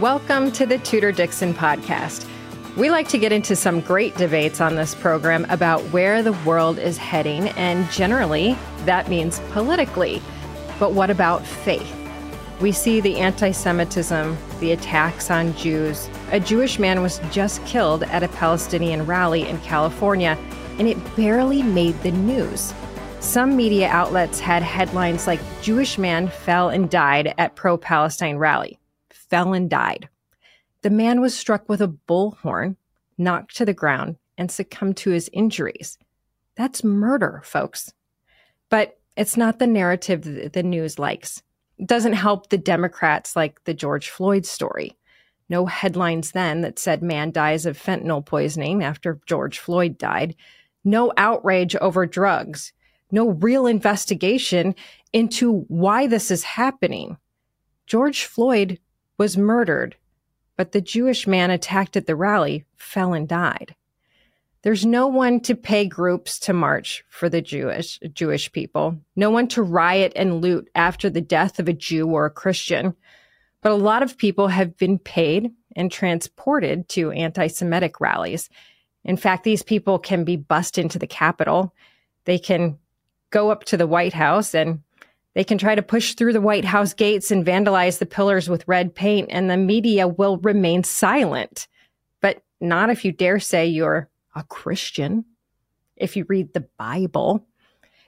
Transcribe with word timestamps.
Welcome 0.00 0.50
to 0.52 0.66
the 0.66 0.78
Tudor 0.78 1.12
Dixon 1.12 1.54
podcast. 1.54 2.26
We 2.76 2.90
like 2.90 3.06
to 3.10 3.18
get 3.18 3.30
into 3.30 3.54
some 3.54 3.80
great 3.80 4.16
debates 4.16 4.60
on 4.60 4.74
this 4.74 4.92
program 4.92 5.46
about 5.50 5.82
where 5.92 6.20
the 6.20 6.32
world 6.44 6.80
is 6.80 6.98
heading, 6.98 7.50
and 7.50 7.88
generally, 7.92 8.58
that 8.86 9.08
means 9.08 9.38
politically. 9.52 10.20
But 10.80 10.94
what 10.94 11.10
about 11.10 11.46
faith? 11.46 11.94
We 12.60 12.72
see 12.72 13.00
the 13.00 13.18
anti 13.18 13.52
Semitism, 13.52 14.36
the 14.58 14.72
attacks 14.72 15.30
on 15.30 15.54
Jews. 15.54 16.08
A 16.32 16.40
Jewish 16.40 16.80
man 16.80 17.00
was 17.00 17.20
just 17.30 17.64
killed 17.64 18.02
at 18.02 18.24
a 18.24 18.28
Palestinian 18.28 19.06
rally 19.06 19.48
in 19.48 19.60
California, 19.60 20.36
and 20.80 20.88
it 20.88 20.98
barely 21.14 21.62
made 21.62 21.94
the 22.02 22.10
news. 22.10 22.74
Some 23.20 23.56
media 23.56 23.88
outlets 23.90 24.40
had 24.40 24.64
headlines 24.64 25.28
like 25.28 25.38
Jewish 25.62 25.98
man 25.98 26.26
fell 26.26 26.70
and 26.70 26.90
died 26.90 27.32
at 27.38 27.54
pro 27.54 27.76
Palestine 27.76 28.38
rally. 28.38 28.80
Fell 29.34 29.52
and 29.52 29.68
died. 29.68 30.08
The 30.82 30.90
man 30.90 31.20
was 31.20 31.36
struck 31.36 31.68
with 31.68 31.80
a 31.80 31.88
bullhorn, 31.88 32.76
knocked 33.18 33.56
to 33.56 33.64
the 33.64 33.74
ground, 33.74 34.14
and 34.38 34.48
succumbed 34.48 34.96
to 34.98 35.10
his 35.10 35.28
injuries. 35.32 35.98
That's 36.54 36.84
murder, 36.84 37.42
folks. 37.44 37.92
But 38.68 38.96
it's 39.16 39.36
not 39.36 39.58
the 39.58 39.66
narrative 39.66 40.22
that 40.22 40.52
the 40.52 40.62
news 40.62 41.00
likes. 41.00 41.42
It 41.78 41.88
doesn't 41.88 42.12
help 42.12 42.48
the 42.48 42.58
Democrats 42.58 43.34
like 43.34 43.64
the 43.64 43.74
George 43.74 44.08
Floyd 44.08 44.46
story. 44.46 44.96
No 45.48 45.66
headlines 45.66 46.30
then 46.30 46.60
that 46.60 46.78
said 46.78 47.02
man 47.02 47.32
dies 47.32 47.66
of 47.66 47.76
fentanyl 47.76 48.24
poisoning 48.24 48.84
after 48.84 49.18
George 49.26 49.58
Floyd 49.58 49.98
died. 49.98 50.36
No 50.84 51.12
outrage 51.16 51.74
over 51.74 52.06
drugs. 52.06 52.72
No 53.10 53.30
real 53.30 53.66
investigation 53.66 54.76
into 55.12 55.64
why 55.66 56.06
this 56.06 56.30
is 56.30 56.44
happening. 56.44 57.16
George 57.88 58.26
Floyd 58.26 58.78
was 59.18 59.36
murdered 59.36 59.96
but 60.56 60.72
the 60.72 60.80
Jewish 60.80 61.26
man 61.26 61.50
attacked 61.50 61.96
at 61.96 62.06
the 62.06 62.16
rally 62.16 62.64
fell 62.76 63.12
and 63.12 63.28
died. 63.28 63.74
There's 64.62 64.86
no 64.86 65.08
one 65.08 65.40
to 65.40 65.54
pay 65.54 65.86
groups 65.86 66.38
to 66.40 66.54
march 66.54 67.04
for 67.10 67.28
the 67.28 67.42
Jewish 67.42 67.98
Jewish 68.14 68.50
people, 68.50 68.98
no 69.14 69.30
one 69.30 69.46
to 69.48 69.62
riot 69.62 70.12
and 70.16 70.40
loot 70.40 70.70
after 70.74 71.10
the 71.10 71.20
death 71.20 71.58
of 71.58 71.68
a 71.68 71.74
Jew 71.74 72.08
or 72.08 72.24
a 72.24 72.30
Christian. 72.30 72.94
But 73.60 73.72
a 73.72 73.76
lot 73.76 74.02
of 74.02 74.16
people 74.16 74.48
have 74.48 74.76
been 74.76 74.98
paid 74.98 75.50
and 75.76 75.90
transported 75.90 76.88
to 76.90 77.10
anti-Semitic 77.10 78.00
rallies. 78.00 78.48
In 79.04 79.16
fact, 79.16 79.44
these 79.44 79.62
people 79.62 79.98
can 79.98 80.24
be 80.24 80.36
bussed 80.36 80.78
into 80.78 80.98
the 80.98 81.06
Capitol. 81.06 81.74
They 82.24 82.38
can 82.38 82.78
go 83.30 83.50
up 83.50 83.64
to 83.64 83.76
the 83.76 83.86
White 83.86 84.12
House 84.12 84.54
and 84.54 84.80
they 85.34 85.44
can 85.44 85.58
try 85.58 85.74
to 85.74 85.82
push 85.82 86.14
through 86.14 86.32
the 86.32 86.40
White 86.40 86.64
House 86.64 86.94
gates 86.94 87.30
and 87.30 87.44
vandalize 87.44 87.98
the 87.98 88.06
pillars 88.06 88.48
with 88.48 88.66
red 88.68 88.94
paint, 88.94 89.28
and 89.30 89.50
the 89.50 89.56
media 89.56 90.08
will 90.08 90.38
remain 90.38 90.84
silent. 90.84 91.68
But 92.20 92.42
not 92.60 92.90
if 92.90 93.04
you 93.04 93.12
dare 93.12 93.40
say 93.40 93.66
you're 93.66 94.08
a 94.34 94.44
Christian, 94.44 95.24
if 95.96 96.16
you 96.16 96.24
read 96.28 96.52
the 96.52 96.66
Bible, 96.78 97.46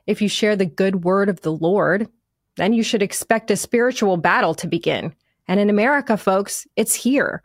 if 0.07 0.23
you 0.23 0.29
share 0.29 0.57
the 0.57 0.67
good 0.67 1.05
word 1.05 1.29
of 1.29 1.41
the 1.41 1.53
Lord, 1.53 2.09
then 2.57 2.73
you 2.73 2.83
should 2.83 3.03
expect 3.03 3.51
a 3.51 3.57
spiritual 3.57 4.17
battle 4.17 4.55
to 4.55 4.67
begin. 4.67 5.15
And 5.49 5.61
in 5.61 5.69
America, 5.69 6.17
folks, 6.17 6.67
it's 6.77 6.95
here. 6.95 7.43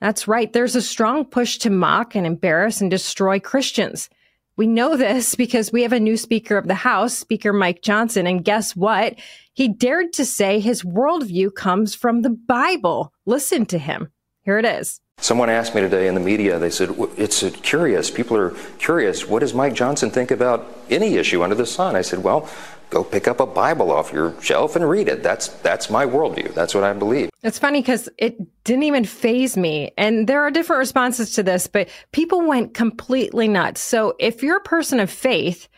That's 0.00 0.28
right. 0.28 0.52
There's 0.52 0.76
a 0.76 0.82
strong 0.82 1.24
push 1.24 1.58
to 1.58 1.70
mock 1.70 2.14
and 2.14 2.26
embarrass 2.26 2.80
and 2.80 2.90
destroy 2.90 3.40
Christians. 3.40 4.10
We 4.56 4.66
know 4.68 4.96
this 4.96 5.34
because 5.34 5.72
we 5.72 5.82
have 5.82 5.92
a 5.92 5.98
new 5.98 6.16
Speaker 6.16 6.56
of 6.56 6.68
the 6.68 6.74
House, 6.74 7.14
Speaker 7.14 7.52
Mike 7.52 7.82
Johnson. 7.82 8.26
And 8.26 8.44
guess 8.44 8.76
what? 8.76 9.16
He 9.52 9.68
dared 9.68 10.12
to 10.14 10.24
say 10.24 10.60
his 10.60 10.84
worldview 10.84 11.54
comes 11.54 11.94
from 11.94 12.22
the 12.22 12.30
Bible. 12.30 13.12
Listen 13.26 13.66
to 13.66 13.78
him. 13.78 14.12
Here 14.42 14.58
it 14.58 14.64
is. 14.64 15.00
Someone 15.18 15.48
asked 15.48 15.74
me 15.74 15.80
today 15.80 16.08
in 16.08 16.14
the 16.14 16.20
media, 16.20 16.58
they 16.58 16.70
said, 16.70 16.94
it's 17.16 17.48
curious. 17.62 18.10
People 18.10 18.36
are 18.36 18.50
curious. 18.78 19.26
What 19.26 19.40
does 19.40 19.54
Mike 19.54 19.74
Johnson 19.74 20.10
think 20.10 20.30
about 20.30 20.66
any 20.90 21.16
issue 21.16 21.42
under 21.42 21.54
the 21.54 21.66
sun? 21.66 21.96
I 21.96 22.02
said, 22.02 22.22
well, 22.22 22.48
go 22.94 23.02
pick 23.02 23.26
up 23.26 23.40
a 23.40 23.46
Bible 23.46 23.90
off 23.90 24.12
your 24.12 24.40
shelf 24.40 24.76
and 24.76 24.88
read 24.88 25.08
it. 25.08 25.22
That's 25.22 25.48
that's 25.48 25.90
my 25.90 26.06
worldview. 26.06 26.54
That's 26.54 26.74
what 26.74 26.84
I 26.84 26.92
believe. 26.92 27.28
It's 27.42 27.58
funny 27.58 27.80
because 27.80 28.08
it 28.18 28.38
didn't 28.62 28.84
even 28.84 29.04
phase 29.04 29.56
me. 29.56 29.92
And 29.98 30.28
there 30.28 30.42
are 30.42 30.50
different 30.50 30.78
responses 30.78 31.32
to 31.32 31.42
this, 31.42 31.66
but 31.66 31.88
people 32.12 32.46
went 32.46 32.72
completely 32.72 33.48
nuts. 33.48 33.80
So 33.80 34.14
if 34.20 34.42
you're 34.42 34.58
a 34.58 34.62
person 34.62 35.00
of 35.00 35.10
faith, 35.10 35.68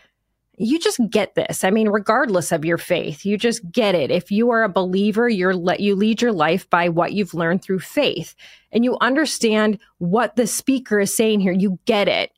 you 0.58 0.78
just 0.78 1.00
get 1.10 1.34
this. 1.34 1.64
I 1.64 1.70
mean, 1.70 1.88
regardless 1.88 2.52
of 2.52 2.66
your 2.66 2.78
faith, 2.78 3.24
you 3.24 3.38
just 3.38 3.70
get 3.70 3.94
it. 3.94 4.10
If 4.10 4.30
you 4.30 4.50
are 4.50 4.62
a 4.62 4.68
believer, 4.68 5.26
you're 5.26 5.54
let 5.54 5.80
you 5.80 5.96
lead 5.96 6.20
your 6.20 6.32
life 6.32 6.68
by 6.68 6.90
what 6.90 7.14
you've 7.14 7.34
learned 7.34 7.62
through 7.62 7.80
faith 7.80 8.34
and 8.72 8.84
you 8.84 8.98
understand 9.00 9.78
what 9.98 10.36
the 10.36 10.46
speaker 10.46 11.00
is 11.00 11.16
saying 11.16 11.40
here. 11.40 11.52
You 11.52 11.78
get 11.86 12.08
it 12.08 12.30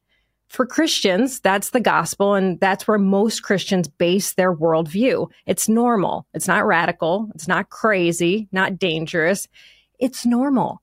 for 0.48 0.64
Christians, 0.66 1.40
that's 1.40 1.70
the 1.70 1.80
gospel, 1.80 2.34
and 2.34 2.58
that's 2.58 2.88
where 2.88 2.98
most 2.98 3.42
Christians 3.42 3.86
base 3.86 4.32
their 4.32 4.54
worldview. 4.54 5.30
It's 5.46 5.68
normal. 5.68 6.26
It's 6.32 6.48
not 6.48 6.66
radical. 6.66 7.30
It's 7.34 7.46
not 7.46 7.68
crazy, 7.68 8.48
not 8.50 8.78
dangerous. 8.78 9.46
It's 9.98 10.24
normal. 10.24 10.80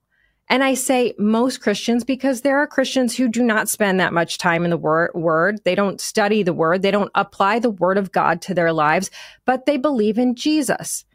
And 0.47 0.63
I 0.63 0.75
say 0.75 1.15
most 1.17 1.61
Christians 1.61 2.03
because 2.03 2.41
there 2.41 2.59
are 2.59 2.67
Christians 2.67 3.17
who 3.17 3.27
do 3.27 3.41
not 3.41 3.67
spend 3.67 3.99
that 3.99 4.13
much 4.13 4.37
time 4.37 4.63
in 4.63 4.69
the 4.69 4.77
wor- 4.77 5.11
word. 5.15 5.59
They 5.63 5.73
don't 5.73 5.99
study 5.99 6.43
the 6.43 6.53
word. 6.53 6.83
They 6.83 6.91
don't 6.91 7.11
apply 7.15 7.59
the 7.59 7.71
word 7.71 7.97
of 7.97 8.11
God 8.11 8.43
to 8.43 8.53
their 8.53 8.71
lives, 8.71 9.09
but 9.45 9.65
they 9.65 9.77
believe 9.77 10.19
in 10.19 10.35
Jesus. 10.35 11.05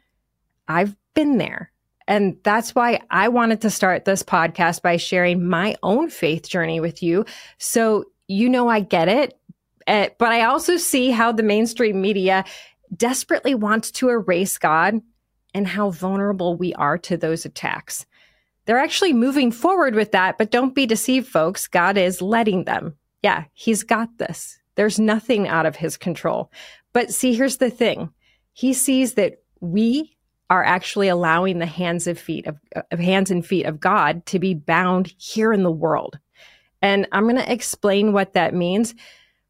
I've 0.67 0.97
been 1.13 1.37
there. 1.37 1.71
And 2.07 2.37
that's 2.43 2.75
why 2.75 2.99
I 3.09 3.29
wanted 3.29 3.61
to 3.61 3.69
start 3.69 4.03
this 4.03 4.21
podcast 4.21 4.81
by 4.81 4.97
sharing 4.97 5.47
my 5.47 5.77
own 5.81 6.09
faith 6.09 6.49
journey 6.49 6.81
with 6.81 7.01
you. 7.01 7.25
So 7.57 8.05
you 8.31 8.49
know, 8.49 8.67
I 8.69 8.79
get 8.79 9.07
it. 9.07 9.37
Uh, 9.87 10.07
but 10.17 10.31
I 10.31 10.43
also 10.43 10.77
see 10.77 11.11
how 11.11 11.31
the 11.31 11.43
mainstream 11.43 12.01
media 12.01 12.45
desperately 12.95 13.55
wants 13.55 13.91
to 13.91 14.09
erase 14.09 14.57
God 14.57 15.01
and 15.53 15.67
how 15.67 15.89
vulnerable 15.89 16.55
we 16.55 16.73
are 16.75 16.97
to 16.99 17.17
those 17.17 17.45
attacks. 17.45 18.05
They're 18.65 18.79
actually 18.79 19.13
moving 19.13 19.51
forward 19.51 19.95
with 19.95 20.11
that, 20.11 20.37
but 20.37 20.51
don't 20.51 20.75
be 20.75 20.85
deceived, 20.85 21.27
folks. 21.27 21.67
God 21.67 21.97
is 21.97 22.21
letting 22.21 22.63
them. 22.63 22.95
Yeah, 23.21 23.45
He's 23.53 23.83
got 23.83 24.17
this. 24.17 24.59
There's 24.75 24.99
nothing 24.99 25.47
out 25.47 25.65
of 25.65 25.75
His 25.75 25.97
control. 25.97 26.51
But 26.93 27.11
see, 27.11 27.33
here's 27.33 27.57
the 27.57 27.69
thing 27.69 28.11
He 28.53 28.73
sees 28.73 29.15
that 29.15 29.41
we 29.59 30.15
are 30.49 30.63
actually 30.63 31.07
allowing 31.07 31.59
the 31.59 31.65
hands 31.65 32.07
feet 32.19 32.45
of, 32.45 32.57
of 32.91 32.99
hands 32.99 33.31
and 33.31 33.45
feet 33.45 33.65
of 33.65 33.79
God 33.79 34.25
to 34.27 34.39
be 34.39 34.53
bound 34.53 35.13
here 35.17 35.51
in 35.51 35.63
the 35.63 35.71
world. 35.71 36.19
And 36.81 37.07
I'm 37.11 37.23
going 37.23 37.35
to 37.35 37.51
explain 37.51 38.13
what 38.13 38.33
that 38.33 38.53
means. 38.53 38.95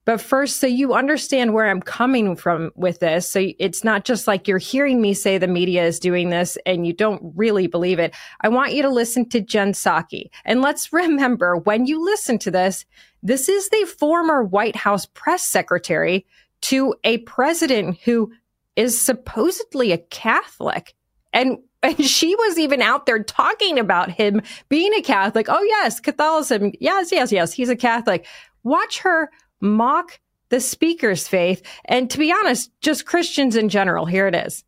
But 0.03 0.19
first, 0.19 0.57
so 0.57 0.65
you 0.65 0.93
understand 0.93 1.53
where 1.53 1.69
I'm 1.69 1.81
coming 1.81 2.35
from 2.35 2.71
with 2.75 2.99
this. 2.99 3.29
So 3.29 3.51
it's 3.59 3.83
not 3.83 4.03
just 4.03 4.25
like 4.27 4.47
you're 4.47 4.57
hearing 4.57 4.99
me 4.99 5.13
say 5.13 5.37
the 5.37 5.47
media 5.47 5.85
is 5.85 5.99
doing 5.99 6.29
this 6.29 6.57
and 6.65 6.87
you 6.87 6.93
don't 6.93 7.21
really 7.35 7.67
believe 7.67 7.99
it. 7.99 8.15
I 8.41 8.49
want 8.49 8.73
you 8.73 8.81
to 8.81 8.89
listen 8.89 9.29
to 9.29 9.41
Jen 9.41 9.73
Psaki. 9.73 10.29
And 10.43 10.61
let's 10.61 10.91
remember 10.93 11.55
when 11.55 11.85
you 11.85 12.03
listen 12.03 12.39
to 12.39 12.51
this, 12.51 12.85
this 13.21 13.47
is 13.47 13.69
the 13.69 13.85
former 13.85 14.43
White 14.43 14.75
House 14.75 15.05
press 15.05 15.43
secretary 15.43 16.25
to 16.61 16.95
a 17.03 17.19
president 17.19 17.99
who 18.03 18.31
is 18.75 18.99
supposedly 18.99 19.91
a 19.91 19.97
Catholic. 19.97 20.95
And 21.31 21.59
and 21.83 22.03
she 22.03 22.35
was 22.35 22.59
even 22.59 22.81
out 22.81 23.05
there 23.05 23.23
talking 23.23 23.79
about 23.79 24.11
him 24.11 24.41
being 24.69 24.93
a 24.93 25.01
Catholic. 25.01 25.47
Oh, 25.49 25.63
yes, 25.63 25.99
Catholicism. 25.99 26.71
Yes, 26.79 27.11
yes, 27.11 27.31
yes. 27.31 27.53
He's 27.53 27.69
a 27.69 27.75
Catholic. 27.75 28.25
Watch 28.63 28.99
her 28.99 29.29
mock 29.59 30.19
the 30.49 30.59
speaker's 30.59 31.27
faith. 31.27 31.63
And 31.85 32.09
to 32.11 32.17
be 32.19 32.31
honest, 32.31 32.71
just 32.81 33.05
Christians 33.05 33.55
in 33.55 33.69
general. 33.69 34.05
Here 34.05 34.27
it 34.27 34.35
is. 34.35 34.63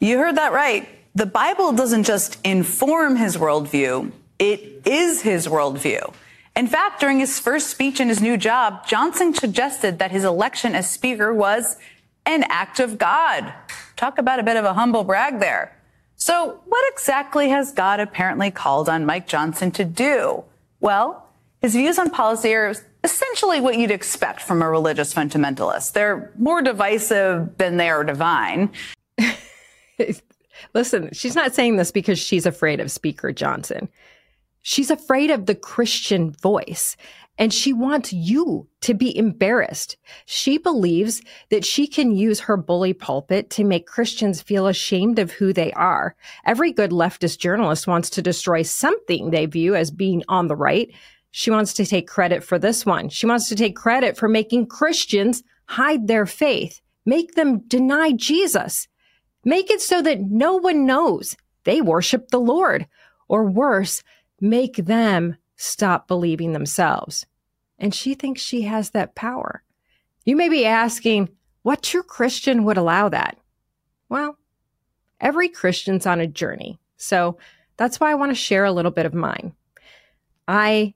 You 0.00 0.18
heard 0.18 0.36
that 0.36 0.52
right. 0.52 0.88
The 1.14 1.26
Bible 1.26 1.72
doesn't 1.72 2.04
just 2.04 2.38
inform 2.44 3.16
his 3.16 3.36
worldview, 3.36 4.12
it 4.38 4.86
is 4.86 5.22
his 5.22 5.48
worldview. 5.48 6.12
In 6.54 6.66
fact, 6.66 7.00
during 7.00 7.18
his 7.18 7.38
first 7.38 7.68
speech 7.68 8.00
in 8.00 8.08
his 8.08 8.20
new 8.20 8.36
job, 8.36 8.86
Johnson 8.86 9.34
suggested 9.34 9.98
that 9.98 10.10
his 10.10 10.24
election 10.24 10.74
as 10.74 10.88
Speaker 10.88 11.32
was 11.32 11.76
an 12.24 12.44
act 12.48 12.80
of 12.80 12.98
God. 12.98 13.52
Talk 13.96 14.18
about 14.18 14.40
a 14.40 14.42
bit 14.42 14.56
of 14.56 14.64
a 14.64 14.74
humble 14.74 15.04
brag 15.04 15.40
there. 15.40 15.75
So, 16.16 16.60
what 16.66 16.92
exactly 16.92 17.50
has 17.50 17.72
God 17.72 18.00
apparently 18.00 18.50
called 18.50 18.88
on 18.88 19.04
Mike 19.04 19.26
Johnson 19.26 19.70
to 19.72 19.84
do? 19.84 20.44
Well, 20.80 21.28
his 21.60 21.74
views 21.74 21.98
on 21.98 22.10
policy 22.10 22.54
are 22.54 22.74
essentially 23.04 23.60
what 23.60 23.78
you'd 23.78 23.90
expect 23.90 24.40
from 24.40 24.62
a 24.62 24.68
religious 24.68 25.12
fundamentalist. 25.12 25.92
They're 25.92 26.32
more 26.38 26.62
divisive 26.62 27.56
than 27.58 27.76
they 27.76 27.90
are 27.90 28.02
divine. 28.02 28.70
Listen, 30.74 31.10
she's 31.12 31.34
not 31.34 31.54
saying 31.54 31.76
this 31.76 31.92
because 31.92 32.18
she's 32.18 32.46
afraid 32.46 32.80
of 32.80 32.90
Speaker 32.90 33.32
Johnson. 33.32 33.88
She's 34.62 34.90
afraid 34.90 35.30
of 35.30 35.46
the 35.46 35.54
Christian 35.54 36.30
voice 36.30 36.96
and 37.38 37.52
she 37.52 37.72
wants 37.72 38.12
you 38.12 38.68
to 38.80 38.94
be 38.94 39.16
embarrassed. 39.16 39.96
She 40.24 40.58
believes 40.58 41.22
that 41.50 41.64
she 41.64 41.86
can 41.86 42.14
use 42.14 42.40
her 42.40 42.56
bully 42.56 42.92
pulpit 42.92 43.50
to 43.50 43.64
make 43.64 43.86
Christians 43.86 44.40
feel 44.40 44.66
ashamed 44.66 45.18
of 45.18 45.32
who 45.32 45.52
they 45.52 45.72
are. 45.72 46.16
Every 46.44 46.72
good 46.72 46.90
leftist 46.90 47.38
journalist 47.38 47.86
wants 47.86 48.10
to 48.10 48.22
destroy 48.22 48.62
something 48.62 49.30
they 49.30 49.46
view 49.46 49.74
as 49.74 49.90
being 49.90 50.22
on 50.28 50.48
the 50.48 50.56
right. 50.56 50.90
She 51.30 51.50
wants 51.50 51.74
to 51.74 51.84
take 51.84 52.08
credit 52.08 52.42
for 52.42 52.58
this 52.58 52.86
one. 52.86 53.10
She 53.10 53.26
wants 53.26 53.48
to 53.50 53.56
take 53.56 53.76
credit 53.76 54.16
for 54.16 54.28
making 54.28 54.66
Christians 54.66 55.42
hide 55.66 56.06
their 56.06 56.26
faith, 56.26 56.80
make 57.04 57.34
them 57.34 57.60
deny 57.66 58.12
Jesus, 58.12 58.88
make 59.44 59.70
it 59.70 59.82
so 59.82 60.00
that 60.00 60.20
no 60.20 60.56
one 60.56 60.86
knows 60.86 61.36
they 61.64 61.82
worship 61.82 62.28
the 62.28 62.38
Lord, 62.38 62.86
or 63.28 63.44
worse, 63.44 64.02
make 64.40 64.76
them 64.76 65.36
stop 65.56 66.06
believing 66.06 66.52
themselves. 66.52 67.26
And 67.78 67.94
she 67.94 68.14
thinks 68.14 68.40
she 68.40 68.62
has 68.62 68.90
that 68.90 69.14
power. 69.14 69.62
You 70.24 70.36
may 70.36 70.48
be 70.48 70.64
asking, 70.64 71.30
what 71.62 71.82
true 71.82 72.02
Christian 72.02 72.64
would 72.64 72.76
allow 72.76 73.08
that? 73.08 73.38
Well, 74.08 74.38
every 75.20 75.48
Christian's 75.48 76.06
on 76.06 76.20
a 76.20 76.26
journey. 76.26 76.78
So 76.96 77.38
that's 77.76 78.00
why 78.00 78.10
I 78.10 78.14
want 78.14 78.30
to 78.30 78.36
share 78.36 78.64
a 78.64 78.72
little 78.72 78.90
bit 78.90 79.06
of 79.06 79.14
mine. 79.14 79.52
I 80.48 80.94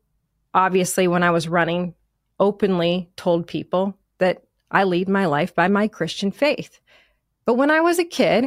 obviously, 0.54 1.08
when 1.08 1.22
I 1.22 1.30
was 1.30 1.48
running, 1.48 1.94
openly 2.38 3.10
told 3.16 3.46
people 3.46 3.96
that 4.18 4.42
I 4.70 4.84
lead 4.84 5.08
my 5.08 5.26
life 5.26 5.54
by 5.54 5.68
my 5.68 5.88
Christian 5.88 6.30
faith. 6.30 6.80
But 7.44 7.54
when 7.54 7.70
I 7.70 7.80
was 7.80 7.98
a 7.98 8.04
kid, 8.04 8.46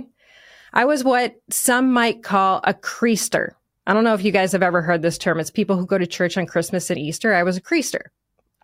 I 0.73 0.85
was 0.85 1.03
what 1.03 1.35
some 1.49 1.91
might 1.91 2.23
call 2.23 2.61
a 2.63 2.73
creaster. 2.73 3.51
I 3.85 3.93
don't 3.93 4.03
know 4.03 4.13
if 4.13 4.23
you 4.23 4.31
guys 4.31 4.53
have 4.53 4.63
ever 4.63 4.81
heard 4.81 5.01
this 5.01 5.17
term. 5.17 5.39
It's 5.39 5.49
people 5.49 5.75
who 5.75 5.85
go 5.85 5.97
to 5.97 6.07
church 6.07 6.37
on 6.37 6.45
Christmas 6.45 6.89
and 6.89 6.99
Easter. 6.99 7.33
I 7.33 7.43
was 7.43 7.57
a 7.57 7.61
creaster. 7.61 8.07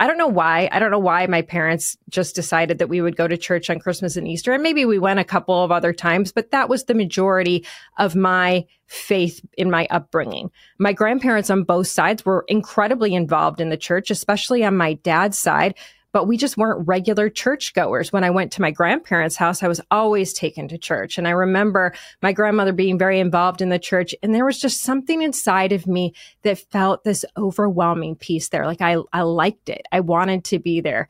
I 0.01 0.07
don't 0.07 0.17
know 0.17 0.27
why. 0.27 0.69
I 0.71 0.79
don't 0.79 0.91
know 0.91 0.99
why 0.99 1.27
my 1.27 1.41
parents 1.41 1.97
just 2.07 2.33
decided 2.33 2.77
that 2.77 2.87
we 2.87 3.01
would 3.01 3.17
go 3.17 3.27
to 3.27 3.35
church 3.35 3.69
on 3.69 3.79
Christmas 3.79 4.15
and 4.15 4.25
Easter. 4.25 4.53
And 4.53 4.63
maybe 4.63 4.85
we 4.85 4.97
went 4.97 5.19
a 5.19 5.25
couple 5.25 5.61
of 5.61 5.73
other 5.73 5.91
times, 5.91 6.31
but 6.31 6.51
that 6.51 6.69
was 6.69 6.85
the 6.85 6.93
majority 6.93 7.65
of 7.97 8.15
my 8.15 8.65
faith 8.87 9.45
in 9.57 9.69
my 9.69 9.87
upbringing. 9.89 10.51
My 10.79 10.93
grandparents 10.93 11.49
on 11.49 11.63
both 11.63 11.87
sides 11.87 12.25
were 12.25 12.45
incredibly 12.47 13.13
involved 13.13 13.59
in 13.59 13.69
the 13.69 13.77
church, 13.77 14.09
especially 14.09 14.63
on 14.63 14.77
my 14.77 14.93
dad's 14.93 15.37
side 15.37 15.75
but 16.11 16.25
we 16.25 16.37
just 16.37 16.57
weren't 16.57 16.87
regular 16.87 17.29
churchgoers. 17.29 18.11
When 18.11 18.23
I 18.23 18.29
went 18.29 18.51
to 18.53 18.61
my 18.61 18.71
grandparents' 18.71 19.35
house, 19.35 19.61
I 19.61 19.67
was 19.67 19.81
always 19.91 20.33
taken 20.33 20.67
to 20.69 20.77
church. 20.77 21.17
And 21.17 21.27
I 21.27 21.31
remember 21.31 21.93
my 22.21 22.33
grandmother 22.33 22.73
being 22.73 22.97
very 22.97 23.19
involved 23.19 23.61
in 23.61 23.69
the 23.69 23.79
church. 23.79 24.15
And 24.23 24.33
there 24.33 24.45
was 24.45 24.59
just 24.59 24.81
something 24.81 25.21
inside 25.21 25.71
of 25.71 25.87
me 25.87 26.13
that 26.41 26.59
felt 26.71 27.03
this 27.03 27.25
overwhelming 27.37 28.15
peace 28.15 28.49
there. 28.49 28.65
Like 28.65 28.81
I, 28.81 28.97
I 29.13 29.21
liked 29.21 29.69
it. 29.69 29.85
I 29.91 29.99
wanted 29.99 30.43
to 30.45 30.59
be 30.59 30.81
there. 30.81 31.09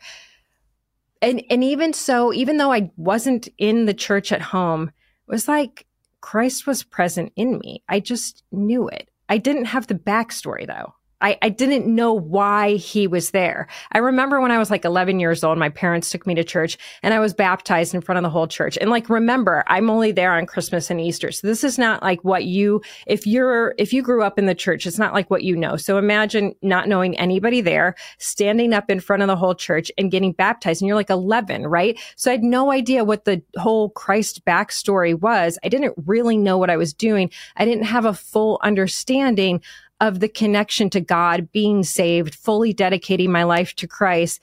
And, 1.21 1.43
and 1.49 1.63
even 1.63 1.93
so, 1.93 2.33
even 2.33 2.57
though 2.57 2.71
I 2.71 2.91
wasn't 2.97 3.49
in 3.57 3.85
the 3.85 3.93
church 3.93 4.31
at 4.31 4.41
home, 4.41 4.89
it 5.27 5.31
was 5.31 5.47
like 5.47 5.85
Christ 6.21 6.67
was 6.67 6.83
present 6.83 7.31
in 7.35 7.59
me. 7.59 7.83
I 7.87 7.99
just 7.99 8.43
knew 8.51 8.87
it. 8.87 9.09
I 9.27 9.37
didn't 9.37 9.65
have 9.65 9.87
the 9.87 9.95
backstory 9.95 10.65
though. 10.65 10.95
I, 11.21 11.37
I 11.41 11.49
didn't 11.49 11.87
know 11.87 12.13
why 12.13 12.75
he 12.75 13.07
was 13.07 13.31
there. 13.31 13.67
I 13.91 13.97
remember 13.99 14.39
when 14.39 14.51
I 14.51 14.57
was 14.57 14.71
like 14.71 14.85
11 14.85 15.19
years 15.19 15.43
old, 15.43 15.57
my 15.57 15.69
parents 15.69 16.11
took 16.11 16.25
me 16.25 16.35
to 16.35 16.43
church 16.43 16.77
and 17.03 17.13
I 17.13 17.19
was 17.19 17.33
baptized 17.33 17.93
in 17.93 18.01
front 18.01 18.17
of 18.17 18.23
the 18.23 18.29
whole 18.29 18.47
church. 18.47 18.77
And 18.79 18.89
like, 18.89 19.09
remember, 19.09 19.63
I'm 19.67 19.89
only 19.89 20.11
there 20.11 20.33
on 20.33 20.45
Christmas 20.45 20.89
and 20.89 21.01
Easter. 21.01 21.31
So 21.31 21.47
this 21.47 21.63
is 21.63 21.77
not 21.77 22.01
like 22.01 22.23
what 22.23 22.45
you, 22.45 22.81
if 23.05 23.27
you're, 23.27 23.75
if 23.77 23.91
you 23.91 24.01
grew 24.01 24.23
up 24.23 24.39
in 24.39 24.45
the 24.45 24.55
church, 24.55 24.87
it's 24.87 24.99
not 24.99 25.13
like 25.13 25.29
what 25.29 25.43
you 25.43 25.55
know. 25.55 25.75
So 25.75 25.97
imagine 25.97 26.55
not 26.61 26.87
knowing 26.87 27.17
anybody 27.17 27.61
there, 27.61 27.95
standing 28.17 28.73
up 28.73 28.89
in 28.89 28.99
front 28.99 29.21
of 29.21 29.27
the 29.27 29.35
whole 29.35 29.55
church 29.55 29.91
and 29.97 30.11
getting 30.11 30.31
baptized. 30.31 30.81
And 30.81 30.87
you're 30.87 30.95
like 30.95 31.09
11, 31.09 31.67
right? 31.67 31.99
So 32.15 32.31
I 32.31 32.35
had 32.35 32.43
no 32.43 32.71
idea 32.71 33.03
what 33.03 33.25
the 33.25 33.41
whole 33.57 33.89
Christ 33.89 34.45
backstory 34.45 35.19
was. 35.19 35.59
I 35.63 35.69
didn't 35.69 35.93
really 36.05 36.37
know 36.37 36.57
what 36.57 36.69
I 36.69 36.77
was 36.77 36.93
doing. 36.93 37.29
I 37.57 37.65
didn't 37.65 37.85
have 37.85 38.05
a 38.05 38.13
full 38.13 38.59
understanding 38.63 39.61
of 39.99 40.19
the 40.19 40.29
connection 40.29 40.89
to 40.91 41.01
God, 41.01 41.51
being 41.51 41.83
saved, 41.83 42.35
fully 42.35 42.73
dedicating 42.73 43.31
my 43.31 43.43
life 43.43 43.73
to 43.75 43.87
Christ. 43.87 44.39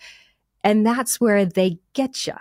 And 0.63 0.85
that's 0.85 1.21
where 1.21 1.45
they 1.45 1.79
get 1.93 2.27
you. 2.27 2.35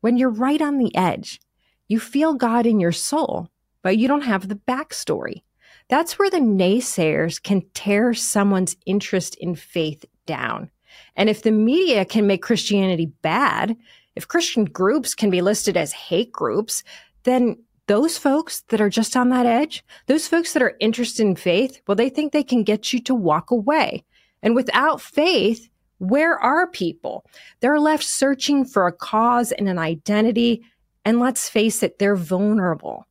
When 0.00 0.16
you're 0.16 0.30
right 0.30 0.60
on 0.60 0.78
the 0.78 0.94
edge, 0.96 1.40
you 1.88 2.00
feel 2.00 2.34
God 2.34 2.66
in 2.66 2.80
your 2.80 2.92
soul, 2.92 3.48
but 3.82 3.98
you 3.98 4.08
don't 4.08 4.22
have 4.22 4.48
the 4.48 4.56
backstory. 4.56 5.42
That's 5.88 6.18
where 6.18 6.30
the 6.30 6.38
naysayers 6.38 7.42
can 7.42 7.62
tear 7.74 8.14
someone's 8.14 8.76
interest 8.86 9.34
in 9.36 9.54
faith 9.54 10.04
down. 10.26 10.70
And 11.16 11.28
if 11.28 11.42
the 11.42 11.50
media 11.50 12.04
can 12.04 12.26
make 12.26 12.42
Christianity 12.42 13.06
bad, 13.06 13.76
if 14.16 14.28
Christian 14.28 14.64
groups 14.64 15.14
can 15.14 15.30
be 15.30 15.42
listed 15.42 15.76
as 15.76 15.92
hate 15.92 16.32
groups, 16.32 16.82
then 17.24 17.56
those 17.86 18.18
folks 18.18 18.62
that 18.68 18.80
are 18.80 18.88
just 18.88 19.16
on 19.16 19.30
that 19.30 19.46
edge, 19.46 19.84
those 20.06 20.28
folks 20.28 20.52
that 20.52 20.62
are 20.62 20.76
interested 20.80 21.26
in 21.26 21.36
faith, 21.36 21.80
well, 21.86 21.96
they 21.96 22.08
think 22.08 22.32
they 22.32 22.44
can 22.44 22.62
get 22.62 22.92
you 22.92 23.00
to 23.02 23.14
walk 23.14 23.50
away. 23.50 24.04
And 24.42 24.54
without 24.54 25.00
faith, 25.00 25.68
where 25.98 26.38
are 26.38 26.66
people? 26.66 27.24
They're 27.60 27.80
left 27.80 28.04
searching 28.04 28.64
for 28.64 28.86
a 28.86 28.92
cause 28.92 29.52
and 29.52 29.68
an 29.68 29.78
identity. 29.78 30.64
And 31.04 31.20
let's 31.20 31.48
face 31.48 31.82
it, 31.82 31.98
they're 31.98 32.16
vulnerable. 32.16 33.06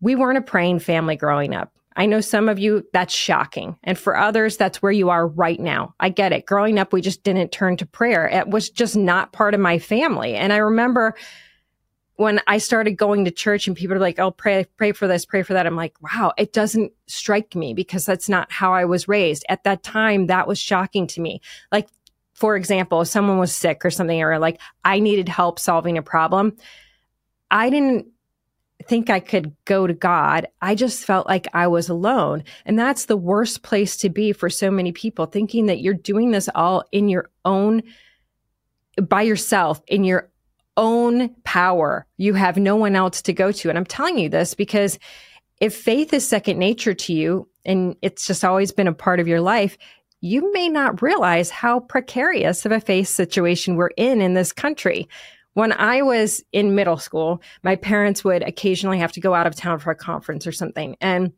We 0.00 0.14
weren't 0.14 0.38
a 0.38 0.42
praying 0.42 0.78
family 0.80 1.16
growing 1.16 1.54
up. 1.54 1.72
I 1.96 2.06
know 2.06 2.20
some 2.20 2.48
of 2.48 2.58
you, 2.58 2.86
that's 2.92 3.12
shocking. 3.12 3.76
And 3.82 3.98
for 3.98 4.16
others, 4.16 4.56
that's 4.56 4.80
where 4.80 4.92
you 4.92 5.10
are 5.10 5.26
right 5.26 5.60
now. 5.60 5.94
I 6.00 6.08
get 6.08 6.32
it. 6.32 6.46
Growing 6.46 6.78
up, 6.78 6.92
we 6.92 7.02
just 7.02 7.22
didn't 7.24 7.52
turn 7.52 7.76
to 7.78 7.86
prayer. 7.86 8.26
It 8.28 8.48
was 8.48 8.70
just 8.70 8.96
not 8.96 9.32
part 9.32 9.54
of 9.54 9.60
my 9.60 9.78
family. 9.78 10.36
And 10.36 10.52
I 10.52 10.58
remember 10.58 11.14
when 12.20 12.38
I 12.46 12.58
started 12.58 12.98
going 12.98 13.24
to 13.24 13.30
church 13.30 13.66
and 13.66 13.74
people 13.74 13.96
are 13.96 14.00
like, 14.00 14.18
oh, 14.18 14.30
pray, 14.30 14.66
pray 14.76 14.92
for 14.92 15.08
this, 15.08 15.24
pray 15.24 15.42
for 15.42 15.54
that. 15.54 15.66
I'm 15.66 15.74
like, 15.74 15.94
wow, 16.02 16.34
it 16.36 16.52
doesn't 16.52 16.92
strike 17.06 17.54
me 17.54 17.72
because 17.72 18.04
that's 18.04 18.28
not 18.28 18.52
how 18.52 18.74
I 18.74 18.84
was 18.84 19.08
raised. 19.08 19.42
At 19.48 19.64
that 19.64 19.82
time, 19.82 20.26
that 20.26 20.46
was 20.46 20.58
shocking 20.58 21.06
to 21.06 21.20
me. 21.22 21.40
Like, 21.72 21.88
for 22.34 22.56
example, 22.56 23.00
if 23.00 23.08
someone 23.08 23.38
was 23.38 23.54
sick 23.54 23.86
or 23.86 23.90
something, 23.90 24.22
or 24.22 24.38
like 24.38 24.60
I 24.84 24.98
needed 24.98 25.30
help 25.30 25.58
solving 25.58 25.96
a 25.96 26.02
problem, 26.02 26.58
I 27.50 27.70
didn't 27.70 28.08
think 28.84 29.08
I 29.08 29.20
could 29.20 29.56
go 29.64 29.86
to 29.86 29.94
God. 29.94 30.46
I 30.60 30.74
just 30.74 31.06
felt 31.06 31.26
like 31.26 31.48
I 31.54 31.68
was 31.68 31.88
alone. 31.88 32.44
And 32.66 32.78
that's 32.78 33.06
the 33.06 33.16
worst 33.16 33.62
place 33.62 33.96
to 33.96 34.10
be 34.10 34.32
for 34.32 34.50
so 34.50 34.70
many 34.70 34.92
people, 34.92 35.24
thinking 35.24 35.66
that 35.66 35.80
you're 35.80 35.94
doing 35.94 36.32
this 36.32 36.50
all 36.54 36.84
in 36.92 37.08
your 37.08 37.30
own, 37.46 37.82
by 39.00 39.22
yourself, 39.22 39.80
in 39.86 40.04
your 40.04 40.29
own 40.76 41.34
power. 41.44 42.06
You 42.16 42.34
have 42.34 42.56
no 42.56 42.76
one 42.76 42.96
else 42.96 43.22
to 43.22 43.32
go 43.32 43.52
to. 43.52 43.68
And 43.68 43.78
I'm 43.78 43.84
telling 43.84 44.18
you 44.18 44.28
this 44.28 44.54
because 44.54 44.98
if 45.60 45.74
faith 45.74 46.12
is 46.12 46.26
second 46.26 46.58
nature 46.58 46.94
to 46.94 47.12
you 47.12 47.48
and 47.64 47.96
it's 48.02 48.26
just 48.26 48.44
always 48.44 48.72
been 48.72 48.88
a 48.88 48.94
part 48.94 49.20
of 49.20 49.28
your 49.28 49.40
life, 49.40 49.76
you 50.20 50.52
may 50.52 50.68
not 50.68 51.02
realize 51.02 51.50
how 51.50 51.80
precarious 51.80 52.66
of 52.66 52.72
a 52.72 52.80
faith 52.80 53.08
situation 53.08 53.76
we're 53.76 53.88
in 53.96 54.20
in 54.20 54.34
this 54.34 54.52
country. 54.52 55.08
When 55.54 55.72
I 55.72 56.02
was 56.02 56.42
in 56.52 56.74
middle 56.74 56.98
school, 56.98 57.42
my 57.62 57.76
parents 57.76 58.22
would 58.24 58.42
occasionally 58.42 58.98
have 58.98 59.12
to 59.12 59.20
go 59.20 59.34
out 59.34 59.46
of 59.46 59.56
town 59.56 59.78
for 59.78 59.90
a 59.90 59.96
conference 59.96 60.46
or 60.46 60.52
something. 60.52 60.96
And 61.00 61.32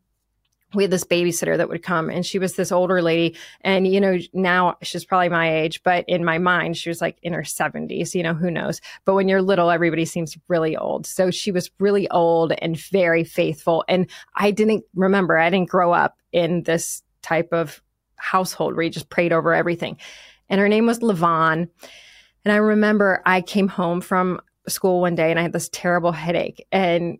we 0.73 0.83
had 0.83 0.91
this 0.91 1.03
babysitter 1.03 1.57
that 1.57 1.69
would 1.69 1.83
come 1.83 2.09
and 2.09 2.25
she 2.25 2.39
was 2.39 2.55
this 2.55 2.71
older 2.71 3.01
lady 3.01 3.35
and 3.61 3.87
you 3.87 3.99
know 3.99 4.17
now 4.33 4.77
she's 4.81 5.05
probably 5.05 5.29
my 5.29 5.53
age 5.61 5.81
but 5.83 6.05
in 6.07 6.23
my 6.23 6.37
mind 6.37 6.77
she 6.77 6.89
was 6.89 7.01
like 7.01 7.17
in 7.21 7.33
her 7.33 7.41
70s 7.41 8.13
you 8.13 8.23
know 8.23 8.33
who 8.33 8.51
knows? 8.51 8.81
But 9.05 9.15
when 9.15 9.27
you're 9.27 9.41
little 9.41 9.69
everybody 9.69 10.05
seems 10.05 10.37
really 10.47 10.75
old. 10.75 11.05
So 11.05 11.31
she 11.31 11.51
was 11.51 11.71
really 11.79 12.09
old 12.09 12.53
and 12.53 12.77
very 12.77 13.23
faithful 13.23 13.83
and 13.87 14.09
i 14.35 14.51
didn't 14.51 14.83
remember 14.95 15.37
i 15.37 15.49
didn't 15.49 15.69
grow 15.69 15.91
up 15.91 16.17
in 16.31 16.63
this 16.63 17.03
type 17.21 17.49
of 17.51 17.81
household 18.15 18.75
where 18.75 18.83
you 18.83 18.89
just 18.89 19.09
prayed 19.09 19.33
over 19.33 19.53
everything. 19.53 19.97
And 20.49 20.59
her 20.59 20.69
name 20.69 20.85
was 20.85 20.99
levon 20.99 21.69
and 22.45 22.51
i 22.51 22.57
remember 22.57 23.21
i 23.25 23.41
came 23.41 23.67
home 23.67 24.01
from 24.01 24.39
school 24.67 25.01
one 25.01 25.15
day 25.15 25.29
and 25.29 25.39
i 25.39 25.43
had 25.43 25.53
this 25.53 25.69
terrible 25.71 26.11
headache 26.11 26.65
and 26.71 27.17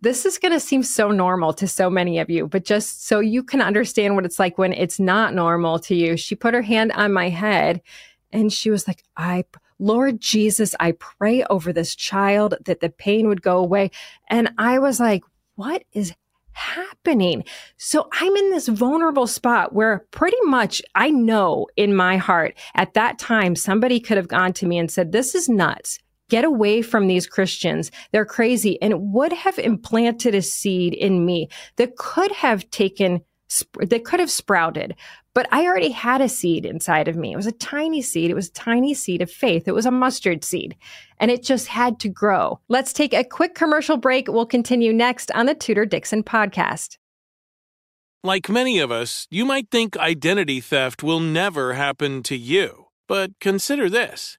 this 0.00 0.26
is 0.26 0.38
going 0.38 0.52
to 0.52 0.60
seem 0.60 0.82
so 0.82 1.10
normal 1.10 1.52
to 1.54 1.68
so 1.68 1.88
many 1.88 2.18
of 2.18 2.28
you, 2.28 2.46
but 2.48 2.64
just 2.64 3.06
so 3.06 3.20
you 3.20 3.42
can 3.42 3.60
understand 3.60 4.16
what 4.16 4.24
it's 4.24 4.38
like 4.38 4.58
when 4.58 4.72
it's 4.72 4.98
not 4.98 5.34
normal 5.34 5.78
to 5.80 5.94
you, 5.94 6.16
she 6.16 6.34
put 6.34 6.54
her 6.54 6.62
hand 6.62 6.92
on 6.92 7.12
my 7.12 7.28
head 7.28 7.80
and 8.32 8.52
she 8.52 8.70
was 8.70 8.88
like, 8.88 9.04
I, 9.16 9.44
Lord 9.78 10.20
Jesus, 10.20 10.74
I 10.80 10.92
pray 10.92 11.44
over 11.44 11.72
this 11.72 11.94
child 11.94 12.54
that 12.64 12.80
the 12.80 12.90
pain 12.90 13.28
would 13.28 13.42
go 13.42 13.58
away. 13.58 13.92
And 14.28 14.50
I 14.58 14.80
was 14.80 14.98
like, 14.98 15.22
what 15.54 15.84
is 15.92 16.12
happening? 16.50 17.44
So 17.76 18.08
I'm 18.12 18.36
in 18.36 18.50
this 18.50 18.66
vulnerable 18.66 19.28
spot 19.28 19.72
where 19.72 20.04
pretty 20.10 20.40
much 20.42 20.82
I 20.96 21.10
know 21.10 21.68
in 21.76 21.94
my 21.94 22.16
heart 22.16 22.56
at 22.74 22.94
that 22.94 23.20
time, 23.20 23.54
somebody 23.54 24.00
could 24.00 24.16
have 24.16 24.28
gone 24.28 24.52
to 24.54 24.66
me 24.66 24.78
and 24.78 24.90
said, 24.90 25.12
this 25.12 25.36
is 25.36 25.48
nuts 25.48 26.00
get 26.28 26.44
away 26.44 26.82
from 26.82 27.06
these 27.06 27.26
Christians. 27.26 27.90
They're 28.12 28.24
crazy. 28.24 28.80
And 28.80 28.92
it 28.92 29.00
would 29.00 29.32
have 29.32 29.58
implanted 29.58 30.34
a 30.34 30.42
seed 30.42 30.94
in 30.94 31.24
me 31.24 31.48
that 31.76 31.96
could 31.96 32.32
have 32.32 32.68
taken, 32.70 33.20
that 33.78 34.04
could 34.04 34.20
have 34.20 34.30
sprouted. 34.30 34.94
But 35.34 35.48
I 35.52 35.64
already 35.64 35.90
had 35.90 36.20
a 36.20 36.28
seed 36.28 36.64
inside 36.64 37.08
of 37.08 37.16
me. 37.16 37.32
It 37.32 37.36
was 37.36 37.46
a 37.46 37.52
tiny 37.52 38.02
seed. 38.02 38.30
It 38.30 38.34
was 38.34 38.48
a 38.48 38.52
tiny 38.52 38.94
seed 38.94 39.20
of 39.20 39.30
faith. 39.30 39.66
It 39.66 39.74
was 39.74 39.86
a 39.86 39.90
mustard 39.90 40.44
seed 40.44 40.76
and 41.18 41.30
it 41.30 41.42
just 41.42 41.68
had 41.68 41.98
to 42.00 42.08
grow. 42.08 42.60
Let's 42.68 42.92
take 42.92 43.12
a 43.12 43.24
quick 43.24 43.54
commercial 43.54 43.96
break. 43.96 44.28
We'll 44.28 44.46
continue 44.46 44.92
next 44.92 45.30
on 45.32 45.46
the 45.46 45.54
Tudor 45.54 45.86
Dixon 45.86 46.22
podcast. 46.22 46.98
Like 48.22 48.48
many 48.48 48.78
of 48.78 48.90
us, 48.90 49.26
you 49.30 49.44
might 49.44 49.70
think 49.70 49.98
identity 49.98 50.60
theft 50.60 51.02
will 51.02 51.20
never 51.20 51.74
happen 51.74 52.22
to 52.22 52.36
you. 52.36 52.86
But 53.06 53.38
consider 53.38 53.90
this. 53.90 54.38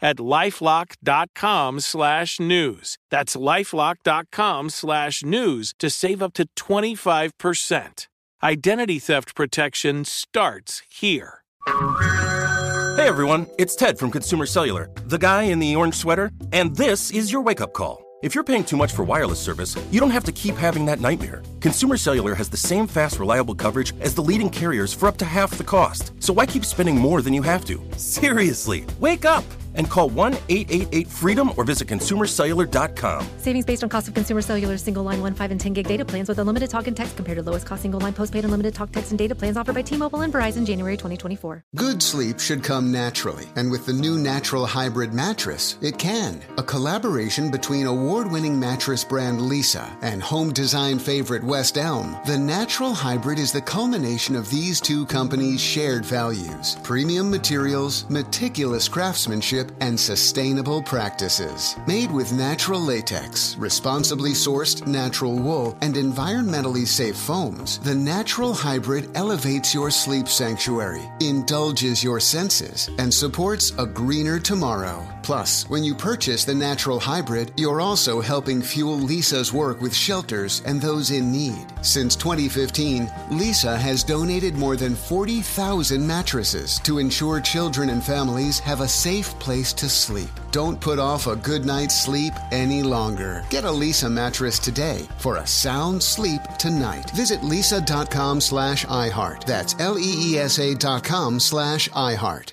at 0.00 0.16
lifelock.com 0.16 1.80
slash 1.80 2.40
news. 2.40 2.96
That's 3.10 3.36
lifelock.com 3.36 4.70
slash 4.70 5.22
news 5.24 5.74
to 5.78 5.90
save 5.90 6.22
up 6.22 6.32
to 6.34 6.46
25%. 6.56 8.06
Identity 8.42 8.98
theft 8.98 9.34
protection 9.34 10.04
starts 10.04 10.82
here. 10.90 11.42
Hey 11.66 13.08
everyone, 13.08 13.46
it's 13.58 13.76
Ted 13.76 13.98
from 13.98 14.10
Consumer 14.10 14.46
Cellular, 14.46 14.88
the 15.06 15.18
guy 15.18 15.44
in 15.44 15.58
the 15.58 15.76
orange 15.76 15.94
sweater, 15.94 16.30
and 16.52 16.74
this 16.76 17.10
is 17.10 17.30
your 17.30 17.42
wake 17.42 17.60
up 17.60 17.72
call. 17.72 18.02
If 18.22 18.34
you're 18.34 18.44
paying 18.44 18.64
too 18.64 18.76
much 18.78 18.92
for 18.92 19.04
wireless 19.04 19.38
service, 19.38 19.76
you 19.90 20.00
don't 20.00 20.10
have 20.10 20.24
to 20.24 20.32
keep 20.32 20.54
having 20.56 20.86
that 20.86 21.00
nightmare. 21.00 21.42
Consumer 21.60 21.96
Cellular 21.98 22.34
has 22.34 22.48
the 22.48 22.56
same 22.56 22.86
fast, 22.86 23.18
reliable 23.20 23.54
coverage 23.54 23.92
as 24.00 24.14
the 24.14 24.22
leading 24.22 24.48
carriers 24.48 24.92
for 24.92 25.06
up 25.06 25.18
to 25.18 25.24
half 25.24 25.58
the 25.58 25.64
cost. 25.64 26.12
So 26.22 26.32
why 26.32 26.46
keep 26.46 26.64
spending 26.64 26.96
more 26.96 27.20
than 27.20 27.34
you 27.34 27.42
have 27.42 27.64
to? 27.66 27.78
Seriously, 27.96 28.86
wake 28.98 29.24
up! 29.26 29.44
And 29.76 29.88
call 29.88 30.08
1 30.08 30.34
888 30.48 31.08
freedom 31.08 31.52
or 31.56 31.64
visit 31.64 31.88
consumercellular.com. 31.88 33.26
Savings 33.38 33.64
based 33.64 33.82
on 33.82 33.88
cost 33.88 34.08
of 34.08 34.14
consumer 34.14 34.42
cellular 34.42 34.76
single 34.78 35.04
line 35.04 35.20
1, 35.20 35.34
5, 35.34 35.50
and 35.50 35.60
10 35.60 35.72
gig 35.72 35.86
data 35.86 36.04
plans 36.04 36.28
with 36.28 36.38
unlimited 36.38 36.70
talk 36.70 36.86
and 36.86 36.96
text 36.96 37.16
compared 37.16 37.36
to 37.36 37.42
lowest 37.42 37.66
cost 37.66 37.82
single 37.82 38.00
line 38.00 38.12
postpaid 38.12 38.44
unlimited 38.44 38.74
talk, 38.74 38.92
text, 38.92 39.10
and 39.10 39.18
data 39.18 39.34
plans 39.34 39.56
offered 39.56 39.74
by 39.74 39.82
T 39.82 39.96
Mobile 39.96 40.22
and 40.22 40.32
Verizon 40.32 40.66
January 40.66 40.96
2024. 40.96 41.64
Good 41.74 42.02
sleep 42.02 42.40
should 42.40 42.62
come 42.62 42.90
naturally, 42.90 43.46
and 43.56 43.70
with 43.70 43.86
the 43.86 43.92
new 43.92 44.18
Natural 44.18 44.66
Hybrid 44.66 45.12
mattress, 45.12 45.78
it 45.82 45.98
can. 45.98 46.42
A 46.58 46.62
collaboration 46.62 47.50
between 47.50 47.86
award 47.86 48.30
winning 48.30 48.58
mattress 48.58 49.04
brand 49.04 49.40
Leesa 49.40 49.86
and 50.02 50.22
home 50.22 50.52
design 50.52 50.98
favorite 50.98 51.44
West 51.44 51.78
Elm, 51.78 52.16
the 52.26 52.38
Natural 52.38 52.94
Hybrid 52.94 53.38
is 53.38 53.52
the 53.52 53.60
culmination 53.60 54.36
of 54.36 54.50
these 54.50 54.80
two 54.80 55.06
companies' 55.06 55.60
shared 55.60 56.04
values 56.04 56.76
premium 56.82 57.30
materials, 57.30 58.08
meticulous 58.08 58.88
craftsmanship 58.88 59.65
and 59.80 59.98
sustainable 59.98 60.82
practices. 60.82 61.76
Made 61.86 62.10
with 62.10 62.32
natural 62.32 62.80
latex, 62.80 63.56
responsibly 63.56 64.32
sourced 64.32 64.86
natural 64.86 65.36
wool, 65.36 65.76
and 65.80 65.94
environmentally 65.94 66.86
safe 66.86 67.16
foams, 67.16 67.78
the 67.78 67.94
natural 67.94 68.54
hybrid 68.54 69.10
elevates 69.16 69.74
your 69.74 69.90
sleep 69.90 70.28
sanctuary, 70.28 71.02
indulges 71.20 72.02
your 72.02 72.20
senses, 72.20 72.90
and 72.98 73.12
supports 73.12 73.72
a 73.78 73.86
greener 73.86 74.38
tomorrow. 74.38 75.06
Plus, 75.22 75.68
when 75.68 75.82
you 75.82 75.92
purchase 75.92 76.44
the 76.44 76.54
natural 76.54 77.00
hybrid, 77.00 77.52
you're 77.56 77.80
also 77.80 78.20
helping 78.20 78.62
fuel 78.62 78.96
Leesa's 78.96 79.52
work 79.52 79.80
with 79.80 79.92
shelters 79.92 80.62
and 80.66 80.80
those 80.80 81.10
in 81.10 81.32
need. 81.32 81.66
Since 81.82 82.14
2015, 82.14 83.08
Leesa 83.30 83.76
has 83.76 84.04
donated 84.04 84.54
more 84.54 84.76
than 84.76 84.94
40,000 84.94 86.06
mattresses 86.06 86.78
to 86.84 86.98
ensure 86.98 87.40
children 87.40 87.90
and 87.90 88.04
families 88.04 88.60
have 88.60 88.82
a 88.82 88.88
safe 88.88 89.36
place 89.40 89.55
to 89.74 89.88
sleep. 89.88 90.30
Don't 90.50 90.80
put 90.80 90.98
off 90.98 91.26
a 91.26 91.36
good 91.36 91.64
night's 91.64 92.00
sleep 92.00 92.32
any 92.52 92.82
longer. 92.82 93.44
Get 93.50 93.64
a 93.64 93.68
Leesa 93.68 94.10
mattress 94.10 94.58
today 94.58 95.06
for 95.18 95.36
a 95.36 95.46
sound 95.46 96.02
sleep 96.02 96.42
tonight. 96.58 97.10
Visit 97.10 97.40
leesa.com 97.40 98.40
slash 98.40 98.84
iHeart. 98.86 99.44
That's 99.44 99.74
L-E-E-S-A 99.78 100.74
dot 100.74 101.04
com 101.04 101.40
slash 101.40 101.88
iHeart. 101.90 102.52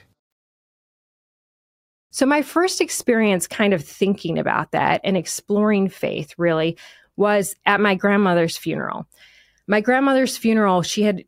So, 2.14 2.28
my 2.28 2.44
first 2.44 2.80
experience 2.80 3.48
kind 3.48 3.74
of 3.74 3.84
thinking 3.84 4.38
about 4.38 4.72
that 4.72 5.02
and 5.04 5.18
exploring 5.18 5.90
faith 5.90 6.36
really 6.38 6.78
was 7.16 7.56
at 7.66 7.80
my 7.80 7.96
grandmother's 7.96 8.56
funeral. 8.56 9.08
My 9.66 9.82
grandmother's 9.82 10.38
funeral, 10.38 10.84
she 10.84 11.02
had, 11.02 11.24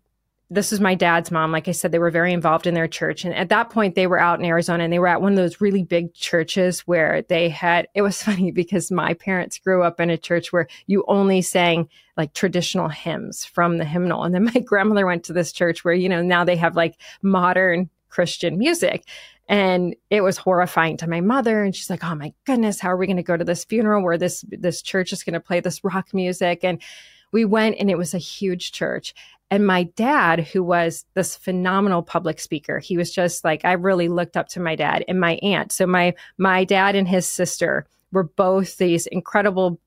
this 0.49 0.69
was 0.69 0.79
my 0.79 0.93
dad's 0.93 1.31
mom. 1.31 1.51
Like 1.51 1.67
I 1.67 1.71
said, 1.71 1.91
they 1.91 1.99
were 1.99 2.11
very 2.11 2.31
involved 2.31 2.67
in 2.67 2.75
their 2.75 2.87
church. 2.87 3.25
And 3.25 3.33
at 3.33 3.49
that 3.49 3.71
point, 3.71 3.95
they 3.95 4.05
were 4.05 4.19
out 4.19 4.39
in 4.39 4.45
Arizona 4.45 4.83
and 4.83 4.93
they 4.93 4.99
were 4.99 5.07
at 5.07 5.21
one 5.21 5.31
of 5.31 5.37
those 5.37 5.59
really 5.59 5.83
big 5.83 6.13
churches 6.13 6.81
where 6.81 7.23
they 7.23 7.49
had, 7.49 7.87
it 7.95 8.03
was 8.03 8.21
funny 8.23 8.51
because 8.51 8.91
my 8.91 9.15
parents 9.15 9.57
grew 9.57 9.81
up 9.81 9.99
in 9.99 10.09
a 10.09 10.17
church 10.17 10.53
where 10.53 10.67
you 10.85 11.03
only 11.07 11.41
sang 11.41 11.89
like 12.15 12.33
traditional 12.33 12.89
hymns 12.89 13.43
from 13.43 13.77
the 13.77 13.85
hymnal. 13.85 14.23
And 14.23 14.35
then 14.35 14.45
my 14.45 14.59
grandmother 14.65 15.05
went 15.05 15.23
to 15.25 15.33
this 15.33 15.51
church 15.51 15.83
where, 15.83 15.95
you 15.95 16.09
know, 16.09 16.21
now 16.21 16.43
they 16.43 16.57
have 16.57 16.75
like 16.75 16.99
modern 17.21 17.89
Christian 18.09 18.57
music. 18.57 19.03
And 19.47 19.95
it 20.09 20.21
was 20.21 20.37
horrifying 20.37 20.97
to 20.97 21.09
my 21.09 21.21
mother. 21.21 21.63
And 21.63 21.75
she's 21.75 21.89
like, 21.89 22.03
Oh 22.03 22.15
my 22.15 22.33
goodness, 22.45 22.79
how 22.79 22.89
are 22.89 22.97
we 22.97 23.07
going 23.07 23.17
to 23.17 23.23
go 23.23 23.37
to 23.37 23.43
this 23.43 23.63
funeral 23.63 24.03
where 24.03 24.17
this, 24.17 24.43
this 24.49 24.81
church 24.81 25.11
is 25.11 25.23
going 25.23 25.33
to 25.33 25.39
play 25.39 25.59
this 25.59 25.83
rock 25.83 26.13
music? 26.13 26.63
And 26.63 26.81
we 27.35 27.43
went 27.43 27.75
and 27.81 27.91
it 27.91 27.97
was 27.97 28.13
a 28.13 28.17
huge 28.17 28.71
church. 28.71 29.13
And 29.51 29.67
my 29.67 29.83
dad, 29.83 30.39
who 30.39 30.63
was 30.63 31.03
this 31.15 31.35
phenomenal 31.35 32.01
public 32.01 32.39
speaker, 32.39 32.79
he 32.79 32.95
was 32.95 33.11
just 33.11 33.43
like, 33.43 33.65
I 33.65 33.73
really 33.73 34.07
looked 34.07 34.37
up 34.37 34.47
to 34.49 34.61
my 34.61 34.77
dad 34.77 35.03
and 35.09 35.19
my 35.19 35.33
aunt. 35.41 35.73
So 35.73 35.85
my, 35.85 36.13
my 36.37 36.63
dad 36.63 36.95
and 36.95 37.05
his 37.05 37.27
sister 37.27 37.87
were 38.13 38.23
both 38.23 38.77
these 38.77 39.05
incredible 39.07 39.81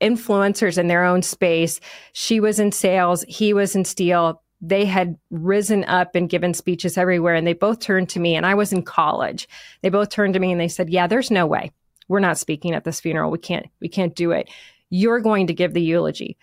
influencers 0.00 0.78
in 0.78 0.86
their 0.88 1.04
own 1.04 1.20
space. 1.20 1.78
She 2.14 2.40
was 2.40 2.58
in 2.58 2.72
sales. 2.72 3.22
He 3.28 3.52
was 3.52 3.76
in 3.76 3.84
steel. 3.84 4.42
They 4.62 4.86
had 4.86 5.18
risen 5.30 5.84
up 5.84 6.14
and 6.14 6.26
given 6.26 6.54
speeches 6.54 6.96
everywhere. 6.96 7.34
And 7.34 7.46
they 7.46 7.52
both 7.52 7.80
turned 7.80 8.08
to 8.10 8.20
me 8.20 8.34
and 8.34 8.46
I 8.46 8.54
was 8.54 8.72
in 8.72 8.82
college. 8.82 9.46
They 9.82 9.90
both 9.90 10.08
turned 10.08 10.32
to 10.32 10.40
me 10.40 10.52
and 10.52 10.60
they 10.60 10.68
said, 10.68 10.88
yeah, 10.88 11.06
there's 11.06 11.30
no 11.30 11.46
way 11.46 11.70
we're 12.08 12.20
not 12.20 12.38
speaking 12.38 12.74
at 12.74 12.84
this 12.84 13.00
funeral. 13.00 13.30
We 13.30 13.38
can't, 13.38 13.66
we 13.80 13.88
can't 13.88 14.14
do 14.14 14.30
it. 14.30 14.48
You're 14.90 15.20
going 15.20 15.48
to 15.48 15.54
give 15.54 15.74
the 15.74 15.82
eulogy 15.82 16.36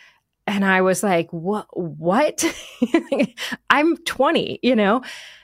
and 0.45 0.65
I 0.65 0.81
was 0.81 1.03
like, 1.03 1.31
what, 1.31 1.67
what? 1.71 2.43
I'm 3.69 3.97
20, 3.97 4.59
you 4.61 4.75
know? 4.75 5.01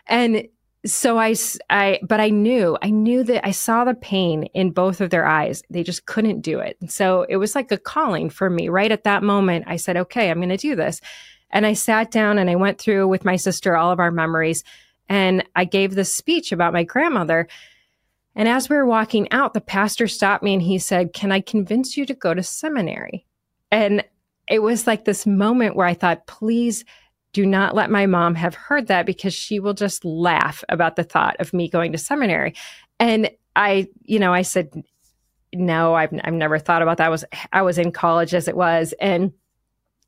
And 0.08 0.48
so 0.86 1.18
I, 1.18 1.36
I, 1.70 2.00
but 2.02 2.20
I 2.20 2.30
knew, 2.30 2.78
I 2.82 2.90
knew 2.90 3.24
that 3.24 3.46
I 3.46 3.52
saw 3.52 3.86
the 3.86 3.94
pain 3.94 4.44
in 4.54 4.72
both 4.72 5.02
of 5.02 5.10
their 5.10 5.26
eyes. 5.26 5.62
They 5.70 5.84
just 5.84 6.06
couldn't 6.06 6.42
do 6.42 6.60
it. 6.60 6.78
So 6.88 7.24
it 7.30 7.38
was 7.38 7.56
like 7.56 7.72
a 7.72 7.78
calling 7.78 8.30
for 8.30 8.50
me 8.50 8.70
right 8.70 8.92
at 8.92 9.04
that 9.04 9.24
moment. 9.24 9.66
I 9.68 9.78
said, 9.78 9.98
okay, 9.98 10.30
I'm 10.30 10.40
going 10.40 10.50
to 10.50 10.58
do 10.58 10.76
this. 10.76 11.02
And 11.52 11.66
I 11.66 11.74
sat 11.74 12.12
down 12.12 12.38
and 12.38 12.50
I 12.50 12.56
went 12.56 12.80
through 12.80 13.08
with 13.08 13.26
my 13.26 13.36
sister 13.36 13.76
all 13.76 13.92
of 13.92 14.00
our 14.00 14.12
memories. 14.12 14.64
And 15.08 15.44
I 15.56 15.66
gave 15.66 15.96
this 15.96 16.14
speech 16.14 16.52
about 16.52 16.74
my 16.74 16.84
grandmother. 16.84 17.48
And 18.40 18.48
as 18.48 18.70
we 18.70 18.78
were 18.78 18.86
walking 18.86 19.30
out, 19.32 19.54
the 19.54 19.60
pastor 19.60 20.08
stopped 20.08 20.46
me 20.46 20.54
and 20.54 20.62
he 20.62 20.80
said, 20.80 21.12
Can 21.12 21.30
I 21.30 21.42
convince 21.42 21.98
you 21.98 22.06
to 22.06 22.14
go 22.14 22.34
to 22.34 22.42
seminary? 22.42 23.26
And 23.70 24.02
it 24.48 24.60
was 24.60 24.88
like 24.88 25.04
this 25.04 25.28
moment 25.28 25.76
where 25.76 25.86
I 25.86 25.94
thought, 25.94 26.26
please 26.26 26.86
do 27.34 27.46
not 27.46 27.76
let 27.76 27.92
my 27.92 28.06
mom 28.06 28.36
have 28.36 28.56
heard 28.56 28.88
that 28.88 29.06
because 29.06 29.34
she 29.34 29.60
will 29.60 29.74
just 29.74 30.06
laugh 30.06 30.64
about 30.70 30.96
the 30.96 31.04
thought 31.04 31.36
of 31.40 31.52
me 31.52 31.68
going 31.68 31.92
to 31.92 31.98
seminary. 31.98 32.56
And 32.98 33.30
I, 33.58 33.90
you 34.04 34.20
know, 34.20 34.34
I 34.34 34.44
said, 34.44 34.72
no, 35.54 35.94
I've, 35.94 36.18
I've 36.24 36.34
never 36.34 36.60
thought 36.60 36.82
about 36.82 36.98
that. 36.98 37.08
I 37.08 37.10
was, 37.10 37.26
I 37.52 37.62
was 37.62 37.78
in 37.78 37.92
college 37.92 38.34
as 38.34 38.48
it 38.48 38.56
was. 38.56 38.94
And 39.02 39.34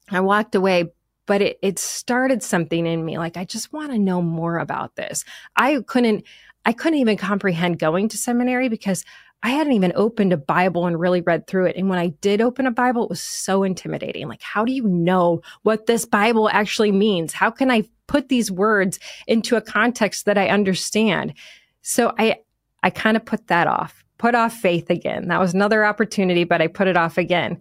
I 0.09 0.21
walked 0.21 0.55
away, 0.55 0.93
but 1.25 1.41
it, 1.41 1.59
it 1.61 1.79
started 1.79 2.43
something 2.43 2.85
in 2.85 3.03
me. 3.03 3.17
Like, 3.17 3.35
I 3.35 3.43
just 3.43 3.73
want 3.73 3.91
to 3.91 3.99
know 3.99 4.21
more 4.21 4.57
about 4.57 4.95
this. 4.95 5.25
I 5.57 5.81
couldn't, 5.85 6.23
I 6.65 6.73
couldn't 6.73 6.99
even 6.99 7.17
comprehend 7.17 7.79
going 7.79 8.09
to 8.09 8.17
seminary 8.17 8.69
because 8.69 9.03
I 9.43 9.49
hadn't 9.49 9.73
even 9.73 9.93
opened 9.95 10.33
a 10.33 10.37
Bible 10.37 10.85
and 10.85 10.99
really 10.99 11.21
read 11.21 11.47
through 11.47 11.65
it. 11.65 11.75
And 11.75 11.89
when 11.89 11.97
I 11.97 12.07
did 12.07 12.41
open 12.41 12.67
a 12.67 12.71
Bible, 12.71 13.03
it 13.03 13.09
was 13.09 13.21
so 13.21 13.63
intimidating. 13.63 14.27
Like, 14.27 14.41
how 14.43 14.65
do 14.65 14.71
you 14.71 14.83
know 14.83 15.41
what 15.63 15.87
this 15.87 16.05
Bible 16.05 16.47
actually 16.49 16.91
means? 16.91 17.33
How 17.33 17.49
can 17.49 17.71
I 17.71 17.83
put 18.05 18.29
these 18.29 18.51
words 18.51 18.99
into 19.25 19.55
a 19.55 19.61
context 19.61 20.25
that 20.25 20.37
I 20.37 20.49
understand? 20.49 21.33
So 21.81 22.13
I, 22.19 22.37
I 22.83 22.91
kind 22.91 23.17
of 23.17 23.25
put 23.25 23.47
that 23.47 23.65
off, 23.65 24.05
put 24.19 24.35
off 24.35 24.53
faith 24.53 24.91
again. 24.91 25.29
That 25.29 25.39
was 25.39 25.55
another 25.55 25.85
opportunity, 25.85 26.43
but 26.43 26.61
I 26.61 26.67
put 26.67 26.87
it 26.87 26.97
off 26.97 27.17
again. 27.17 27.59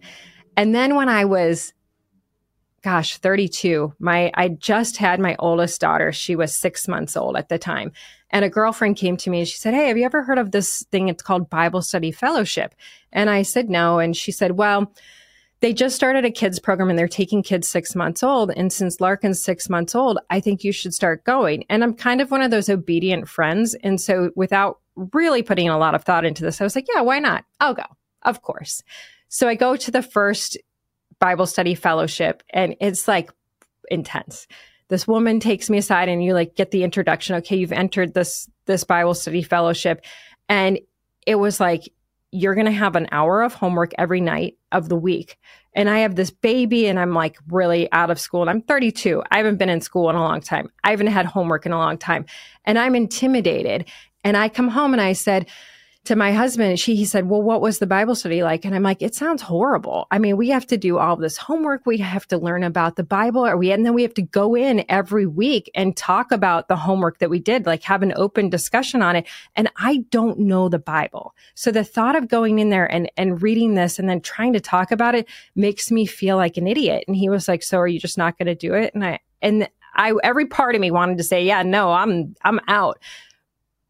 And 0.55 0.75
then 0.75 0.95
when 0.95 1.09
I 1.09 1.25
was, 1.25 1.73
gosh, 2.83 3.17
32, 3.17 3.93
my, 3.99 4.31
I 4.33 4.49
just 4.49 4.97
had 4.97 5.19
my 5.19 5.35
oldest 5.39 5.79
daughter. 5.79 6.11
She 6.11 6.35
was 6.35 6.55
six 6.55 6.87
months 6.87 7.15
old 7.15 7.37
at 7.37 7.49
the 7.49 7.59
time. 7.59 7.91
And 8.31 8.43
a 8.43 8.49
girlfriend 8.49 8.97
came 8.97 9.17
to 9.17 9.29
me 9.29 9.39
and 9.39 9.47
she 9.47 9.57
said, 9.57 9.73
Hey, 9.73 9.87
have 9.87 9.97
you 9.97 10.05
ever 10.05 10.23
heard 10.23 10.37
of 10.37 10.51
this 10.51 10.83
thing? 10.91 11.09
It's 11.09 11.21
called 11.21 11.49
Bible 11.49 11.81
Study 11.81 12.11
Fellowship. 12.11 12.73
And 13.11 13.29
I 13.29 13.41
said, 13.41 13.69
No. 13.69 13.99
And 13.99 14.15
she 14.15 14.31
said, 14.31 14.53
Well, 14.53 14.91
they 15.59 15.73
just 15.73 15.95
started 15.95 16.25
a 16.25 16.31
kids 16.31 16.59
program 16.59 16.89
and 16.89 16.97
they're 16.97 17.07
taking 17.07 17.43
kids 17.43 17.67
six 17.67 17.95
months 17.95 18.23
old. 18.23 18.51
And 18.55 18.73
since 18.73 18.99
Larkin's 18.99 19.43
six 19.43 19.69
months 19.69 19.93
old, 19.93 20.17
I 20.29 20.39
think 20.39 20.63
you 20.63 20.71
should 20.71 20.93
start 20.93 21.23
going. 21.23 21.65
And 21.69 21.83
I'm 21.83 21.93
kind 21.93 22.19
of 22.19 22.31
one 22.31 22.41
of 22.41 22.49
those 22.49 22.67
obedient 22.67 23.29
friends. 23.29 23.75
And 23.75 24.01
so 24.01 24.31
without 24.35 24.79
really 24.95 25.43
putting 25.43 25.69
a 25.69 25.77
lot 25.77 25.93
of 25.93 26.03
thought 26.03 26.25
into 26.25 26.43
this, 26.43 26.59
I 26.59 26.63
was 26.63 26.75
like, 26.75 26.87
yeah, 26.93 27.01
why 27.01 27.19
not? 27.19 27.45
I'll 27.59 27.75
go. 27.75 27.85
Of 28.23 28.41
course. 28.41 28.81
So 29.27 29.47
I 29.47 29.55
go 29.55 29.75
to 29.75 29.91
the 29.91 30.01
first 30.01 30.57
Bible 31.21 31.45
study 31.45 31.75
fellowship 31.75 32.43
and 32.49 32.75
it's 32.81 33.07
like 33.07 33.31
intense 33.89 34.47
this 34.91 35.07
woman 35.07 35.39
takes 35.39 35.69
me 35.69 35.77
aside 35.77 36.09
and 36.09 36.21
you 36.21 36.33
like 36.33 36.53
get 36.55 36.71
the 36.71 36.83
introduction. 36.83 37.37
Okay, 37.37 37.55
you've 37.55 37.71
entered 37.71 38.13
this 38.13 38.49
this 38.65 38.83
Bible 38.83 39.13
study 39.13 39.41
fellowship. 39.41 40.03
And 40.49 40.79
it 41.25 41.35
was 41.35 41.61
like, 41.61 41.89
you're 42.31 42.55
going 42.55 42.65
to 42.65 42.71
have 42.73 42.97
an 42.97 43.07
hour 43.11 43.41
of 43.41 43.53
homework 43.53 43.93
every 43.97 44.19
night 44.19 44.57
of 44.73 44.89
the 44.89 44.97
week. 44.97 45.37
And 45.73 45.89
I 45.89 45.99
have 45.99 46.15
this 46.15 46.29
baby 46.29 46.87
and 46.87 46.99
I'm 46.99 47.13
like 47.13 47.37
really 47.49 47.89
out 47.93 48.11
of 48.11 48.19
school 48.19 48.41
and 48.41 48.49
I'm 48.49 48.61
32. 48.61 49.23
I 49.31 49.37
haven't 49.37 49.57
been 49.57 49.69
in 49.69 49.79
school 49.79 50.09
in 50.09 50.17
a 50.17 50.21
long 50.21 50.41
time. 50.41 50.69
I 50.83 50.91
haven't 50.91 51.07
had 51.07 51.25
homework 51.25 51.65
in 51.65 51.71
a 51.71 51.77
long 51.77 51.97
time 51.97 52.25
and 52.65 52.77
I'm 52.77 52.93
intimidated. 52.93 53.89
And 54.25 54.35
I 54.35 54.49
come 54.49 54.67
home 54.67 54.91
and 54.91 55.01
I 55.01 55.13
said, 55.13 55.47
to 56.03 56.15
my 56.15 56.33
husband, 56.33 56.79
she 56.79 56.95
he 56.95 57.05
said, 57.05 57.29
"Well, 57.29 57.43
what 57.43 57.61
was 57.61 57.77
the 57.77 57.85
Bible 57.85 58.15
study 58.15 58.41
like?" 58.41 58.65
And 58.65 58.73
I'm 58.73 58.81
like, 58.81 59.03
"It 59.03 59.13
sounds 59.13 59.43
horrible. 59.43 60.07
I 60.09 60.17
mean, 60.17 60.35
we 60.35 60.49
have 60.49 60.65
to 60.67 60.77
do 60.77 60.97
all 60.97 61.15
this 61.15 61.37
homework. 61.37 61.85
We 61.85 61.97
have 61.97 62.27
to 62.29 62.39
learn 62.39 62.63
about 62.63 62.95
the 62.95 63.03
Bible, 63.03 63.45
or 63.45 63.55
we 63.55 63.71
and 63.71 63.85
then 63.85 63.93
we 63.93 64.01
have 64.01 64.15
to 64.15 64.23
go 64.23 64.55
in 64.55 64.83
every 64.89 65.27
week 65.27 65.69
and 65.75 65.95
talk 65.95 66.31
about 66.31 66.67
the 66.67 66.75
homework 66.75 67.19
that 67.19 67.29
we 67.29 67.39
did, 67.39 67.67
like 67.67 67.83
have 67.83 68.01
an 68.01 68.13
open 68.15 68.49
discussion 68.49 69.03
on 69.03 69.15
it. 69.15 69.27
And 69.55 69.69
I 69.77 69.97
don't 70.09 70.39
know 70.39 70.69
the 70.69 70.79
Bible, 70.79 71.35
so 71.53 71.71
the 71.71 71.83
thought 71.83 72.15
of 72.15 72.27
going 72.27 72.57
in 72.57 72.69
there 72.69 72.91
and 72.91 73.11
and 73.15 73.41
reading 73.41 73.75
this 73.75 73.99
and 73.99 74.09
then 74.09 74.21
trying 74.21 74.53
to 74.53 74.59
talk 74.59 74.91
about 74.91 75.13
it 75.13 75.29
makes 75.55 75.91
me 75.91 76.07
feel 76.07 76.35
like 76.35 76.57
an 76.57 76.67
idiot." 76.67 77.03
And 77.07 77.15
he 77.15 77.29
was 77.29 77.47
like, 77.47 77.61
"So 77.61 77.77
are 77.77 77.87
you 77.87 77.99
just 77.99 78.17
not 78.17 78.39
going 78.39 78.47
to 78.47 78.55
do 78.55 78.73
it?" 78.73 78.95
And 78.95 79.05
I 79.05 79.19
and 79.43 79.69
I 79.93 80.13
every 80.23 80.47
part 80.47 80.73
of 80.73 80.81
me 80.81 80.89
wanted 80.89 81.19
to 81.19 81.23
say, 81.23 81.45
"Yeah, 81.45 81.61
no, 81.61 81.91
I'm 81.91 82.35
I'm 82.43 82.59
out." 82.67 82.97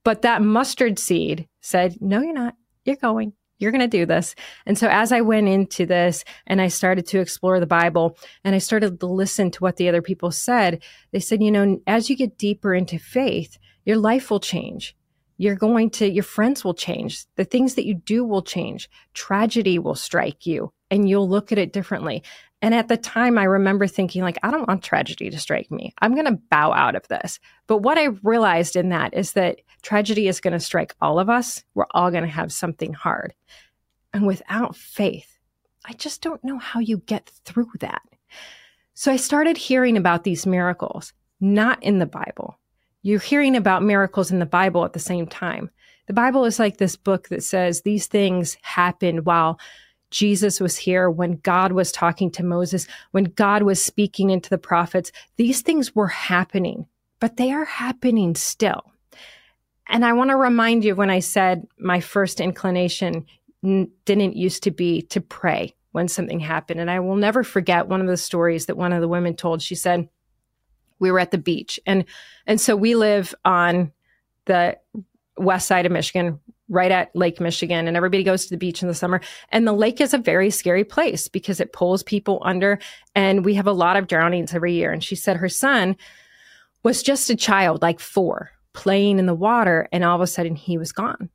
But 0.04 0.24
that 0.24 0.42
mustard 0.42 1.00
seed 1.00 1.48
said, 1.62 1.98
No, 2.02 2.22
you're 2.22 2.34
not. 2.34 2.56
You're 2.84 2.96
going. 2.96 3.34
You're 3.60 3.72
going 3.72 3.82
to 3.82 3.88
do 3.88 4.08
this. 4.08 4.34
And 4.66 4.76
so 4.76 4.88
as 4.90 5.12
I 5.12 5.22
went 5.22 5.48
into 5.48 5.86
this 5.86 6.26
and 6.48 6.60
I 6.60 6.68
started 6.68 7.06
to 7.08 7.20
explore 7.20 7.60
the 7.60 7.68
Bible 7.68 8.18
and 8.44 8.56
I 8.56 8.58
started 8.58 9.00
to 9.00 9.06
listen 9.06 9.52
to 9.52 9.60
what 9.60 9.78
the 9.78 9.88
other 9.88 10.02
people 10.02 10.32
said, 10.32 10.82
they 11.12 11.20
said, 11.20 11.44
you 11.44 11.52
know, 11.52 11.80
as 11.86 12.10
you 12.10 12.18
get 12.18 12.40
deeper 12.40 12.74
into 12.74 12.98
faith, 12.98 13.60
your 13.86 13.98
life 13.98 14.32
will 14.32 14.40
change. 14.40 14.96
You're 15.38 15.56
going 15.56 15.92
to, 15.92 16.10
your 16.10 16.24
friends 16.24 16.66
will 16.66 16.74
change. 16.74 17.26
The 17.36 17.46
things 17.46 17.76
that 17.76 17.86
you 17.86 17.94
do 17.94 18.26
will 18.26 18.42
change. 18.42 18.90
Tragedy 19.14 19.78
will 19.78 19.96
strike 19.96 20.48
you 20.48 20.74
and 20.90 21.08
you'll 21.08 21.30
look 21.30 21.52
at 21.52 21.60
it 21.60 21.72
differently. 21.72 22.24
And 22.62 22.76
at 22.76 22.88
the 22.88 22.98
time, 22.98 23.40
I 23.40 23.44
remember 23.46 23.88
thinking, 23.88 24.22
like, 24.22 24.38
I 24.44 24.52
don't 24.52 24.68
want 24.68 24.84
tragedy 24.84 25.30
to 25.32 25.40
strike 25.40 25.72
me. 25.72 25.94
I'm 26.00 26.14
going 26.14 26.28
to 26.28 26.40
bow 26.50 26.74
out 26.74 26.96
of 26.96 27.08
this. 27.08 27.40
But 27.66 27.80
what 27.80 27.98
I 27.98 28.06
realized 28.22 28.76
in 28.76 28.90
that 28.90 29.16
is 29.16 29.34
that 29.34 29.62
tragedy 29.82 30.28
is 30.28 30.40
going 30.40 30.54
to 30.54 30.60
strike 30.60 30.96
all 31.02 31.20
of 31.20 31.30
us. 31.30 31.64
We're 31.74 31.88
all 31.92 32.12
going 32.12 32.24
to 32.24 32.30
have 32.30 32.54
something 32.54 32.94
hard. 32.94 33.34
And 34.14 34.28
without 34.28 34.76
faith, 34.76 35.40
I 35.86 35.94
just 35.94 36.22
don't 36.22 36.44
know 36.44 36.60
how 36.60 36.80
you 36.80 36.98
get 36.98 37.32
through 37.46 37.72
that. 37.80 38.04
So 38.94 39.12
I 39.12 39.16
started 39.16 39.58
hearing 39.58 39.98
about 39.98 40.24
these 40.24 40.46
miracles, 40.46 41.14
not 41.40 41.82
in 41.82 41.98
the 41.98 42.06
Bible. 42.06 42.60
You're 43.02 43.20
hearing 43.20 43.56
about 43.56 43.82
miracles 43.82 44.30
in 44.30 44.38
the 44.38 44.46
Bible 44.46 44.86
at 44.86 44.94
the 44.94 45.00
same 45.00 45.26
time. 45.26 45.72
The 46.06 46.14
Bible 46.14 46.46
is 46.46 46.60
like 46.60 46.78
this 46.78 46.96
book 46.96 47.30
that 47.30 47.44
says 47.44 47.82
these 47.82 48.06
things 48.06 48.58
happened 48.62 49.26
while 49.26 49.60
Jesus 50.12 50.60
was 50.60 50.78
here, 50.78 51.10
when 51.10 51.38
God 51.38 51.72
was 51.72 51.92
talking 51.92 52.30
to 52.32 52.44
Moses, 52.44 52.88
when 53.12 53.26
God 53.26 53.64
was 53.64 53.84
speaking 53.84 54.30
into 54.30 54.50
the 54.50 54.58
prophets. 54.58 55.12
These 55.38 55.62
things 55.62 55.96
were 55.96 56.10
happening, 56.10 56.86
but 57.20 57.38
they 57.38 57.52
are 57.52 57.66
happening 57.66 58.36
still. 58.36 58.92
And 59.88 60.06
I 60.06 60.14
want 60.14 60.30
to 60.30 60.38
remind 60.38 60.86
you 60.86 60.96
when 60.96 61.10
I 61.10 61.20
said 61.20 61.66
my 61.80 62.00
first 62.00 62.40
inclination 62.40 63.26
didn't 63.62 64.36
used 64.38 64.64
to 64.64 64.72
be 64.72 65.02
to 65.04 65.22
pray 65.22 65.76
when 65.92 66.08
something 66.08 66.40
happened. 66.40 66.80
And 66.80 66.90
I 66.90 67.00
will 67.00 67.16
never 67.16 67.44
forget 67.44 67.88
one 67.88 68.02
of 68.02 68.08
the 68.08 68.18
stories 68.18 68.68
that 68.68 68.78
one 68.78 68.94
of 68.94 69.02
the 69.02 69.08
women 69.08 69.36
told. 69.36 69.62
She 69.62 69.76
said, 69.76 70.10
we 71.00 71.12
were 71.12 71.20
at 71.20 71.32
the 71.32 71.38
beach 71.38 71.80
and, 71.86 72.06
and 72.46 72.62
so 72.62 72.76
we 72.76 72.96
live 72.96 73.34
on 73.44 73.92
the 74.46 74.78
west 75.38 75.68
side 75.68 75.86
of 75.86 75.92
Michigan, 75.92 76.40
right 76.72 76.92
at 76.92 77.16
Lake 77.16 77.40
Michigan, 77.40 77.88
and 77.88 77.96
everybody 77.96 78.24
goes 78.24 78.46
to 78.46 78.50
the 78.50 78.58
beach 78.58 78.82
in 78.82 78.88
the 78.88 78.96
summer. 78.96 79.22
And 79.50 79.68
the 79.68 79.74
lake 79.74 80.02
is 80.02 80.14
a 80.14 80.18
very 80.18 80.50
scary 80.50 80.84
place 80.84 81.28
because 81.28 81.60
it 81.60 81.74
pulls 81.74 82.02
people 82.02 82.42
under, 82.44 82.80
and 83.14 83.46
we 83.46 83.54
have 83.56 83.68
a 83.68 83.74
lot 83.74 83.98
of 83.98 84.08
drownings 84.08 84.54
every 84.54 84.74
year. 84.74 84.92
And 84.92 85.04
she 85.04 85.16
said 85.16 85.38
her 85.38 85.50
son 85.50 85.98
was 86.82 87.04
just 87.04 87.30
a 87.30 87.36
child, 87.36 87.82
like 87.82 88.00
four, 88.00 88.52
playing 88.74 89.20
in 89.20 89.26
the 89.28 89.36
water, 89.36 89.88
and 89.92 90.04
all 90.04 90.16
of 90.16 90.22
a 90.22 90.28
sudden 90.28 90.56
he 90.56 90.78
was 90.78 90.92
gone. 90.92 91.30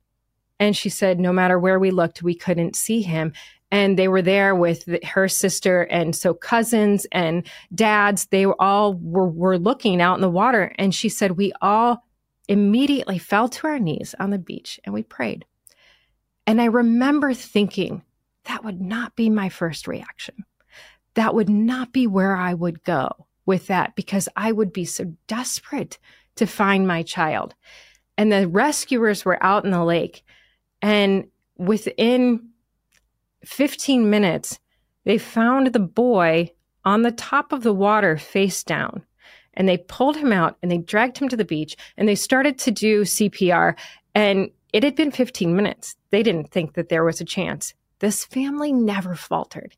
And 0.59 0.75
she 0.75 0.89
said, 0.89 1.19
no 1.19 1.31
matter 1.31 1.59
where 1.59 1.79
we 1.79 1.91
looked, 1.91 2.23
we 2.23 2.33
couldn't 2.33 2.75
see 2.75 3.03
him. 3.03 3.31
And 3.69 3.99
they 3.99 4.07
were 4.07 4.23
there 4.23 4.55
with 4.55 4.89
her 5.03 5.27
sister, 5.27 5.83
and 5.83 6.15
so 6.15 6.33
cousins 6.33 7.05
and 7.11 7.45
dads. 7.75 8.25
They 8.27 8.47
were 8.47 8.59
all 8.59 8.95
were, 8.95 9.27
were 9.27 9.59
looking 9.59 10.01
out 10.01 10.15
in 10.15 10.21
the 10.21 10.29
water, 10.29 10.73
and 10.79 10.95
she 10.95 11.09
said, 11.09 11.37
we 11.37 11.53
all 11.61 12.06
immediately 12.47 13.17
fell 13.17 13.49
to 13.49 13.67
our 13.67 13.79
knees 13.79 14.15
on 14.19 14.29
the 14.29 14.37
beach 14.39 14.79
and 14.83 14.93
we 14.93 15.03
prayed. 15.03 15.45
And 16.45 16.61
I 16.61 16.65
remember 16.65 17.33
thinking 17.33 18.03
that 18.45 18.63
would 18.63 18.79
not 18.81 19.15
be 19.15 19.29
my 19.29 19.49
first 19.49 19.87
reaction. 19.87 20.45
that 21.17 21.33
would 21.33 21.49
not 21.49 21.91
be 21.91 22.05
where 22.05 22.35
I 22.35 22.53
would 22.53 22.83
go 22.83 23.09
with 23.47 23.67
that 23.67 23.95
because 23.95 24.29
I 24.35 24.51
would 24.51 24.71
be 24.71 24.85
so 24.85 25.13
desperate 25.25 25.97
to 26.35 26.45
find 26.45 26.87
my 26.87 27.01
child. 27.01 27.55
And 28.19 28.31
the 28.31 28.47
rescuers 28.47 29.25
were 29.25 29.43
out 29.43 29.65
in 29.65 29.71
the 29.71 29.83
lake. 29.83 30.23
And 30.79 31.25
within 31.57 32.49
15 33.45 34.09
minutes, 34.11 34.59
they 35.05 35.17
found 35.17 35.73
the 35.73 35.79
boy 35.79 36.51
on 36.85 37.01
the 37.01 37.11
top 37.11 37.51
of 37.51 37.63
the 37.63 37.73
water 37.73 38.17
face 38.17 38.63
down. 38.63 39.03
And 39.57 39.67
they 39.67 39.77
pulled 39.77 40.15
him 40.15 40.31
out 40.31 40.57
and 40.61 40.71
they 40.71 40.77
dragged 40.77 41.17
him 41.17 41.27
to 41.27 41.35
the 41.35 41.43
beach 41.43 41.75
and 41.97 42.07
they 42.07 42.15
started 42.15 42.57
to 42.59 42.71
do 42.71 43.01
CPR. 43.01 43.75
And 44.15 44.49
it 44.71 44.83
had 44.83 44.95
been 44.95 45.11
15 45.11 45.55
minutes. 45.55 45.95
They 46.11 46.23
didn't 46.23 46.51
think 46.51 46.75
that 46.75 46.89
there 46.89 47.03
was 47.03 47.19
a 47.19 47.25
chance. 47.25 47.73
This 47.99 48.23
family 48.23 48.71
never 48.71 49.15
faltered. 49.15 49.75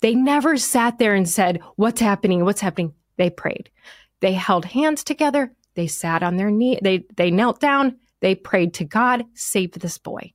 They 0.00 0.14
never 0.14 0.56
sat 0.56 0.98
there 0.98 1.14
and 1.14 1.28
said, 1.28 1.60
What's 1.76 2.00
happening? 2.00 2.44
What's 2.44 2.60
happening? 2.60 2.94
They 3.16 3.28
prayed. 3.28 3.68
They 4.20 4.32
held 4.32 4.64
hands 4.64 5.04
together. 5.04 5.52
They 5.74 5.88
sat 5.88 6.22
on 6.22 6.36
their 6.36 6.50
knee. 6.50 6.78
They, 6.80 7.04
they 7.16 7.30
knelt 7.30 7.60
down. 7.60 7.96
They 8.20 8.34
prayed 8.34 8.74
to 8.74 8.84
God, 8.84 9.24
save 9.34 9.72
this 9.72 9.98
boy. 9.98 10.32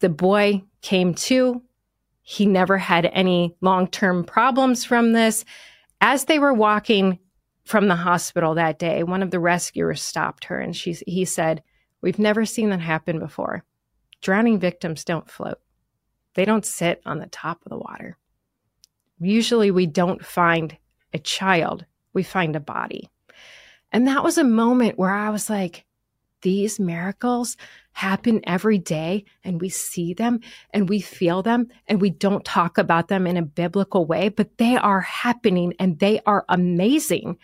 The 0.00 0.08
boy 0.08 0.62
came 0.80 1.14
to. 1.14 1.62
He 2.22 2.46
never 2.46 2.78
had 2.78 3.06
any 3.06 3.56
long 3.60 3.88
term 3.88 4.24
problems 4.24 4.84
from 4.84 5.12
this. 5.12 5.44
As 6.00 6.26
they 6.26 6.38
were 6.38 6.54
walking 6.54 7.18
from 7.68 7.86
the 7.86 7.96
hospital 7.96 8.54
that 8.54 8.78
day, 8.78 9.02
one 9.02 9.22
of 9.22 9.30
the 9.30 9.38
rescuers 9.38 10.00
stopped 10.00 10.46
her 10.46 10.58
and 10.58 10.74
she, 10.74 10.92
he 11.06 11.26
said, 11.26 11.62
We've 12.00 12.18
never 12.18 12.46
seen 12.46 12.70
that 12.70 12.80
happen 12.80 13.18
before. 13.18 13.62
Drowning 14.22 14.58
victims 14.58 15.04
don't 15.04 15.30
float, 15.30 15.58
they 16.34 16.46
don't 16.46 16.64
sit 16.64 17.02
on 17.04 17.18
the 17.18 17.26
top 17.26 17.60
of 17.66 17.70
the 17.70 17.76
water. 17.76 18.16
Usually, 19.20 19.70
we 19.70 19.84
don't 19.84 20.24
find 20.24 20.78
a 21.12 21.18
child, 21.18 21.84
we 22.14 22.22
find 22.22 22.56
a 22.56 22.60
body. 22.60 23.10
And 23.92 24.08
that 24.08 24.24
was 24.24 24.38
a 24.38 24.44
moment 24.44 24.98
where 24.98 25.12
I 25.12 25.28
was 25.28 25.50
like, 25.50 25.84
these 26.42 26.78
miracles 26.78 27.56
happen 27.92 28.40
every 28.44 28.78
day 28.78 29.24
and 29.42 29.60
we 29.60 29.68
see 29.68 30.14
them 30.14 30.40
and 30.72 30.88
we 30.88 31.00
feel 31.00 31.42
them 31.42 31.68
and 31.86 32.00
we 32.00 32.10
don't 32.10 32.44
talk 32.44 32.78
about 32.78 33.08
them 33.08 33.26
in 33.26 33.36
a 33.36 33.42
biblical 33.42 34.06
way, 34.06 34.28
but 34.28 34.56
they 34.58 34.76
are 34.76 35.00
happening 35.00 35.74
and 35.78 35.98
they 35.98 36.20
are 36.26 36.44
amazing. 36.48 37.38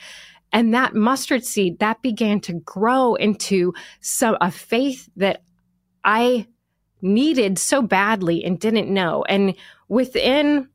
And 0.52 0.72
that 0.72 0.94
mustard 0.94 1.44
seed 1.44 1.80
that 1.80 2.02
began 2.02 2.40
to 2.42 2.54
grow 2.60 3.14
into 3.16 3.74
some 4.00 4.36
a 4.40 4.50
faith 4.50 5.08
that 5.16 5.42
I 6.04 6.46
needed 7.02 7.58
so 7.58 7.82
badly 7.82 8.44
and 8.44 8.58
didn't 8.58 8.92
know. 8.92 9.24
And 9.24 9.56
within 9.88 10.68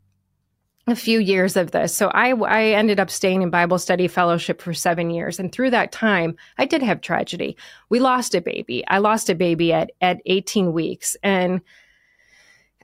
a 0.92 0.96
few 0.96 1.20
years 1.20 1.56
of 1.56 1.72
this. 1.72 1.96
So 1.96 2.10
I, 2.10 2.32
I 2.32 2.64
ended 2.68 3.00
up 3.00 3.10
staying 3.10 3.42
in 3.42 3.50
Bible 3.50 3.80
study 3.80 4.08
fellowship 4.08 4.62
for 4.62 4.74
seven 4.74 5.10
years. 5.10 5.40
And 5.40 5.52
through 5.52 5.72
that 5.72 5.92
time, 5.92 6.36
I 6.58 6.66
did 6.66 6.82
have 6.82 7.02
tragedy. 7.02 7.58
We 7.90 8.00
lost 8.00 8.36
a 8.36 8.42
baby. 8.42 8.84
I 8.88 9.00
lost 9.00 9.30
a 9.30 9.36
baby 9.36 9.74
at, 9.74 9.92
at 10.02 10.22
18 10.26 10.74
weeks. 10.74 11.16
And 11.24 11.62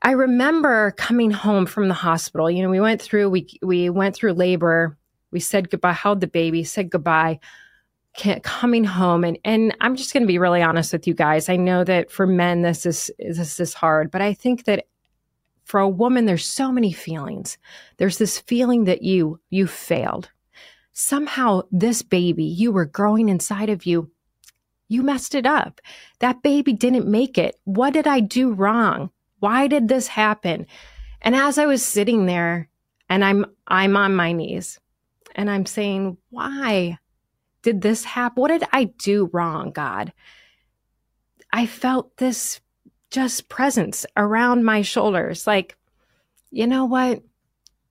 I 0.01 0.11
remember 0.11 0.91
coming 0.91 1.31
home 1.31 1.65
from 1.65 1.87
the 1.87 1.93
hospital. 1.93 2.49
You 2.49 2.63
know, 2.63 2.69
we 2.69 2.79
went 2.79 3.01
through, 3.01 3.29
we, 3.29 3.47
we 3.61 3.89
went 3.89 4.15
through 4.15 4.33
labor. 4.33 4.97
We 5.31 5.39
said 5.39 5.69
goodbye, 5.69 5.93
held 5.93 6.21
the 6.21 6.27
baby, 6.27 6.63
said 6.63 6.89
goodbye, 6.89 7.39
coming 8.43 8.83
home. 8.83 9.23
And, 9.23 9.37
and 9.43 9.75
I'm 9.81 9.95
just 9.95 10.13
going 10.13 10.23
to 10.23 10.27
be 10.27 10.37
really 10.37 10.61
honest 10.61 10.93
with 10.93 11.07
you 11.07 11.13
guys. 11.13 11.49
I 11.49 11.55
know 11.55 11.83
that 11.83 12.11
for 12.11 12.25
men, 12.25 12.61
this 12.61 12.85
is, 12.85 13.11
this 13.19 13.59
is 13.59 13.73
hard, 13.73 14.11
but 14.11 14.21
I 14.21 14.33
think 14.33 14.65
that 14.65 14.85
for 15.65 15.79
a 15.79 15.89
woman, 15.89 16.25
there's 16.25 16.45
so 16.45 16.71
many 16.71 16.93
feelings. 16.93 17.57
There's 17.97 18.17
this 18.17 18.39
feeling 18.39 18.85
that 18.85 19.01
you, 19.01 19.39
you 19.49 19.67
failed. 19.67 20.29
Somehow 20.93 21.63
this 21.71 22.01
baby 22.03 22.45
you 22.45 22.71
were 22.71 22.85
growing 22.85 23.27
inside 23.29 23.69
of 23.69 23.85
you, 23.85 24.11
you 24.87 25.01
messed 25.01 25.33
it 25.33 25.47
up. 25.47 25.81
That 26.19 26.43
baby 26.43 26.71
didn't 26.71 27.07
make 27.07 27.37
it. 27.37 27.59
What 27.63 27.93
did 27.93 28.05
I 28.05 28.19
do 28.19 28.53
wrong? 28.53 29.09
Why 29.39 29.67
did 29.67 29.87
this 29.87 30.07
happen? 30.07 30.67
And 31.21 31.35
as 31.35 31.57
I 31.57 31.65
was 31.65 31.83
sitting 31.83 32.27
there 32.27 32.69
and 33.09 33.25
I'm, 33.25 33.45
I'm 33.67 33.97
on 33.97 34.15
my 34.15 34.31
knees 34.31 34.79
and 35.35 35.49
I'm 35.49 35.65
saying, 35.65 36.17
why 36.29 36.99
did 37.63 37.81
this 37.81 38.05
happen? 38.05 38.39
What 38.39 38.49
did 38.49 38.63
I 38.71 38.85
do 38.85 39.31
wrong, 39.33 39.71
God? 39.71 40.13
I 41.51 41.65
felt 41.65 42.15
this 42.17 42.61
just 43.15 43.47
presence 43.47 44.05
around 44.17 44.65
my 44.65 44.81
shoulders. 44.81 45.47
Like, 45.47 45.77
you 46.51 46.67
know 46.67 46.83
what? 46.83 47.23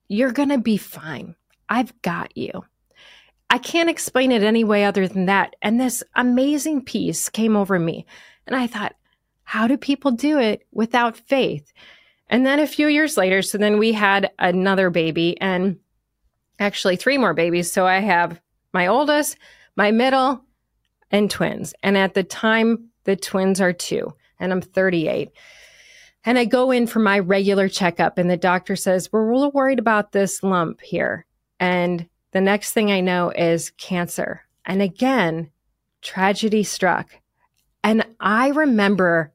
You're 0.07 0.31
going 0.31 0.49
to 0.49 0.59
be 0.59 0.77
fine. 0.77 1.35
I've 1.67 1.99
got 2.03 2.37
you. 2.37 2.63
I 3.49 3.57
can't 3.57 3.89
explain 3.89 4.31
it 4.31 4.43
any 4.43 4.63
way 4.63 4.85
other 4.85 5.07
than 5.07 5.25
that. 5.25 5.55
And 5.63 5.81
this 5.81 6.03
amazing 6.13 6.83
peace 6.83 7.27
came 7.29 7.55
over 7.55 7.79
me. 7.79 8.05
And 8.45 8.55
I 8.55 8.67
thought, 8.67 8.93
how 9.43 9.65
do 9.65 9.77
people 9.77 10.11
do 10.11 10.37
it 10.37 10.67
without 10.71 11.17
faith? 11.17 11.73
And 12.29 12.45
then 12.45 12.59
a 12.59 12.67
few 12.67 12.85
years 12.85 13.17
later, 13.17 13.41
so 13.41 13.57
then 13.57 13.79
we 13.79 13.93
had 13.93 14.29
another 14.37 14.91
baby 14.91 15.41
and 15.41 15.79
actually 16.59 16.97
three 16.97 17.17
more 17.17 17.33
babies. 17.33 17.71
So 17.71 17.87
I 17.87 17.97
have 17.97 18.39
my 18.73 18.85
oldest, 18.85 19.37
my 19.75 19.89
middle, 19.89 20.43
and 21.09 21.31
twins. 21.31 21.73
And 21.81 21.97
at 21.97 22.13
the 22.13 22.23
time, 22.23 22.89
the 23.05 23.15
twins 23.15 23.59
are 23.59 23.73
two 23.73 24.13
and 24.39 24.51
I'm 24.51 24.61
38. 24.61 25.31
And 26.25 26.39
I 26.39 26.45
go 26.45 26.71
in 26.71 26.87
for 26.87 26.99
my 26.99 27.19
regular 27.19 27.69
checkup, 27.69 28.17
and 28.17 28.29
the 28.29 28.37
doctor 28.37 28.75
says, 28.75 29.11
We're 29.11 29.29
a 29.29 29.35
little 29.35 29.51
worried 29.51 29.79
about 29.79 30.11
this 30.11 30.41
lump 30.41 30.81
here. 30.81 31.25
And 31.59 32.07
the 32.31 32.41
next 32.41 32.73
thing 32.73 32.91
I 32.91 32.99
know 32.99 33.29
is 33.29 33.69
cancer. 33.71 34.41
And 34.65 34.81
again, 34.81 35.51
tragedy 36.01 36.63
struck. 36.63 37.09
And 37.83 38.05
I 38.19 38.49
remember 38.49 39.31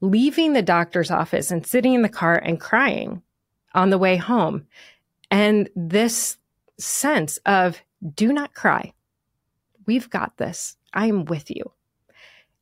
leaving 0.00 0.52
the 0.52 0.62
doctor's 0.62 1.10
office 1.10 1.50
and 1.50 1.66
sitting 1.66 1.94
in 1.94 2.02
the 2.02 2.08
car 2.08 2.36
and 2.36 2.60
crying 2.60 3.22
on 3.72 3.90
the 3.90 3.98
way 3.98 4.16
home. 4.16 4.66
And 5.30 5.68
this 5.74 6.36
sense 6.78 7.38
of, 7.46 7.80
do 8.14 8.32
not 8.32 8.54
cry. 8.54 8.92
We've 9.86 10.10
got 10.10 10.36
this. 10.36 10.76
I 10.92 11.06
am 11.06 11.24
with 11.24 11.50
you. 11.50 11.72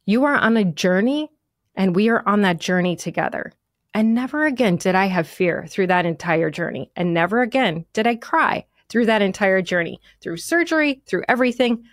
You 0.05 0.25
are 0.25 0.37
on 0.37 0.57
a 0.57 0.65
journey 0.65 1.31
and 1.75 1.97
we 1.97 2.09
are 2.09 2.23
on 2.27 2.43
that 2.43 2.59
journey 2.59 2.97
together. 2.97 3.53
And 3.95 4.15
never 4.15 4.47
again 4.47 4.77
did 4.77 4.95
I 4.95 5.07
have 5.07 5.29
fear 5.29 5.67
through 5.69 5.89
that 5.89 6.07
entire 6.07 6.51
journey. 6.51 6.91
And 6.97 7.13
never 7.13 7.43
again 7.43 7.85
did 7.93 8.07
I 8.07 8.17
cry 8.17 8.65
through 8.89 9.07
that 9.07 9.23
entire 9.23 9.63
journey, 9.63 10.01
through 10.21 10.39
surgery, 10.39 11.03
through 11.07 11.25
everything. 11.29 11.85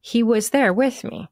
He 0.00 0.22
was 0.22 0.50
there 0.50 0.72
with 0.72 1.04
me. 1.04 1.28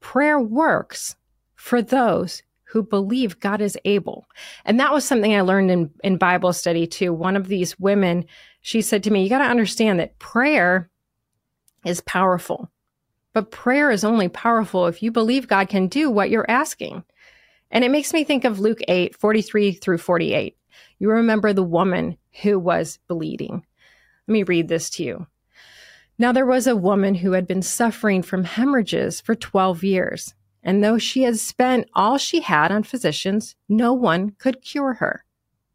Prayer 0.00 0.38
works 0.38 1.16
for 1.54 1.80
those 1.80 2.42
who 2.64 2.82
believe 2.82 3.40
God 3.40 3.60
is 3.60 3.78
able. 3.84 4.26
And 4.64 4.78
that 4.80 4.92
was 4.92 5.04
something 5.04 5.34
I 5.34 5.40
learned 5.40 5.70
in, 5.70 5.90
in 6.02 6.16
Bible 6.16 6.52
study 6.52 6.86
too. 6.86 7.12
One 7.12 7.36
of 7.36 7.48
these 7.48 7.78
women, 7.78 8.24
she 8.60 8.82
said 8.82 9.02
to 9.04 9.10
me, 9.10 9.22
You 9.22 9.28
got 9.28 9.38
to 9.38 9.44
understand 9.44 10.00
that 10.00 10.18
prayer 10.18 10.90
is 11.84 12.00
powerful, 12.02 12.70
but 13.32 13.52
prayer 13.52 13.90
is 13.90 14.04
only 14.04 14.28
powerful 14.28 14.86
if 14.86 15.02
you 15.02 15.12
believe 15.12 15.48
God 15.48 15.68
can 15.68 15.86
do 15.86 16.10
what 16.10 16.30
you're 16.30 16.50
asking. 16.50 17.04
And 17.70 17.84
it 17.84 17.90
makes 17.90 18.12
me 18.12 18.24
think 18.24 18.44
of 18.44 18.60
Luke 18.60 18.80
8, 18.86 19.16
43 19.16 19.72
through 19.72 19.98
48. 19.98 20.56
You 20.98 21.10
remember 21.10 21.52
the 21.52 21.62
woman 21.62 22.16
who 22.42 22.58
was 22.58 22.98
bleeding. 23.08 23.64
Let 24.26 24.32
me 24.32 24.42
read 24.42 24.68
this 24.68 24.90
to 24.90 25.04
you. 25.04 25.26
Now 26.18 26.32
there 26.32 26.46
was 26.46 26.66
a 26.66 26.76
woman 26.76 27.16
who 27.16 27.32
had 27.32 27.46
been 27.46 27.62
suffering 27.62 28.22
from 28.22 28.44
hemorrhages 28.44 29.20
for 29.20 29.34
12 29.34 29.84
years. 29.84 30.34
And 30.62 30.82
though 30.82 30.98
she 30.98 31.22
had 31.22 31.38
spent 31.38 31.88
all 31.94 32.18
she 32.18 32.40
had 32.40 32.72
on 32.72 32.82
physicians, 32.82 33.54
no 33.68 33.92
one 33.92 34.30
could 34.30 34.62
cure 34.62 34.94
her. 34.94 35.24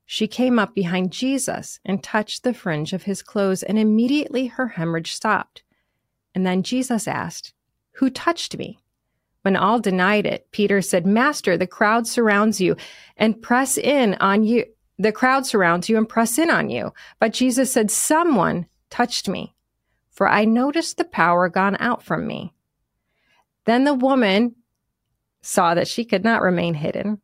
She 0.05 0.27
came 0.27 0.59
up 0.59 0.75
behind 0.75 1.13
Jesus 1.13 1.79
and 1.85 2.03
touched 2.03 2.43
the 2.43 2.53
fringe 2.53 2.91
of 2.91 3.03
his 3.03 3.21
clothes, 3.21 3.63
and 3.63 3.79
immediately 3.79 4.47
her 4.47 4.67
hemorrhage 4.67 5.13
stopped. 5.13 5.63
And 6.35 6.45
then 6.45 6.63
Jesus 6.63 7.07
asked, 7.07 7.53
Who 7.93 8.09
touched 8.09 8.57
me? 8.57 8.79
When 9.41 9.55
all 9.55 9.79
denied 9.79 10.25
it, 10.25 10.47
Peter 10.51 10.81
said, 10.81 11.05
Master, 11.05 11.57
the 11.57 11.67
crowd 11.67 12.07
surrounds 12.07 12.61
you 12.61 12.75
and 13.17 13.41
press 13.41 13.77
in 13.77 14.13
on 14.15 14.43
you. 14.43 14.65
The 14.99 15.11
crowd 15.11 15.47
surrounds 15.47 15.89
you 15.89 15.97
and 15.97 16.07
press 16.07 16.37
in 16.37 16.51
on 16.51 16.69
you. 16.69 16.93
But 17.19 17.33
Jesus 17.33 17.71
said, 17.71 17.89
Someone 17.89 18.67
touched 18.91 19.27
me, 19.27 19.55
for 20.11 20.29
I 20.29 20.45
noticed 20.45 20.97
the 20.97 21.05
power 21.05 21.49
gone 21.49 21.75
out 21.79 22.03
from 22.03 22.27
me. 22.27 22.53
Then 23.65 23.83
the 23.83 23.95
woman 23.95 24.55
saw 25.41 25.73
that 25.73 25.87
she 25.87 26.05
could 26.05 26.23
not 26.23 26.41
remain 26.41 26.75
hidden. 26.75 27.19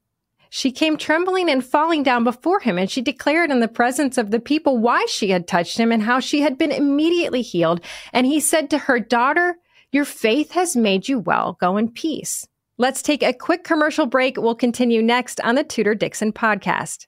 She 0.49 0.71
came 0.71 0.97
trembling 0.97 1.49
and 1.49 1.63
falling 1.63 2.03
down 2.03 2.23
before 2.23 2.61
him, 2.61 2.77
and 2.77 2.89
she 2.89 3.01
declared 3.01 3.51
in 3.51 3.59
the 3.59 3.67
presence 3.67 4.17
of 4.17 4.31
the 4.31 4.39
people 4.39 4.77
why 4.77 5.05
she 5.07 5.29
had 5.29 5.47
touched 5.47 5.77
him 5.77 5.91
and 5.91 6.01
how 6.01 6.19
she 6.19 6.41
had 6.41 6.57
been 6.57 6.71
immediately 6.71 7.41
healed. 7.41 7.81
And 8.13 8.25
he 8.25 8.39
said 8.39 8.69
to 8.69 8.77
her, 8.77 8.99
Daughter, 8.99 9.57
your 9.91 10.05
faith 10.05 10.51
has 10.51 10.75
made 10.75 11.07
you 11.07 11.19
well. 11.19 11.57
Go 11.59 11.77
in 11.77 11.89
peace. 11.89 12.47
Let's 12.77 13.01
take 13.01 13.23
a 13.23 13.33
quick 13.33 13.63
commercial 13.63 14.05
break. 14.05 14.37
We'll 14.37 14.55
continue 14.55 15.01
next 15.01 15.41
on 15.41 15.55
the 15.55 15.63
Tudor 15.63 15.95
Dixon 15.95 16.31
podcast. 16.31 17.07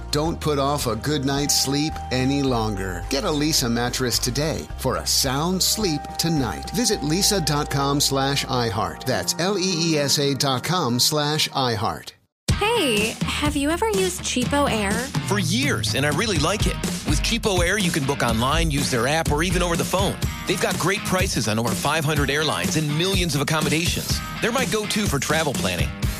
Don't 0.11 0.41
put 0.41 0.59
off 0.59 0.87
a 0.87 0.97
good 0.97 1.23
night's 1.23 1.63
sleep 1.63 1.93
any 2.11 2.43
longer. 2.43 3.05
Get 3.09 3.23
a 3.23 3.27
Leesa 3.27 3.71
mattress 3.71 4.19
today 4.19 4.67
for 4.77 4.97
a 4.97 5.07
sound 5.07 5.63
sleep 5.63 6.01
tonight. 6.19 6.69
Visit 6.71 6.99
leesa.com 6.99 8.01
slash 8.01 8.45
iHeart. 8.45 9.05
That's 9.05 9.35
L-E-E-S-A 9.39 10.35
dot 10.35 10.65
com 10.65 10.99
slash 10.99 11.47
iHeart. 11.49 12.11
Hey, 12.55 13.15
have 13.21 13.55
you 13.55 13.69
ever 13.69 13.87
used 13.89 14.21
CheapOair? 14.21 14.91
For 15.29 15.39
years, 15.39 15.95
and 15.95 16.05
I 16.05 16.09
really 16.09 16.37
like 16.39 16.67
it. 16.67 16.75
With 17.07 17.21
CheapOair, 17.23 17.81
you 17.81 17.89
can 17.89 18.03
book 18.03 18.21
online, 18.21 18.69
use 18.69 18.91
their 18.91 19.07
app, 19.07 19.31
or 19.31 19.43
even 19.43 19.63
over 19.63 19.77
the 19.77 19.85
phone. 19.85 20.17
They've 20.45 20.61
got 20.61 20.77
great 20.77 20.99
prices 21.05 21.47
on 21.47 21.57
over 21.57 21.71
500 21.71 22.29
airlines 22.29 22.75
and 22.75 22.87
millions 22.97 23.33
of 23.33 23.41
accommodations. 23.41 24.19
They're 24.41 24.51
my 24.51 24.65
go-to 24.65 25.05
for 25.07 25.19
travel 25.19 25.53
planning. 25.53 25.89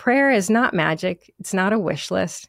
Prayer 0.00 0.30
is 0.30 0.48
not 0.48 0.72
magic, 0.72 1.30
it's 1.38 1.52
not 1.52 1.74
a 1.74 1.78
wish 1.78 2.10
list. 2.10 2.48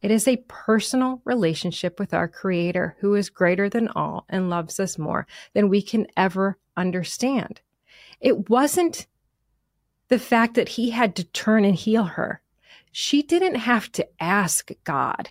It 0.00 0.10
is 0.10 0.26
a 0.26 0.42
personal 0.48 1.20
relationship 1.26 2.00
with 2.00 2.14
our 2.14 2.26
Creator 2.26 2.96
who 3.00 3.14
is 3.14 3.28
greater 3.28 3.68
than 3.68 3.88
all 3.88 4.24
and 4.30 4.48
loves 4.48 4.80
us 4.80 4.96
more 4.96 5.26
than 5.52 5.68
we 5.68 5.82
can 5.82 6.06
ever 6.16 6.56
understand. 6.74 7.60
It 8.18 8.48
wasn't 8.48 9.08
the 10.08 10.18
fact 10.18 10.54
that 10.54 10.70
He 10.70 10.88
had 10.88 11.14
to 11.16 11.24
turn 11.24 11.66
and 11.66 11.74
heal 11.74 12.04
her. 12.04 12.40
She 12.90 13.20
didn't 13.20 13.56
have 13.56 13.92
to 13.92 14.08
ask 14.18 14.70
God. 14.82 15.28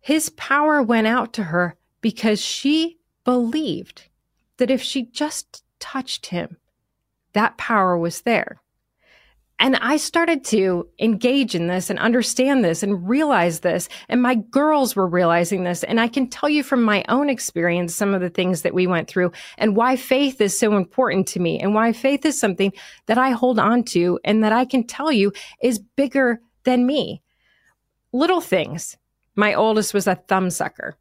His 0.00 0.30
power 0.30 0.80
went 0.80 1.08
out 1.08 1.32
to 1.32 1.42
her 1.42 1.76
because 2.00 2.40
she 2.40 3.00
believed 3.24 4.04
that 4.58 4.70
if 4.70 4.80
she 4.80 5.06
just 5.06 5.64
touched 5.80 6.26
Him, 6.26 6.58
that 7.32 7.58
power 7.58 7.98
was 7.98 8.20
there. 8.20 8.60
And 9.64 9.76
I 9.76 9.96
started 9.96 10.44
to 10.48 10.86
engage 10.98 11.54
in 11.54 11.68
this 11.68 11.88
and 11.88 11.98
understand 11.98 12.62
this 12.62 12.82
and 12.82 13.08
realize 13.08 13.60
this. 13.60 13.88
And 14.10 14.20
my 14.20 14.34
girls 14.34 14.94
were 14.94 15.06
realizing 15.06 15.64
this. 15.64 15.82
And 15.82 15.98
I 15.98 16.06
can 16.06 16.28
tell 16.28 16.50
you 16.50 16.62
from 16.62 16.82
my 16.82 17.02
own 17.08 17.30
experience 17.30 17.94
some 17.94 18.12
of 18.12 18.20
the 18.20 18.28
things 18.28 18.60
that 18.60 18.74
we 18.74 18.86
went 18.86 19.08
through 19.08 19.32
and 19.56 19.74
why 19.74 19.96
faith 19.96 20.42
is 20.42 20.58
so 20.58 20.76
important 20.76 21.26
to 21.28 21.40
me 21.40 21.58
and 21.60 21.74
why 21.74 21.94
faith 21.94 22.26
is 22.26 22.38
something 22.38 22.74
that 23.06 23.16
I 23.16 23.30
hold 23.30 23.58
on 23.58 23.84
to 23.84 24.20
and 24.22 24.44
that 24.44 24.52
I 24.52 24.66
can 24.66 24.86
tell 24.86 25.10
you 25.10 25.32
is 25.62 25.78
bigger 25.78 26.42
than 26.64 26.86
me. 26.86 27.22
Little 28.12 28.42
things. 28.42 28.98
My 29.34 29.54
oldest 29.54 29.94
was 29.94 30.06
a 30.06 30.16
thumb 30.16 30.50
sucker 30.50 30.98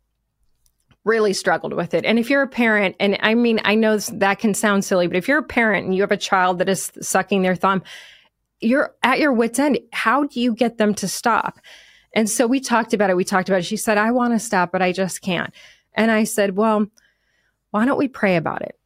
really 1.03 1.33
struggled 1.33 1.73
with 1.73 1.93
it. 1.93 2.05
And 2.05 2.17
if 2.17 2.29
you're 2.29 2.43
a 2.43 2.47
parent, 2.47 2.95
and 2.97 3.17
I 3.19 3.35
mean, 3.35 3.59
I 3.65 3.75
know 3.75 3.97
that 3.97 4.39
can 4.39 4.53
sound 4.53 4.85
silly, 4.85 5.07
but 5.07 5.17
if 5.17 5.27
you're 5.27 5.39
a 5.39 5.43
parent 5.43 5.85
and 5.85 5.93
you 5.93 6.01
have 6.01 6.13
a 6.13 6.17
child 6.17 6.59
that 6.59 6.69
is 6.69 6.93
sucking 7.01 7.41
their 7.41 7.55
thumb, 7.55 7.83
you're 8.63 8.95
at 9.03 9.19
your 9.19 9.33
wits 9.33 9.59
end. 9.59 9.79
How 9.91 10.23
do 10.23 10.39
you 10.39 10.55
get 10.55 10.77
them 10.77 10.93
to 10.95 11.07
stop? 11.07 11.59
And 12.15 12.29
so 12.29 12.47
we 12.47 12.59
talked 12.59 12.93
about 12.93 13.09
it. 13.09 13.17
We 13.17 13.23
talked 13.23 13.49
about 13.49 13.59
it. 13.59 13.65
She 13.65 13.77
said, 13.77 13.97
I 13.97 14.11
want 14.11 14.33
to 14.33 14.39
stop, 14.39 14.71
but 14.71 14.81
I 14.81 14.91
just 14.91 15.21
can't. 15.21 15.53
And 15.93 16.11
I 16.11 16.23
said, 16.23 16.55
well, 16.55 16.87
why 17.71 17.85
don't 17.85 17.97
we 17.97 18.07
pray 18.07 18.35
about 18.35 18.61
it? 18.61 18.79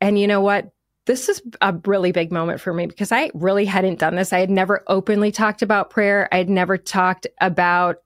And 0.00 0.18
you 0.18 0.26
know 0.26 0.40
what? 0.40 0.72
This 1.06 1.28
is 1.28 1.40
a 1.60 1.74
really 1.84 2.12
big 2.12 2.32
moment 2.32 2.60
for 2.60 2.72
me 2.72 2.86
because 2.86 3.12
I 3.12 3.30
really 3.34 3.64
hadn't 3.64 4.00
done 4.00 4.16
this. 4.16 4.32
I 4.32 4.40
had 4.40 4.50
never 4.50 4.82
openly 4.88 5.30
talked 5.30 5.62
about 5.62 5.90
prayer. 5.90 6.28
I 6.32 6.38
had 6.38 6.48
never 6.50 6.76
talked 6.76 7.26
about 7.40 7.98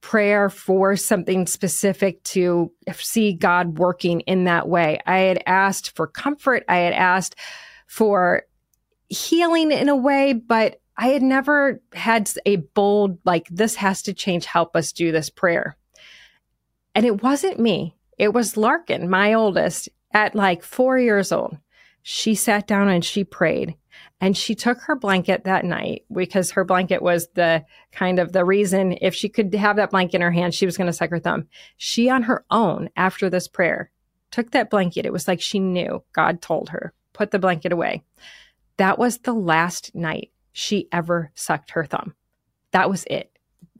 prayer 0.00 0.48
for 0.48 0.96
something 0.96 1.46
specific 1.46 2.22
to 2.22 2.72
see 2.94 3.32
God 3.32 3.78
working 3.78 4.20
in 4.20 4.44
that 4.44 4.68
way. 4.68 5.00
I 5.04 5.18
had 5.18 5.42
asked 5.46 5.96
for 5.96 6.06
comfort. 6.06 6.64
I 6.68 6.76
had 6.76 6.92
asked 6.92 7.34
for 7.86 8.44
healing 9.08 9.72
in 9.72 9.88
a 9.88 9.96
way, 9.96 10.32
but 10.32 10.80
I 10.96 11.08
had 11.08 11.22
never 11.22 11.80
had 11.92 12.30
a 12.46 12.56
bold, 12.56 13.18
like, 13.24 13.48
this 13.48 13.76
has 13.76 14.02
to 14.02 14.14
change, 14.14 14.46
help 14.46 14.74
us 14.74 14.92
do 14.92 15.12
this 15.12 15.30
prayer. 15.30 15.76
And 16.94 17.04
it 17.04 17.22
wasn't 17.22 17.60
me. 17.60 17.96
It 18.18 18.32
was 18.32 18.56
Larkin, 18.56 19.10
my 19.10 19.34
oldest, 19.34 19.90
at 20.12 20.34
like 20.34 20.62
four 20.62 20.98
years 20.98 21.32
old. 21.32 21.58
She 22.02 22.34
sat 22.34 22.66
down 22.66 22.88
and 22.88 23.04
she 23.04 23.24
prayed 23.24 23.76
and 24.20 24.36
she 24.36 24.54
took 24.54 24.78
her 24.82 24.96
blanket 24.96 25.44
that 25.44 25.64
night 25.64 26.04
because 26.10 26.52
her 26.52 26.64
blanket 26.64 27.02
was 27.02 27.28
the 27.34 27.64
kind 27.92 28.18
of 28.18 28.32
the 28.32 28.44
reason 28.44 28.96
if 29.02 29.14
she 29.14 29.28
could 29.28 29.52
have 29.54 29.76
that 29.76 29.90
blanket 29.90 30.16
in 30.16 30.22
her 30.22 30.30
hand, 30.30 30.54
she 30.54 30.64
was 30.64 30.76
going 30.76 30.86
to 30.86 30.92
suck 30.92 31.10
her 31.10 31.18
thumb. 31.18 31.48
She 31.76 32.08
on 32.08 32.22
her 32.22 32.44
own 32.50 32.88
after 32.96 33.28
this 33.28 33.48
prayer 33.48 33.90
took 34.30 34.52
that 34.52 34.70
blanket. 34.70 35.04
It 35.04 35.12
was 35.12 35.28
like 35.28 35.40
she 35.40 35.58
knew 35.58 36.02
God 36.12 36.40
told 36.40 36.70
her, 36.70 36.94
put 37.12 37.30
the 37.30 37.38
blanket 37.38 37.72
away. 37.72 38.04
That 38.78 38.98
was 38.98 39.18
the 39.18 39.32
last 39.32 39.94
night 39.94 40.30
she 40.52 40.88
ever 40.92 41.30
sucked 41.34 41.70
her 41.72 41.84
thumb. 41.84 42.14
That 42.72 42.90
was 42.90 43.04
it. 43.10 43.30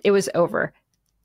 It 0.05 0.11
was 0.11 0.29
over. 0.35 0.73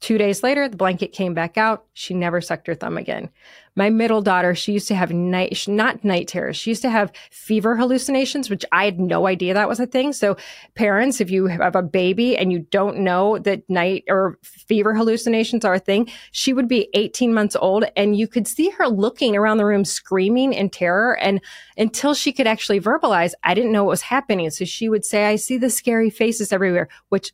Two 0.01 0.17
days 0.17 0.41
later, 0.41 0.67
the 0.67 0.77
blanket 0.77 1.13
came 1.13 1.35
back 1.35 1.59
out. 1.59 1.85
She 1.93 2.15
never 2.15 2.41
sucked 2.41 2.65
her 2.65 2.73
thumb 2.73 2.97
again. 2.97 3.29
My 3.75 3.91
middle 3.91 4.21
daughter, 4.21 4.55
she 4.55 4.73
used 4.73 4.87
to 4.87 4.95
have 4.95 5.13
night, 5.13 5.65
not 5.67 6.03
night 6.03 6.27
terrors. 6.27 6.57
She 6.57 6.71
used 6.71 6.81
to 6.81 6.89
have 6.89 7.13
fever 7.29 7.77
hallucinations, 7.77 8.49
which 8.49 8.65
I 8.71 8.83
had 8.83 8.99
no 8.99 9.27
idea 9.27 9.53
that 9.53 9.69
was 9.69 9.79
a 9.79 9.85
thing. 9.85 10.11
So 10.11 10.37
parents, 10.73 11.21
if 11.21 11.29
you 11.29 11.45
have 11.45 11.75
a 11.75 11.83
baby 11.83 12.35
and 12.35 12.51
you 12.51 12.65
don't 12.71 12.97
know 12.97 13.37
that 13.39 13.69
night 13.69 14.03
or 14.09 14.39
fever 14.41 14.95
hallucinations 14.95 15.63
are 15.63 15.75
a 15.75 15.79
thing, 15.79 16.09
she 16.31 16.51
would 16.51 16.67
be 16.67 16.89
18 16.95 17.31
months 17.31 17.55
old 17.55 17.85
and 17.95 18.17
you 18.17 18.27
could 18.27 18.47
see 18.47 18.71
her 18.71 18.87
looking 18.87 19.37
around 19.37 19.57
the 19.57 19.65
room 19.65 19.85
screaming 19.85 20.51
in 20.51 20.71
terror. 20.71 21.17
And 21.19 21.39
until 21.77 22.15
she 22.15 22.33
could 22.33 22.47
actually 22.47 22.81
verbalize, 22.81 23.33
I 23.43 23.53
didn't 23.53 23.71
know 23.71 23.83
what 23.83 23.91
was 23.91 24.01
happening. 24.01 24.49
So 24.49 24.65
she 24.65 24.89
would 24.89 25.05
say, 25.05 25.25
I 25.25 25.35
see 25.35 25.57
the 25.57 25.69
scary 25.69 26.09
faces 26.09 26.51
everywhere, 26.51 26.89
which 27.09 27.31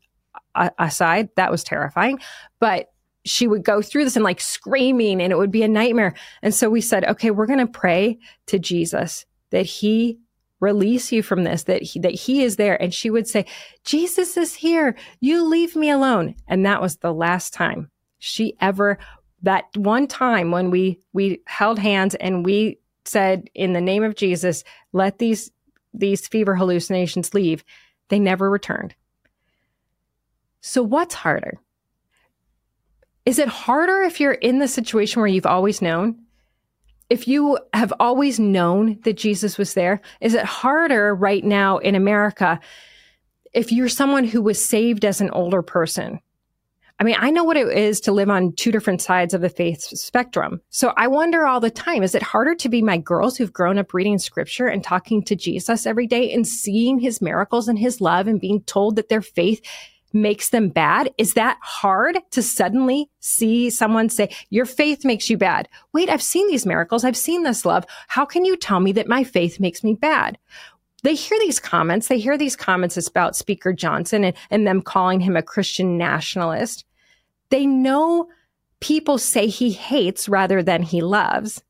aside, 0.79 1.29
that 1.35 1.51
was 1.51 1.63
terrifying. 1.63 2.19
But 2.59 2.91
she 3.25 3.47
would 3.47 3.63
go 3.63 3.81
through 3.81 4.05
this 4.05 4.15
and 4.15 4.23
like 4.23 4.39
screaming 4.39 5.21
and 5.21 5.31
it 5.31 5.37
would 5.37 5.51
be 5.51 5.63
a 5.63 5.67
nightmare. 5.67 6.13
And 6.41 6.53
so 6.53 6.69
we 6.69 6.81
said, 6.81 7.03
okay, 7.05 7.31
we're 7.31 7.45
going 7.45 7.65
to 7.65 7.67
pray 7.67 8.19
to 8.47 8.57
Jesus 8.57 9.25
that 9.49 9.65
he 9.65 10.19
release 10.59 11.11
you 11.11 11.21
from 11.21 11.43
this, 11.43 11.63
that 11.63 11.83
he, 11.83 11.99
that 11.99 12.13
he 12.13 12.43
is 12.43 12.55
there. 12.55 12.81
And 12.81 12.93
she 12.93 13.09
would 13.09 13.27
say, 13.27 13.45
Jesus 13.83 14.37
is 14.37 14.55
here. 14.55 14.95
You 15.19 15.43
leave 15.43 15.75
me 15.75 15.89
alone. 15.89 16.35
And 16.47 16.65
that 16.65 16.81
was 16.81 16.97
the 16.97 17.13
last 17.13 17.53
time 17.53 17.91
she 18.17 18.55
ever, 18.61 18.97
that 19.43 19.65
one 19.75 20.07
time 20.07 20.51
when 20.51 20.71
we, 20.71 20.99
we 21.13 21.41
held 21.45 21.79
hands 21.79 22.15
and 22.15 22.45
we 22.45 22.79
said, 23.05 23.49
in 23.53 23.73
the 23.73 23.81
name 23.81 24.03
of 24.03 24.15
Jesus, 24.15 24.63
let 24.93 25.19
these 25.19 25.51
these 25.93 26.27
fever 26.27 26.55
hallucinations 26.55 27.33
leave, 27.33 27.63
they 28.09 28.19
never 28.19 28.49
returned. 28.49 28.95
So, 30.67 30.84
what's 30.84 31.15
harder? 31.15 31.62
Is 33.25 33.39
it 33.39 33.47
harder 33.47 34.01
if 34.01 34.19
you're 34.19 34.34
in 34.34 34.60
the 34.60 34.67
situation 34.67 35.21
where 35.21 35.30
you've 35.30 35.45
always 35.45 35.82
known? 35.82 36.17
If 37.10 37.25
you 37.25 37.58
have 37.73 37.93
always 38.01 38.38
known 38.38 38.99
that 39.03 39.15
Jesus 39.15 39.58
was 39.58 39.75
there, 39.75 40.01
is 40.19 40.34
it 40.34 40.43
harder 40.43 41.15
right 41.15 41.41
now 41.41 41.77
in 41.77 41.95
America 41.95 42.60
if 43.53 43.71
you're 43.71 43.88
someone 43.88 44.25
who 44.25 44.41
was 44.41 44.63
saved 44.63 45.06
as 45.06 45.21
an 45.21 45.30
older 45.30 45.62
person? 45.62 46.19
I 46.99 47.06
mean, 47.06 47.15
I 47.17 47.32
know 47.32 47.45
what 47.45 47.58
it 47.58 47.69
is 47.69 48.01
to 48.01 48.12
live 48.12 48.30
on 48.30 48.51
two 48.51 48.71
different 48.71 49.01
sides 49.01 49.34
of 49.34 49.39
the 49.39 49.49
faith 49.49 49.82
spectrum. 49.82 50.60
So 50.69 50.93
I 50.97 51.08
wonder 51.08 51.45
all 51.45 51.62
the 51.62 51.71
time, 51.71 52.03
is 52.03 52.13
it 52.13 52.23
harder 52.23 52.56
to 52.56 52.67
be 52.67 52.82
my 52.82 52.97
girls 52.97 53.38
who've 53.38 53.53
grown 53.53 53.77
up 53.77 53.93
reading 53.93 54.17
scripture 54.17 54.67
and 54.67 54.84
talking 54.84 55.23
to 55.23 55.36
Jesus 55.36 55.86
every 55.86 56.08
day 56.08 56.34
and 56.34 56.45
seeing 56.45 56.99
his 56.99 57.21
miracles 57.21 57.69
and 57.69 57.80
his 57.80 58.01
love 58.01 58.27
and 58.27 58.41
being 58.41 58.63
told 58.63 58.97
that 58.97 59.08
their 59.08 59.21
faith 59.21 59.62
makes 60.13 60.49
them 60.49 60.69
bad? 60.69 61.11
Is 61.17 61.33
that 61.33 61.57
hard 61.61 62.17
to 62.31 62.41
suddenly 62.41 63.09
see 63.19 63.69
someone 63.69 64.09
say, 64.09 64.33
your 64.49 64.65
faith 64.65 65.05
makes 65.05 65.29
you 65.29 65.37
bad? 65.37 65.67
Wait, 65.93 66.09
I've 66.09 66.21
seen 66.21 66.47
these 66.47 66.65
miracles. 66.65 67.03
I've 67.03 67.17
seen 67.17 67.43
this 67.43 67.65
love. 67.65 67.85
How 68.07 68.25
can 68.25 68.45
you 68.45 68.55
tell 68.55 68.79
me 68.79 68.91
that 68.93 69.07
my 69.07 69.23
faith 69.23 69.59
makes 69.59 69.83
me 69.83 69.93
bad? 69.93 70.37
They 71.03 71.13
hear 71.13 71.37
these 71.39 71.59
comments. 71.59 72.07
They 72.07 72.19
hear 72.19 72.37
these 72.37 72.55
comments 72.55 72.97
about 73.07 73.35
Speaker 73.35 73.71
Johnson 73.71 74.23
and, 74.23 74.35
and 74.49 74.65
them 74.65 74.81
calling 74.81 75.19
him 75.19 75.35
a 75.35 75.43
Christian 75.43 75.97
nationalist. 75.97 76.85
They 77.49 77.65
know 77.65 78.27
people 78.79 79.17
say 79.17 79.47
he 79.47 79.71
hates 79.71 80.27
rather 80.27 80.63
than 80.63 80.83
he 80.83 81.01
loves. 81.01 81.63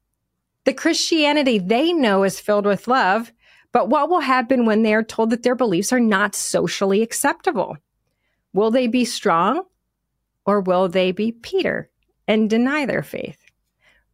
The 0.66 0.74
Christianity 0.74 1.60
they 1.60 1.94
know 1.94 2.24
is 2.24 2.40
filled 2.40 2.66
with 2.66 2.88
love, 2.88 3.32
but 3.72 3.90
what 3.90 4.10
will 4.10 4.22
happen 4.22 4.66
when 4.66 4.82
they 4.82 4.94
are 4.94 5.04
told 5.04 5.30
that 5.30 5.44
their 5.44 5.56
beliefs 5.56 5.94
are 5.94 6.00
not 6.00 6.36
socially 6.36 7.02
acceptable? 7.02 7.78
Will 8.54 8.72
they 8.72 8.88
be 8.88 9.06
strong 9.06 9.64
or 10.46 10.62
will 10.62 10.88
they 10.88 11.12
be 11.12 11.32
Peter 11.32 11.90
and 12.28 12.50
deny 12.50 12.86
their 12.86 13.04
faith? 13.04 13.38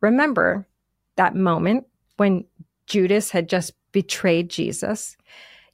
Remember 0.01 0.67
that 1.15 1.35
moment 1.35 1.85
when 2.17 2.45
Judas 2.87 3.29
had 3.29 3.47
just 3.47 3.73
betrayed 3.91 4.49
Jesus. 4.49 5.15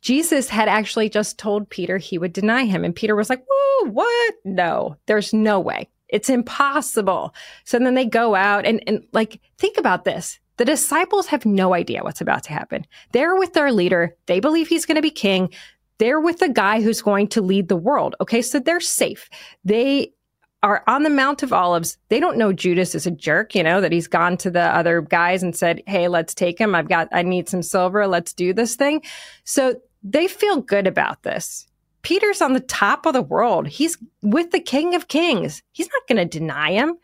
Jesus 0.01 0.49
had 0.49 0.69
actually 0.69 1.09
just 1.09 1.37
told 1.37 1.69
Peter 1.69 1.97
he 1.97 2.17
would 2.17 2.33
deny 2.33 2.65
him. 2.65 2.85
And 2.85 2.95
Peter 2.95 3.15
was 3.15 3.29
like, 3.29 3.43
Whoa, 3.49 3.89
what? 3.89 4.35
No, 4.45 4.95
there's 5.07 5.33
no 5.33 5.59
way. 5.59 5.89
It's 6.09 6.29
impossible. 6.29 7.33
So 7.65 7.79
then 7.79 7.93
they 7.93 8.05
go 8.05 8.35
out 8.35 8.65
and, 8.65 8.83
and 8.87 9.05
like, 9.13 9.39
think 9.57 9.77
about 9.77 10.05
this. 10.05 10.39
The 10.57 10.65
disciples 10.65 11.27
have 11.27 11.45
no 11.45 11.73
idea 11.73 12.03
what's 12.03 12.21
about 12.21 12.43
to 12.43 12.53
happen. 12.53 12.85
They're 13.13 13.35
with 13.35 13.53
their 13.53 13.71
leader. 13.71 14.15
They 14.25 14.39
believe 14.39 14.67
he's 14.67 14.85
going 14.85 14.95
to 14.95 15.01
be 15.01 15.11
king. 15.11 15.53
They're 15.99 16.19
with 16.19 16.39
the 16.39 16.49
guy 16.49 16.81
who's 16.81 17.01
going 17.01 17.27
to 17.29 17.41
lead 17.41 17.67
the 17.67 17.75
world. 17.75 18.15
Okay. 18.19 18.41
So 18.41 18.59
they're 18.59 18.79
safe. 18.79 19.29
They 19.63 20.13
are 20.61 20.83
on 20.87 21.03
the 21.03 21.09
Mount 21.09 21.43
of 21.43 21.53
Olives. 21.53 21.97
They 22.09 22.19
don't 22.19 22.37
know 22.37 22.51
Judas 22.51 22.93
is 22.93 23.05
a 23.05 23.11
jerk, 23.11 23.55
you 23.55 23.63
know, 23.63 23.79
that 23.79 23.91
he's 23.91 24.07
gone 24.07 24.35
to 24.37 24.51
the 24.51 24.63
other 24.75 25.01
guys 25.01 25.41
and 25.41 25.55
said, 25.55 25.81
Hey, 25.87 26.07
let's 26.07 26.33
take 26.33 26.59
him. 26.59 26.75
I've 26.75 26.89
got, 26.89 27.07
I 27.11 27.21
need 27.21 27.47
some 27.47 27.63
silver. 27.63 28.07
Let's 28.07 28.33
do 28.33 28.53
this 28.53 28.75
thing. 28.75 29.03
So 29.45 29.75
they 30.03 30.27
feel 30.27 30.61
good 30.61 30.87
about 30.87 31.23
this. 31.23 31.67
Peter's 32.01 32.41
on 32.41 32.53
the 32.53 32.59
top 32.61 33.05
of 33.05 33.13
the 33.13 33.21
world. 33.21 33.67
He's 33.67 33.97
with 34.21 34.51
the 34.51 34.59
King 34.59 34.95
of 34.95 35.07
Kings. 35.07 35.61
He's 35.71 35.89
not 35.89 36.07
going 36.07 36.17
to 36.17 36.39
deny 36.39 36.71
him. 36.71 36.97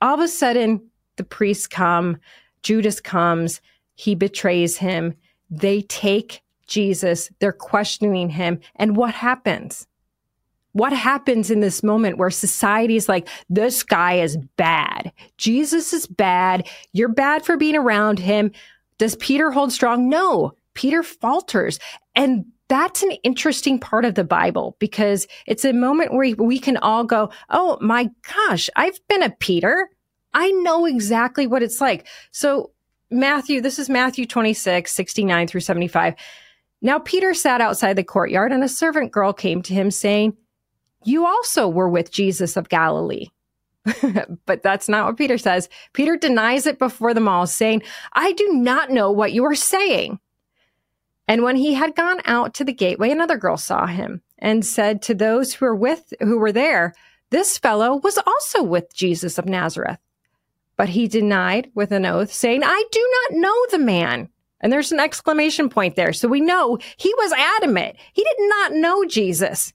All 0.00 0.14
of 0.14 0.20
a 0.20 0.28
sudden, 0.28 0.88
the 1.16 1.24
priests 1.24 1.66
come, 1.66 2.18
Judas 2.62 3.00
comes, 3.00 3.60
he 3.94 4.14
betrays 4.14 4.78
him. 4.78 5.14
They 5.50 5.82
take 5.82 6.42
Jesus, 6.70 7.30
they're 7.40 7.52
questioning 7.52 8.30
him. 8.30 8.60
And 8.76 8.96
what 8.96 9.12
happens? 9.12 9.86
What 10.72 10.92
happens 10.92 11.50
in 11.50 11.60
this 11.60 11.82
moment 11.82 12.16
where 12.16 12.30
society 12.30 12.94
is 12.94 13.08
like, 13.08 13.28
this 13.48 13.82
guy 13.82 14.14
is 14.14 14.38
bad. 14.56 15.12
Jesus 15.36 15.92
is 15.92 16.06
bad. 16.06 16.68
You're 16.92 17.08
bad 17.08 17.44
for 17.44 17.56
being 17.56 17.76
around 17.76 18.20
him. 18.20 18.52
Does 18.96 19.16
Peter 19.16 19.50
hold 19.50 19.72
strong? 19.72 20.08
No. 20.08 20.52
Peter 20.74 21.02
falters. 21.02 21.80
And 22.14 22.46
that's 22.68 23.02
an 23.02 23.10
interesting 23.24 23.80
part 23.80 24.04
of 24.04 24.14
the 24.14 24.22
Bible 24.22 24.76
because 24.78 25.26
it's 25.46 25.64
a 25.64 25.72
moment 25.72 26.14
where 26.14 26.36
we 26.38 26.60
can 26.60 26.76
all 26.76 27.02
go, 27.02 27.30
Oh 27.48 27.78
my 27.80 28.08
gosh, 28.32 28.70
I've 28.76 29.00
been 29.08 29.24
a 29.24 29.30
Peter. 29.30 29.90
I 30.32 30.52
know 30.52 30.86
exactly 30.86 31.48
what 31.48 31.64
it's 31.64 31.80
like. 31.80 32.06
So 32.30 32.70
Matthew, 33.10 33.60
this 33.60 33.80
is 33.80 33.88
Matthew 33.88 34.24
26, 34.24 34.92
69 34.92 35.48
through 35.48 35.62
75. 35.62 36.14
Now 36.82 36.98
Peter 36.98 37.34
sat 37.34 37.60
outside 37.60 37.94
the 37.94 38.04
courtyard 38.04 38.52
and 38.52 38.64
a 38.64 38.68
servant 38.68 39.12
girl 39.12 39.32
came 39.32 39.62
to 39.62 39.74
him 39.74 39.90
saying, 39.90 40.36
you 41.04 41.26
also 41.26 41.68
were 41.68 41.88
with 41.88 42.10
Jesus 42.10 42.56
of 42.56 42.68
Galilee. 42.68 43.28
but 44.46 44.62
that's 44.62 44.88
not 44.88 45.06
what 45.06 45.16
Peter 45.16 45.38
says. 45.38 45.68
Peter 45.92 46.16
denies 46.16 46.66
it 46.66 46.78
before 46.78 47.14
them 47.14 47.28
all, 47.28 47.46
saying, 47.46 47.82
I 48.12 48.32
do 48.32 48.52
not 48.52 48.90
know 48.90 49.10
what 49.10 49.32
you 49.32 49.44
are 49.46 49.54
saying. 49.54 50.20
And 51.26 51.42
when 51.42 51.56
he 51.56 51.74
had 51.74 51.94
gone 51.94 52.20
out 52.26 52.54
to 52.54 52.64
the 52.64 52.72
gateway, 52.72 53.10
another 53.10 53.38
girl 53.38 53.56
saw 53.56 53.86
him 53.86 54.20
and 54.38 54.66
said 54.66 55.00
to 55.02 55.14
those 55.14 55.54
who 55.54 55.64
were 55.64 55.74
with 55.74 56.12
who 56.20 56.38
were 56.38 56.52
there, 56.52 56.94
This 57.30 57.56
fellow 57.56 57.96
was 57.96 58.18
also 58.18 58.62
with 58.62 58.94
Jesus 58.94 59.38
of 59.38 59.46
Nazareth. 59.46 59.98
But 60.76 60.90
he 60.90 61.08
denied 61.08 61.70
with 61.74 61.92
an 61.92 62.04
oath, 62.04 62.32
saying, 62.32 62.62
I 62.64 62.84
do 62.90 63.10
not 63.30 63.40
know 63.40 63.66
the 63.70 63.78
man. 63.78 64.28
And 64.60 64.72
there's 64.72 64.92
an 64.92 65.00
exclamation 65.00 65.68
point 65.68 65.96
there. 65.96 66.12
So 66.12 66.28
we 66.28 66.40
know 66.40 66.78
he 66.96 67.12
was 67.14 67.32
adamant. 67.32 67.96
He 68.12 68.22
did 68.22 68.36
not 68.38 68.72
know 68.72 69.04
Jesus. 69.04 69.72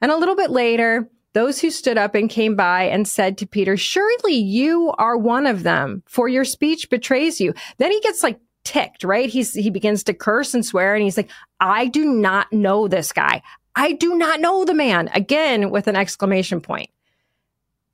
And 0.00 0.10
a 0.10 0.16
little 0.16 0.36
bit 0.36 0.50
later, 0.50 1.08
those 1.32 1.60
who 1.60 1.70
stood 1.70 1.98
up 1.98 2.14
and 2.14 2.28
came 2.28 2.56
by 2.56 2.84
and 2.84 3.06
said 3.06 3.38
to 3.38 3.46
Peter, 3.46 3.76
surely 3.76 4.34
you 4.34 4.92
are 4.98 5.16
one 5.16 5.46
of 5.46 5.62
them 5.62 6.02
for 6.06 6.28
your 6.28 6.44
speech 6.44 6.90
betrays 6.90 7.40
you. 7.40 7.54
Then 7.78 7.92
he 7.92 8.00
gets 8.00 8.22
like 8.22 8.40
ticked, 8.64 9.04
right? 9.04 9.28
He's, 9.28 9.54
he 9.54 9.70
begins 9.70 10.04
to 10.04 10.14
curse 10.14 10.54
and 10.54 10.64
swear 10.64 10.94
and 10.94 11.04
he's 11.04 11.16
like, 11.16 11.30
I 11.60 11.86
do 11.86 12.04
not 12.04 12.52
know 12.52 12.88
this 12.88 13.12
guy. 13.12 13.42
I 13.76 13.92
do 13.92 14.16
not 14.16 14.40
know 14.40 14.64
the 14.64 14.74
man 14.74 15.08
again 15.14 15.70
with 15.70 15.86
an 15.86 15.96
exclamation 15.96 16.60
point. 16.60 16.90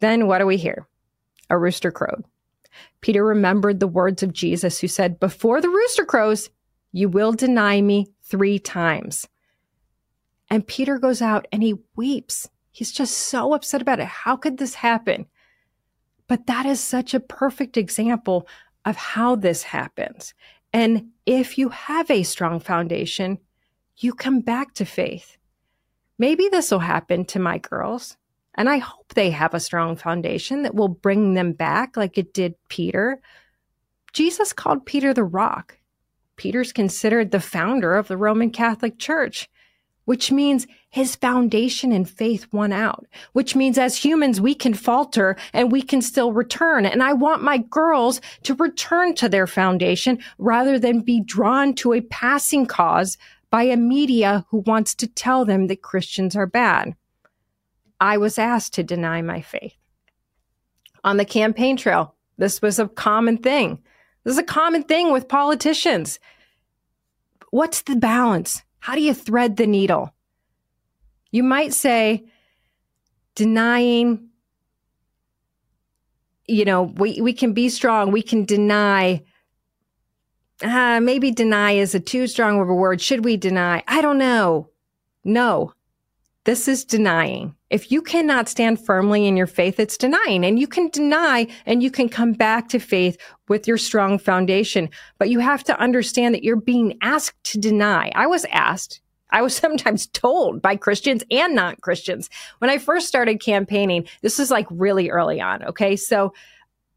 Then 0.00 0.26
what 0.26 0.38
do 0.38 0.46
we 0.46 0.56
hear? 0.56 0.86
A 1.50 1.58
rooster 1.58 1.90
crowed. 1.90 2.24
Peter 3.00 3.24
remembered 3.24 3.80
the 3.80 3.86
words 3.88 4.22
of 4.22 4.32
Jesus 4.32 4.80
who 4.80 4.88
said, 4.88 5.20
before 5.20 5.60
the 5.60 5.68
rooster 5.68 6.04
crows, 6.04 6.50
you 6.92 7.08
will 7.08 7.32
deny 7.32 7.80
me 7.80 8.08
three 8.22 8.58
times. 8.58 9.28
And 10.50 10.66
Peter 10.66 10.98
goes 10.98 11.20
out 11.20 11.46
and 11.52 11.62
he 11.62 11.74
weeps. 11.96 12.48
He's 12.70 12.92
just 12.92 13.16
so 13.16 13.54
upset 13.54 13.82
about 13.82 14.00
it. 14.00 14.06
How 14.06 14.36
could 14.36 14.58
this 14.58 14.74
happen? 14.74 15.26
But 16.28 16.46
that 16.46 16.66
is 16.66 16.80
such 16.80 17.14
a 17.14 17.20
perfect 17.20 17.76
example 17.76 18.48
of 18.84 18.96
how 18.96 19.36
this 19.36 19.62
happens. 19.62 20.34
And 20.72 21.10
if 21.24 21.58
you 21.58 21.70
have 21.70 22.10
a 22.10 22.22
strong 22.22 22.60
foundation, 22.60 23.38
you 23.96 24.12
come 24.12 24.40
back 24.40 24.74
to 24.74 24.84
faith. 24.84 25.36
Maybe 26.18 26.48
this 26.48 26.70
will 26.70 26.80
happen 26.80 27.24
to 27.26 27.38
my 27.38 27.58
girls. 27.58 28.16
And 28.56 28.68
I 28.68 28.78
hope 28.78 29.14
they 29.14 29.30
have 29.30 29.54
a 29.54 29.60
strong 29.60 29.96
foundation 29.96 30.62
that 30.62 30.74
will 30.74 30.88
bring 30.88 31.34
them 31.34 31.52
back 31.52 31.96
like 31.96 32.18
it 32.18 32.32
did 32.32 32.54
Peter. 32.68 33.20
Jesus 34.12 34.52
called 34.52 34.86
Peter 34.86 35.12
the 35.12 35.24
rock. 35.24 35.78
Peter's 36.36 36.72
considered 36.72 37.30
the 37.30 37.40
founder 37.40 37.94
of 37.94 38.08
the 38.08 38.16
Roman 38.16 38.50
Catholic 38.50 38.98
Church 38.98 39.48
which 40.06 40.32
means 40.32 40.66
his 40.88 41.14
foundation 41.14 41.92
and 41.92 42.08
faith 42.08 42.46
won 42.52 42.72
out, 42.72 43.04
which 43.34 43.54
means 43.54 43.76
as 43.76 43.96
humans, 43.96 44.40
we 44.40 44.54
can 44.54 44.72
falter 44.72 45.36
and 45.52 45.70
we 45.70 45.82
can 45.82 46.00
still 46.00 46.32
return. 46.32 46.86
And 46.86 47.02
I 47.02 47.12
want 47.12 47.42
my 47.42 47.58
girls 47.58 48.20
to 48.44 48.54
return 48.54 49.14
to 49.16 49.28
their 49.28 49.46
foundation 49.46 50.18
rather 50.38 50.78
than 50.78 51.00
be 51.00 51.20
drawn 51.20 51.74
to 51.74 51.92
a 51.92 52.00
passing 52.00 52.66
cause 52.66 53.18
by 53.50 53.64
a 53.64 53.76
media 53.76 54.46
who 54.50 54.58
wants 54.58 54.94
to 54.94 55.06
tell 55.06 55.44
them 55.44 55.66
that 55.66 55.82
Christians 55.82 56.34
are 56.34 56.46
bad. 56.46 56.94
I 58.00 58.18
was 58.18 58.38
asked 58.38 58.74
to 58.74 58.82
deny 58.82 59.22
my 59.22 59.40
faith. 59.40 59.74
On 61.04 61.16
the 61.16 61.24
campaign 61.24 61.76
trail, 61.76 62.14
this 62.38 62.60
was 62.60 62.78
a 62.78 62.88
common 62.88 63.38
thing. 63.38 63.82
This 64.24 64.32
is 64.32 64.38
a 64.38 64.44
common 64.44 64.82
thing 64.82 65.12
with 65.12 65.28
politicians. 65.28 66.18
What's 67.50 67.82
the 67.82 67.96
balance? 67.96 68.62
How 68.80 68.94
do 68.94 69.00
you 69.00 69.14
thread 69.14 69.56
the 69.56 69.66
needle? 69.66 70.14
You 71.30 71.42
might 71.42 71.74
say 71.74 72.26
denying, 73.34 74.28
you 76.46 76.64
know, 76.64 76.84
we, 76.84 77.20
we 77.20 77.32
can 77.32 77.52
be 77.52 77.68
strong, 77.68 78.12
we 78.12 78.22
can 78.22 78.44
deny. 78.44 79.24
Uh, 80.62 81.00
maybe 81.00 81.30
deny 81.30 81.72
is 81.72 81.94
a 81.94 82.00
too 82.00 82.26
strong 82.26 82.60
of 82.60 82.68
a 82.68 82.74
word. 82.74 83.00
Should 83.00 83.24
we 83.24 83.36
deny? 83.36 83.82
I 83.88 84.00
don't 84.00 84.18
know. 84.18 84.70
No, 85.24 85.74
this 86.44 86.68
is 86.68 86.84
denying. 86.84 87.55
If 87.68 87.90
you 87.90 88.00
cannot 88.00 88.48
stand 88.48 88.84
firmly 88.84 89.26
in 89.26 89.36
your 89.36 89.48
faith, 89.48 89.80
it's 89.80 89.96
denying. 89.96 90.44
And 90.44 90.58
you 90.58 90.68
can 90.68 90.88
deny 90.88 91.48
and 91.64 91.82
you 91.82 91.90
can 91.90 92.08
come 92.08 92.32
back 92.32 92.68
to 92.68 92.78
faith 92.78 93.18
with 93.48 93.66
your 93.66 93.78
strong 93.78 94.18
foundation. 94.18 94.88
But 95.18 95.30
you 95.30 95.40
have 95.40 95.64
to 95.64 95.80
understand 95.80 96.34
that 96.34 96.44
you're 96.44 96.56
being 96.56 96.96
asked 97.02 97.42
to 97.44 97.58
deny. 97.58 98.12
I 98.14 98.28
was 98.28 98.44
asked, 98.50 99.00
I 99.30 99.42
was 99.42 99.56
sometimes 99.56 100.06
told 100.06 100.62
by 100.62 100.76
Christians 100.76 101.24
and 101.30 101.56
non 101.56 101.76
Christians 101.76 102.30
when 102.58 102.70
I 102.70 102.78
first 102.78 103.08
started 103.08 103.40
campaigning. 103.40 104.06
This 104.22 104.38
is 104.38 104.50
like 104.50 104.66
really 104.70 105.10
early 105.10 105.40
on. 105.40 105.64
Okay. 105.64 105.96
So 105.96 106.34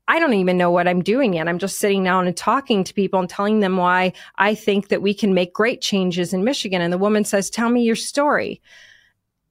I 0.07 0.20
don't 0.20 0.34
even 0.34 0.57
know 0.57 0.72
what 0.72 0.88
I'm 0.88 1.03
doing 1.03 1.34
yet. 1.34 1.47
I'm 1.47 1.59
just 1.59 1.78
sitting 1.78 2.03
down 2.03 2.28
and 2.28 2.36
talking 2.36 2.84
to 2.84 2.93
people 2.93 3.20
and 3.20 3.30
telling 3.30 3.59
them 3.59 3.78
why 3.78 4.13
I 4.38 4.55
think 4.55 4.88
that 4.88 5.03
we 5.03 5.13
can 5.13 5.36
make 5.36 5.53
great 5.53 5.82
changes 5.82 6.34
in 6.34 6.43
Michigan. 6.43 6.82
And 6.82 6.93
the 6.93 6.97
woman 6.97 7.26
says, 7.26 7.49
Tell 7.49 7.70
me 7.70 7.84
your 7.84 7.95
story. 7.95 8.61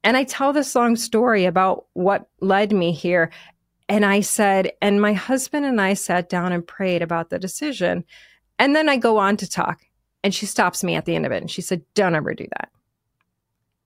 And 0.05 0.17
I 0.17 0.25
tell 0.25 0.53
this 0.53 0.75
long 0.75 0.97
story 0.97 1.45
about 1.45 1.87
what 1.93 2.29
led 2.41 2.73
me 2.73 2.93
here. 2.93 3.31
And 3.89 4.05
I 4.05 4.21
said, 4.21 4.73
and 4.81 5.01
my 5.01 5.13
husband 5.13 5.67
and 5.67 5.81
I 5.81 5.95
sat 5.95 6.29
down 6.29 6.53
and 6.53 6.67
prayed 6.67 7.03
about 7.03 7.31
the 7.31 7.39
decision. 7.39 8.05
And 8.59 8.77
then 8.77 8.89
I 8.89 8.97
go 8.97 9.19
on 9.19 9.37
to 9.39 9.49
talk. 9.49 9.83
And 10.25 10.35
she 10.35 10.47
stops 10.47 10.83
me 10.83 10.95
at 10.95 11.05
the 11.05 11.15
end 11.15 11.27
of 11.27 11.33
it. 11.33 11.43
And 11.43 11.51
she 11.51 11.63
said, 11.63 11.83
Don't 11.95 12.17
ever 12.17 12.35
do 12.35 12.47
that. 12.59 12.71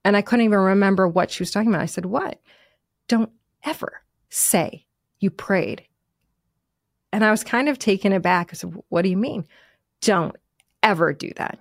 And 0.05 0.17
I 0.17 0.23
couldn't 0.23 0.47
even 0.47 0.59
remember 0.59 1.07
what 1.07 1.31
she 1.31 1.43
was 1.43 1.51
talking 1.51 1.69
about. 1.69 1.83
I 1.83 1.87
said, 1.87 2.07
What? 2.07 2.41
Don't 3.07 3.31
ever 3.65 4.03
say 4.31 4.87
you 5.19 5.31
prayed. 5.31 5.83
And 7.13 7.23
I 7.25 7.31
was 7.31 7.45
kind 7.45 7.69
of 7.69 7.79
taken 7.79 8.13
aback. 8.13 8.49
I 8.51 8.55
said, 8.55 8.75
What 8.89 9.03
do 9.03 9.11
you 9.11 9.17
mean? 9.17 9.47
Don't 10.01 10.35
ever 10.83 11.13
do 11.13 11.31
that. 11.37 11.59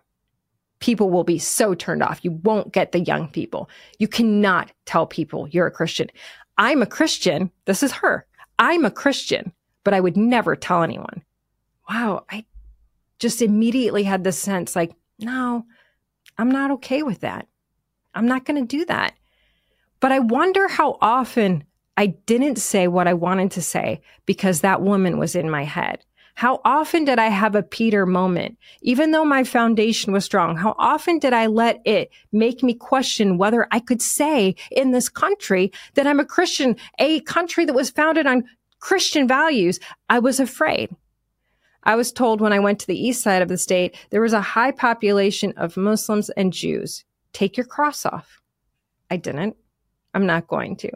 People 0.82 1.10
will 1.10 1.24
be 1.24 1.40
so 1.40 1.74
turned 1.74 2.04
off. 2.04 2.20
You 2.24 2.32
won't 2.44 2.74
get 2.74 2.92
the 2.92 3.00
young 3.00 3.30
people. 3.30 3.70
You 4.00 4.10
cannot 4.10 4.72
tell 4.86 5.06
people 5.06 5.48
you're 5.48 5.68
a 5.68 5.72
Christian. 5.72 6.10
I'm 6.58 6.82
a 6.82 6.88
Christian. 6.88 7.50
This 7.66 7.82
is 7.82 7.94
her. 7.94 8.26
I'm 8.60 8.84
a 8.84 8.92
Christian, 8.92 9.54
but 9.84 9.94
I 9.94 10.02
would 10.02 10.18
never 10.18 10.56
tell 10.56 10.84
anyone. 10.84 11.24
Wow. 11.90 12.26
I 12.30 12.46
just 13.20 13.42
immediately 13.42 14.04
had 14.04 14.24
this 14.24 14.38
sense 14.38 14.76
like, 14.76 14.94
no, 15.20 15.66
I'm 16.38 16.52
not 16.52 16.72
okay 16.72 17.04
with 17.04 17.22
that. 17.22 17.48
I'm 18.14 18.28
not 18.28 18.46
going 18.46 18.60
to 18.60 18.78
do 18.78 18.84
that. 18.86 19.14
But 20.00 20.12
I 20.12 20.20
wonder 20.20 20.68
how 20.68 20.98
often 21.00 21.64
I 21.96 22.08
didn't 22.08 22.58
say 22.58 22.88
what 22.88 23.08
I 23.08 23.14
wanted 23.14 23.52
to 23.52 23.62
say 23.62 24.02
because 24.26 24.62
that 24.62 24.82
woman 24.82 25.20
was 25.20 25.36
in 25.36 25.50
my 25.50 25.64
head. 25.64 26.04
How 26.36 26.62
often 26.66 27.06
did 27.06 27.20
I 27.20 27.28
have 27.28 27.56
a 27.56 27.64
Peter 27.64 28.06
moment? 28.06 28.58
Even 28.82 29.12
though 29.12 29.26
my 29.26 29.44
foundation 29.44 30.14
was 30.14 30.26
strong, 30.26 30.58
how 30.58 30.76
often 30.78 31.20
did 31.20 31.34
I 31.34 31.48
let 31.48 31.82
it 31.86 32.10
make 32.32 32.64
me 32.64 32.74
question 32.74 33.38
whether 33.38 33.68
I 33.72 33.80
could 33.80 34.02
say 34.02 34.56
in 34.72 34.92
this 34.92 35.10
country 35.10 35.72
that 35.96 36.08
I'm 36.08 36.20
a 36.20 36.26
Christian, 36.26 36.76
a 37.00 37.20
country 37.22 37.66
that 37.66 37.76
was 37.76 37.90
founded 37.90 38.26
on 38.26 38.46
Christian 38.80 39.28
values? 39.28 39.80
I 40.10 40.20
was 40.20 40.40
afraid. 40.40 40.96
I 41.84 41.96
was 41.96 42.12
told 42.12 42.42
when 42.42 42.54
I 42.54 42.60
went 42.60 42.80
to 42.80 42.88
the 42.88 43.00
east 43.00 43.22
side 43.22 43.42
of 43.42 43.48
the 43.48 43.58
state, 43.58 43.96
there 44.12 44.22
was 44.22 44.34
a 44.34 44.42
high 44.42 44.72
population 44.72 45.54
of 45.58 45.78
Muslims 45.78 46.30
and 46.32 46.54
Jews. 46.54 47.04
Take 47.34 47.58
your 47.58 47.66
cross 47.66 48.06
off. 48.06 48.40
I 49.10 49.18
didn't. 49.18 49.56
I'm 50.14 50.26
not 50.26 50.48
going 50.48 50.76
to. 50.78 50.92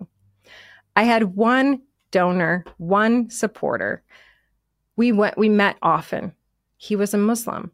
I 0.96 1.04
had 1.04 1.36
one 1.36 1.82
donor, 2.12 2.66
one 2.78 3.30
supporter. 3.30 4.04
We 4.96 5.12
went, 5.12 5.38
we 5.38 5.50
met 5.50 5.78
often. 5.82 6.34
He 6.78 6.96
was 6.96 7.14
a 7.14 7.18
Muslim. 7.18 7.72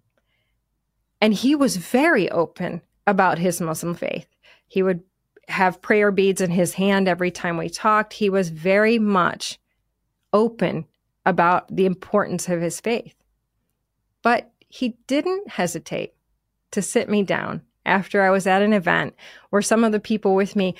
And 1.20 1.34
he 1.34 1.56
was 1.56 1.78
very 1.78 2.30
open 2.32 2.82
about 3.06 3.38
his 3.38 3.62
Muslim 3.62 3.94
faith. 3.94 4.28
He 4.68 4.82
would 4.82 5.02
have 5.48 5.82
prayer 5.82 6.12
beads 6.12 6.42
in 6.42 6.52
his 6.52 6.76
hand 6.76 7.08
every 7.08 7.32
time 7.32 7.58
we 7.58 7.70
talked. 7.70 8.14
He 8.14 8.30
was 8.30 8.50
very 8.50 8.98
much 8.98 9.60
open 10.34 10.86
about 11.26 11.76
the 11.76 11.86
importance 11.86 12.50
of 12.50 12.62
his 12.62 12.80
faith. 12.80 13.16
But 14.24 14.52
he 14.70 14.98
didn't 15.08 15.50
hesitate 15.50 16.14
to 16.72 16.82
sit 16.82 17.10
me 17.10 17.24
down 17.24 17.62
after 17.86 18.22
I 18.22 18.30
was 18.30 18.48
at 18.48 18.62
an 18.62 18.74
event 18.74 19.16
where 19.50 19.62
some 19.62 19.84
of 19.84 19.92
the 19.92 20.00
people 20.00 20.36
with 20.36 20.56
me 20.56 20.76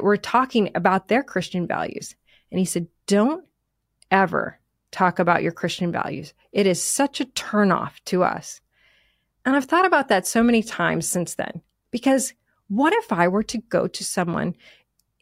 were 0.00 0.16
talking 0.16 0.70
about 0.74 1.08
their 1.08 1.22
Christian 1.22 1.66
values. 1.66 2.14
And 2.50 2.58
he 2.58 2.64
said, 2.64 2.88
Don't 3.06 3.44
ever 4.10 4.58
talk 4.90 5.18
about 5.18 5.42
your 5.42 5.52
Christian 5.52 5.92
values. 5.92 6.34
It 6.52 6.66
is 6.66 6.82
such 6.82 7.20
a 7.20 7.26
turnoff 7.26 7.92
to 8.06 8.22
us. 8.22 8.60
And 9.44 9.54
I've 9.54 9.66
thought 9.66 9.86
about 9.86 10.08
that 10.08 10.26
so 10.26 10.42
many 10.42 10.62
times 10.62 11.08
since 11.08 11.34
then, 11.34 11.62
because 11.90 12.34
what 12.68 12.92
if 12.92 13.12
I 13.12 13.28
were 13.28 13.44
to 13.44 13.58
go 13.58 13.86
to 13.86 14.04
someone 14.04 14.56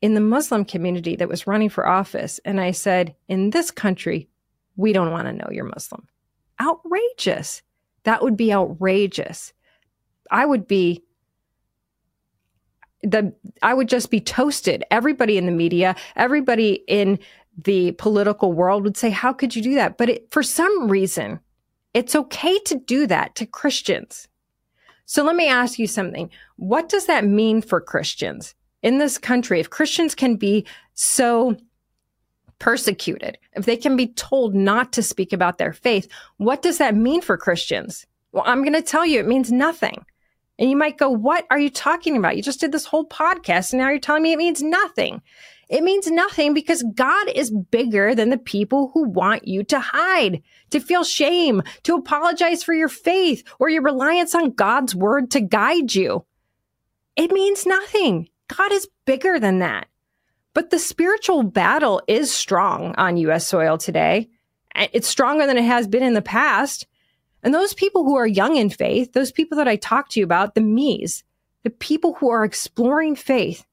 in 0.00 0.14
the 0.14 0.20
Muslim 0.20 0.64
community 0.64 1.16
that 1.16 1.28
was 1.28 1.46
running 1.46 1.68
for 1.68 1.86
office 1.86 2.40
and 2.44 2.60
I 2.60 2.70
said, 2.70 3.14
In 3.28 3.50
this 3.50 3.70
country, 3.70 4.28
we 4.76 4.92
don't 4.92 5.10
want 5.10 5.26
to 5.26 5.32
know 5.32 5.48
you're 5.50 5.64
Muslim? 5.64 6.06
Outrageous. 6.60 7.62
That 8.04 8.22
would 8.22 8.36
be 8.36 8.52
outrageous. 8.52 9.52
I 10.30 10.46
would 10.46 10.66
be 10.66 11.02
the 13.02 13.34
I 13.62 13.74
would 13.74 13.88
just 13.88 14.10
be 14.10 14.20
toasted. 14.20 14.84
Everybody 14.90 15.36
in 15.36 15.46
the 15.46 15.52
media, 15.52 15.94
everybody 16.16 16.84
in 16.88 17.18
the 17.62 17.92
political 17.92 18.52
world 18.52 18.84
would 18.84 18.96
say, 18.96 19.10
"How 19.10 19.32
could 19.32 19.54
you 19.54 19.62
do 19.62 19.74
that?" 19.74 19.96
But 19.96 20.08
it, 20.08 20.28
for 20.30 20.42
some 20.42 20.88
reason, 20.88 21.40
it's 21.92 22.16
okay 22.16 22.58
to 22.60 22.76
do 22.76 23.06
that 23.06 23.34
to 23.36 23.46
Christians. 23.46 24.28
So 25.06 25.22
let 25.22 25.36
me 25.36 25.48
ask 25.48 25.78
you 25.78 25.86
something. 25.86 26.30
What 26.56 26.88
does 26.88 27.06
that 27.06 27.24
mean 27.24 27.60
for 27.62 27.80
Christians 27.80 28.54
in 28.82 28.98
this 28.98 29.18
country? 29.18 29.60
If 29.60 29.70
Christians 29.70 30.14
can 30.14 30.36
be 30.36 30.66
so 30.94 31.56
persecuted, 32.58 33.38
if 33.54 33.66
they 33.66 33.76
can 33.76 33.96
be 33.96 34.08
told 34.08 34.54
not 34.54 34.92
to 34.94 35.02
speak 35.02 35.32
about 35.32 35.58
their 35.58 35.72
faith, 35.72 36.08
what 36.38 36.62
does 36.62 36.78
that 36.78 36.96
mean 36.96 37.20
for 37.20 37.36
Christians? 37.36 38.06
Well, 38.32 38.44
I'm 38.46 38.62
going 38.62 38.72
to 38.72 38.82
tell 38.82 39.04
you, 39.04 39.20
it 39.20 39.28
means 39.28 39.52
nothing. 39.52 40.04
And 40.58 40.70
you 40.70 40.76
might 40.76 40.98
go, 40.98 41.10
What 41.10 41.46
are 41.50 41.58
you 41.58 41.70
talking 41.70 42.16
about? 42.16 42.36
You 42.36 42.42
just 42.42 42.60
did 42.60 42.72
this 42.72 42.86
whole 42.86 43.06
podcast 43.06 43.72
and 43.72 43.80
now 43.80 43.90
you're 43.90 43.98
telling 43.98 44.22
me 44.22 44.32
it 44.32 44.38
means 44.38 44.62
nothing. 44.62 45.20
It 45.68 45.82
means 45.82 46.10
nothing 46.10 46.54
because 46.54 46.84
God 46.94 47.28
is 47.34 47.50
bigger 47.50 48.14
than 48.14 48.30
the 48.30 48.38
people 48.38 48.90
who 48.92 49.08
want 49.08 49.48
you 49.48 49.64
to 49.64 49.80
hide, 49.80 50.42
to 50.70 50.80
feel 50.80 51.04
shame, 51.04 51.62
to 51.84 51.94
apologize 51.94 52.62
for 52.62 52.74
your 52.74 52.88
faith 52.88 53.44
or 53.58 53.68
your 53.68 53.82
reliance 53.82 54.34
on 54.34 54.50
God's 54.50 54.94
word 54.94 55.30
to 55.32 55.40
guide 55.40 55.94
you. 55.94 56.24
It 57.16 57.32
means 57.32 57.66
nothing. 57.66 58.28
God 58.48 58.72
is 58.72 58.88
bigger 59.06 59.38
than 59.38 59.60
that. 59.60 59.88
But 60.52 60.70
the 60.70 60.78
spiritual 60.78 61.42
battle 61.42 62.02
is 62.06 62.32
strong 62.32 62.94
on 62.96 63.16
U.S. 63.16 63.46
soil 63.46 63.78
today. 63.78 64.28
It's 64.92 65.08
stronger 65.08 65.46
than 65.46 65.56
it 65.56 65.64
has 65.64 65.88
been 65.88 66.02
in 66.02 66.14
the 66.14 66.22
past. 66.22 66.86
And 67.42 67.52
those 67.52 67.74
people 67.74 68.04
who 68.04 68.16
are 68.16 68.26
young 68.26 68.56
in 68.56 68.70
faith, 68.70 69.12
those 69.12 69.32
people 69.32 69.58
that 69.58 69.68
I 69.68 69.76
talked 69.76 70.12
to 70.12 70.20
you 70.20 70.24
about, 70.24 70.54
the 70.54 70.60
me's, 70.60 71.24
the 71.62 71.70
people 71.70 72.14
who 72.14 72.30
are 72.30 72.44
exploring 72.44 73.16
faith, 73.16 73.64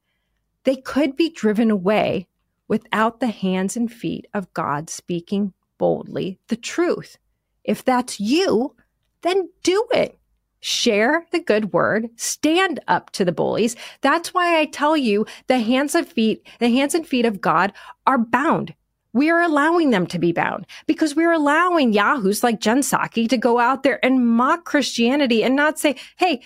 they 0.64 0.76
could 0.76 1.16
be 1.16 1.30
driven 1.30 1.72
away 1.72 2.28
without 2.68 3.20
the 3.20 3.28
hands 3.28 3.76
and 3.76 3.92
feet 3.92 4.28
of 4.34 4.54
God 4.54 4.90
speaking 4.90 5.54
boldly 5.78 6.40
the 6.48 6.56
truth. 6.56 7.18
If 7.64 7.84
that's 7.84 8.20
you, 8.20 8.76
then 9.22 9.50
do 9.64 9.88
it. 9.92 10.18
Share 10.60 11.26
the 11.32 11.40
good 11.40 11.74
word, 11.74 12.10
stand 12.18 12.80
up 12.88 13.10
to 13.12 13.26
the 13.26 13.32
bullies. 13.32 13.76
That's 14.02 14.34
why 14.34 14.60
I 14.60 14.66
tell 14.66 14.96
you 14.96 15.26
the 15.48 15.58
hands 15.60 15.96
and 15.96 16.08
feet, 16.08 16.48
the 16.60 16.70
hands 16.70 16.94
and 16.94 17.06
feet 17.06 17.26
of 17.26 17.42
God 17.42 17.74
are 18.06 18.20
bound. 18.20 18.76
We 19.12 19.30
are 19.30 19.42
allowing 19.42 19.90
them 19.90 20.06
to 20.08 20.20
be 20.20 20.32
bound 20.32 20.68
because 20.86 21.16
we're 21.16 21.34
allowing 21.34 21.94
yahoos 21.94 22.44
like 22.44 22.62
Jen 22.62 22.80
Psaki 22.82 23.28
to 23.28 23.38
go 23.38 23.60
out 23.60 23.84
there 23.84 24.04
and 24.06 24.26
mock 24.26 24.64
Christianity 24.64 25.44
and 25.44 25.56
not 25.56 25.80
say, 25.80 25.96
hey, 26.18 26.42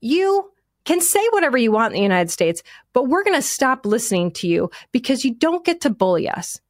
you 0.00 0.50
can 0.84 1.00
say 1.00 1.26
whatever 1.30 1.56
you 1.56 1.72
want 1.72 1.94
in 1.94 1.98
the 1.98 2.02
United 2.02 2.30
States, 2.30 2.62
but 2.92 3.08
we're 3.08 3.24
going 3.24 3.36
to 3.36 3.42
stop 3.42 3.86
listening 3.86 4.30
to 4.32 4.48
you 4.48 4.70
because 4.92 5.24
you 5.24 5.34
don't 5.34 5.64
get 5.64 5.80
to 5.82 5.90
bully 5.90 6.28
us. 6.28 6.60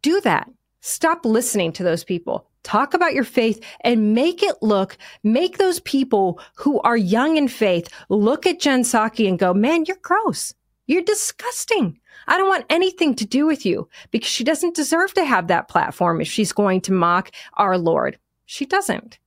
Do 0.00 0.20
that. 0.22 0.50
Stop 0.80 1.24
listening 1.24 1.72
to 1.72 1.84
those 1.84 2.02
people. 2.02 2.48
Talk 2.62 2.94
about 2.94 3.14
your 3.14 3.24
faith 3.24 3.64
and 3.82 4.14
make 4.14 4.42
it 4.42 4.56
look, 4.62 4.96
make 5.22 5.58
those 5.58 5.80
people 5.80 6.40
who 6.56 6.80
are 6.80 6.96
young 6.96 7.36
in 7.36 7.48
faith 7.48 7.88
look 8.08 8.46
at 8.46 8.60
Jen 8.60 8.82
Psaki 8.82 9.28
and 9.28 9.38
go, 9.38 9.52
man, 9.52 9.84
you're 9.86 9.96
gross. 10.02 10.54
You're 10.86 11.02
disgusting. 11.02 11.98
I 12.26 12.38
don't 12.38 12.48
want 12.48 12.66
anything 12.70 13.14
to 13.16 13.26
do 13.26 13.46
with 13.46 13.66
you 13.66 13.88
because 14.10 14.30
she 14.30 14.44
doesn't 14.44 14.76
deserve 14.76 15.14
to 15.14 15.24
have 15.24 15.48
that 15.48 15.68
platform 15.68 16.20
if 16.20 16.28
she's 16.28 16.52
going 16.52 16.80
to 16.82 16.92
mock 16.92 17.30
our 17.54 17.78
Lord. 17.78 18.18
She 18.46 18.66
doesn't. 18.66 19.18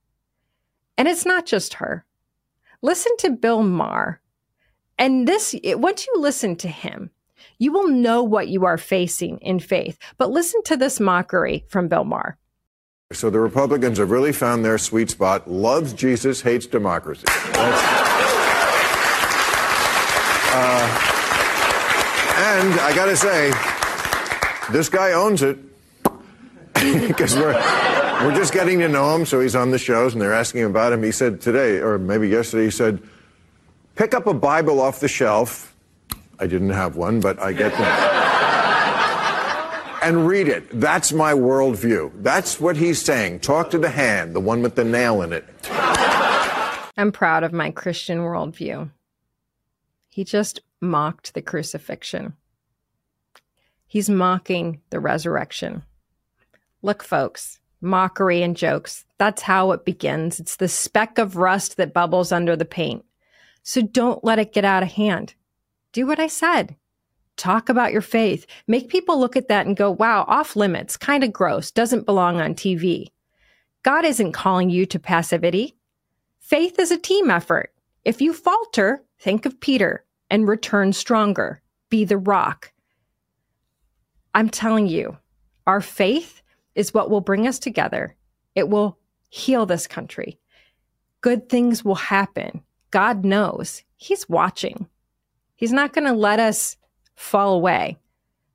And 0.97 1.07
it's 1.07 1.26
not 1.26 1.45
just 1.45 1.76
her. 1.76 2.05
Listen 2.82 3.15
to 3.19 3.32
Bill 3.32 3.63
Maher. 3.63 4.19
And 4.97 5.28
this, 5.28 5.55
once 5.63 6.07
you 6.07 6.13
listen 6.17 6.55
to 6.57 6.67
him, 6.67 7.11
you 7.57 7.71
will 7.71 7.88
know 7.88 8.23
what 8.23 8.47
you 8.47 8.65
are 8.65 8.78
facing 8.78 9.38
in 9.39 9.59
faith. 9.59 9.97
But 10.17 10.32
listen 10.32 10.61
to 10.63 10.78
this 10.78 10.99
mockery 10.99 11.65
from 11.69 11.88
Bill 11.88 12.03
Maher. 12.03 12.38
So 13.11 13.30
the 13.30 13.39
Republicans 13.39 13.97
have 13.99 14.11
really 14.11 14.34
found 14.34 14.65
their 14.65 14.78
sweet 14.78 15.09
spot. 15.09 15.49
Loves 15.49 15.93
Jesus, 15.93 16.41
hates 16.41 16.65
democracy. 16.65 17.26
Uh, 20.57 21.11
And 22.38 22.80
I 22.82 22.93
got 22.93 23.05
to 23.05 23.15
say, 23.15 23.51
this 24.71 24.89
guy 24.89 25.13
owns 25.13 25.41
it 25.41 25.57
because 26.73 27.34
we're 27.36 27.53
we're 28.26 28.36
just 28.36 28.53
getting 28.53 28.80
to 28.80 28.88
know 28.88 29.15
him. 29.15 29.26
So 29.26 29.39
he's 29.39 29.55
on 29.55 29.71
the 29.71 29.78
shows, 29.78 30.13
and 30.13 30.21
they're 30.21 30.34
asking 30.34 30.61
him 30.61 30.71
about 30.71 30.93
him. 30.93 31.03
He 31.03 31.11
said 31.11 31.41
today, 31.41 31.78
or 31.78 31.97
maybe 31.97 32.28
yesterday, 32.28 32.65
he 32.65 32.71
said, 32.71 33.01
"Pick 33.95 34.13
up 34.13 34.28
a 34.28 34.34
Bible 34.34 34.82
off 34.82 34.99
the 34.99 35.07
shelf." 35.07 35.76
I 36.39 36.47
didn't 36.47 36.71
have 36.71 36.95
one, 36.95 37.19
but 37.19 37.39
I 37.39 37.53
get 37.53 37.71
them. 37.71 38.21
and 40.01 40.28
read 40.28 40.47
it. 40.47 40.67
That's 40.80 41.11
my 41.13 41.34
worldview. 41.34 42.11
That's 42.21 42.59
what 42.59 42.78
he's 42.78 43.01
saying. 43.01 43.39
Talk 43.39 43.71
to 43.71 43.80
the 43.80 43.89
hand, 43.89 44.36
the 44.36 44.39
one 44.39 44.61
with 44.61 44.76
the 44.76 44.84
nail 44.84 45.21
in 45.21 45.34
it. 45.34 45.45
I'm 46.97 47.11
proud 47.11 47.43
of 47.43 47.53
my 47.53 47.71
Christian 47.71 48.19
worldview. 48.19 48.91
He 50.09 50.23
just 50.23 50.59
mocked 50.80 51.34
the 51.34 51.41
crucifixion. 51.41 52.34
He's 53.88 54.09
mocking 54.09 54.82
the 54.91 54.99
resurrection. 54.99 55.84
Look, 56.82 57.03
folks, 57.03 57.59
mockery 57.86 58.41
and 58.41 58.57
jokes, 58.57 59.05
that's 59.17 59.43
how 59.43 59.71
it 59.71 59.86
begins. 59.86 60.39
It's 60.39 60.57
the 60.57 60.67
speck 60.67 61.17
of 61.17 61.38
rust 61.38 61.77
that 61.77 61.93
bubbles 61.93 62.31
under 62.31 62.55
the 62.55 62.65
paint. 62.65 63.05
So 63.63 63.81
don't 63.81 64.23
let 64.23 64.39
it 64.39 64.53
get 64.53 64.65
out 64.65 64.83
of 64.83 64.91
hand. 64.91 65.33
Do 65.93 66.05
what 66.05 66.19
I 66.19 66.27
said. 66.27 66.75
Talk 67.38 67.69
about 67.69 67.91
your 67.91 68.01
faith. 68.01 68.45
Make 68.67 68.89
people 68.89 69.19
look 69.19 69.36
at 69.36 69.47
that 69.47 69.65
and 69.65 69.75
go, 69.75 69.91
wow, 69.91 70.25
off 70.27 70.55
limits, 70.55 70.97
kind 70.97 71.23
of 71.23 71.33
gross, 71.33 71.71
doesn't 71.71 72.05
belong 72.05 72.39
on 72.39 72.55
TV. 72.55 73.07
God 73.83 74.05
isn't 74.05 74.31
calling 74.31 74.69
you 74.69 74.86
to 74.88 74.99
passivity. 74.99 75.75
Faith 76.39 76.79
is 76.79 76.91
a 76.91 76.97
team 76.97 77.29
effort. 77.29 77.73
If 78.03 78.21
you 78.21 78.33
falter, 78.33 79.03
think 79.19 79.45
of 79.45 79.59
Peter 79.59 80.05
and 80.29 80.47
return 80.47 80.93
stronger. 80.93 81.61
Be 81.89 82.05
the 82.05 82.17
rock. 82.17 82.71
I'm 84.33 84.49
telling 84.49 84.88
you, 84.88 85.17
our 85.65 85.81
faith 85.81 86.41
is 86.76 86.93
what 86.93 87.09
will 87.09 87.21
bring 87.21 87.47
us 87.47 87.57
together. 87.57 88.15
It 88.53 88.69
will 88.69 88.97
heal 89.30 89.65
this 89.65 89.88
country. 89.88 90.39
Good 91.21 91.49
things 91.49 91.84
will 91.84 91.95
happen. 91.95 92.61
God 92.91 93.26
knows. 93.26 93.84
He's 93.95 94.30
watching. 94.30 94.88
He's 95.55 95.73
not 95.73 95.93
going 95.93 96.05
to 96.05 96.13
let 96.13 96.39
us 96.39 96.78
fall 97.15 97.55
away. 97.55 97.97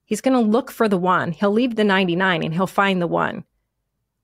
He's 0.04 0.20
going 0.20 0.34
to 0.34 0.50
look 0.50 0.70
for 0.70 0.88
the 0.88 0.98
one. 0.98 1.32
He'll 1.32 1.50
leave 1.50 1.76
the 1.76 1.84
99 1.84 2.42
and 2.42 2.54
he'll 2.54 2.66
find 2.66 3.00
the 3.00 3.06
one. 3.06 3.44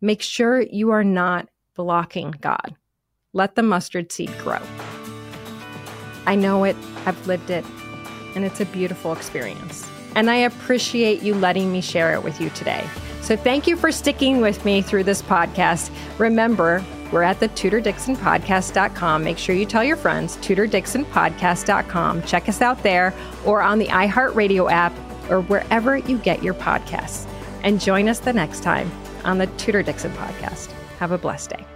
Make 0.01 0.21
sure 0.21 0.61
you 0.61 0.91
are 0.91 1.05
not 1.05 1.49
blocking 1.75 2.33
God. 2.41 2.77
Let 3.33 3.55
the 3.55 3.63
mustard 3.63 4.13
seed 4.13 4.37
grow. 4.39 4.61
I 6.27 6.35
know 6.35 6.65
it, 6.65 6.77
I've 7.05 7.27
lived 7.27 7.51
it, 7.51 7.65
and 8.35 8.45
it's 8.45 8.61
a 8.61 8.67
beautiful 8.67 9.13
experience. 9.13 9.89
And 10.15 10.31
I 10.31 10.37
appreciate 10.37 11.23
you 11.23 11.35
letting 11.35 11.71
me 11.71 11.81
share 11.81 12.15
it 12.15 12.25
with 12.25 12.41
you 12.41 12.51
today. 12.51 12.85
So 13.27 13.37
thank 13.37 13.67
you 13.67 13.77
for 13.77 13.91
sticking 13.91 14.41
with 14.41 14.65
me 14.65 14.81
through 14.81 15.03
this 15.03 15.21
podcast. 15.21 15.91
Remember, 16.17 16.85
we're 17.11 17.25
at 17.25 17.41
the 17.41 17.49
TudorDixonPodcast.com. 17.49 19.25
Make 19.25 19.37
sure 19.37 19.57
you 19.57 19.67
tell 19.67 19.83
your 19.83 19.97
friends, 19.97 20.37
TudorDixonPodcast.com. 20.37 22.23
Check 22.23 22.49
us 22.49 22.63
out 22.63 22.81
there 22.85 23.13
or 23.45 23.63
on 23.63 23.81
the 23.81 23.89
iHeartRadio 23.89 24.71
app 24.71 24.93
or 25.29 25.41
wherever 25.41 25.97
you 25.97 26.19
get 26.19 26.45
your 26.45 26.55
podcasts. 26.55 27.27
And 27.65 27.81
join 27.81 28.09
us 28.09 28.21
the 28.21 28.33
next 28.33 28.63
time 28.63 28.89
on 29.25 29.39
the 29.39 29.49
Tudor 29.59 29.83
Dixon 29.83 30.13
Podcast. 30.13 30.71
Have 31.01 31.11
a 31.11 31.19
blessed 31.19 31.51
day. 31.51 31.76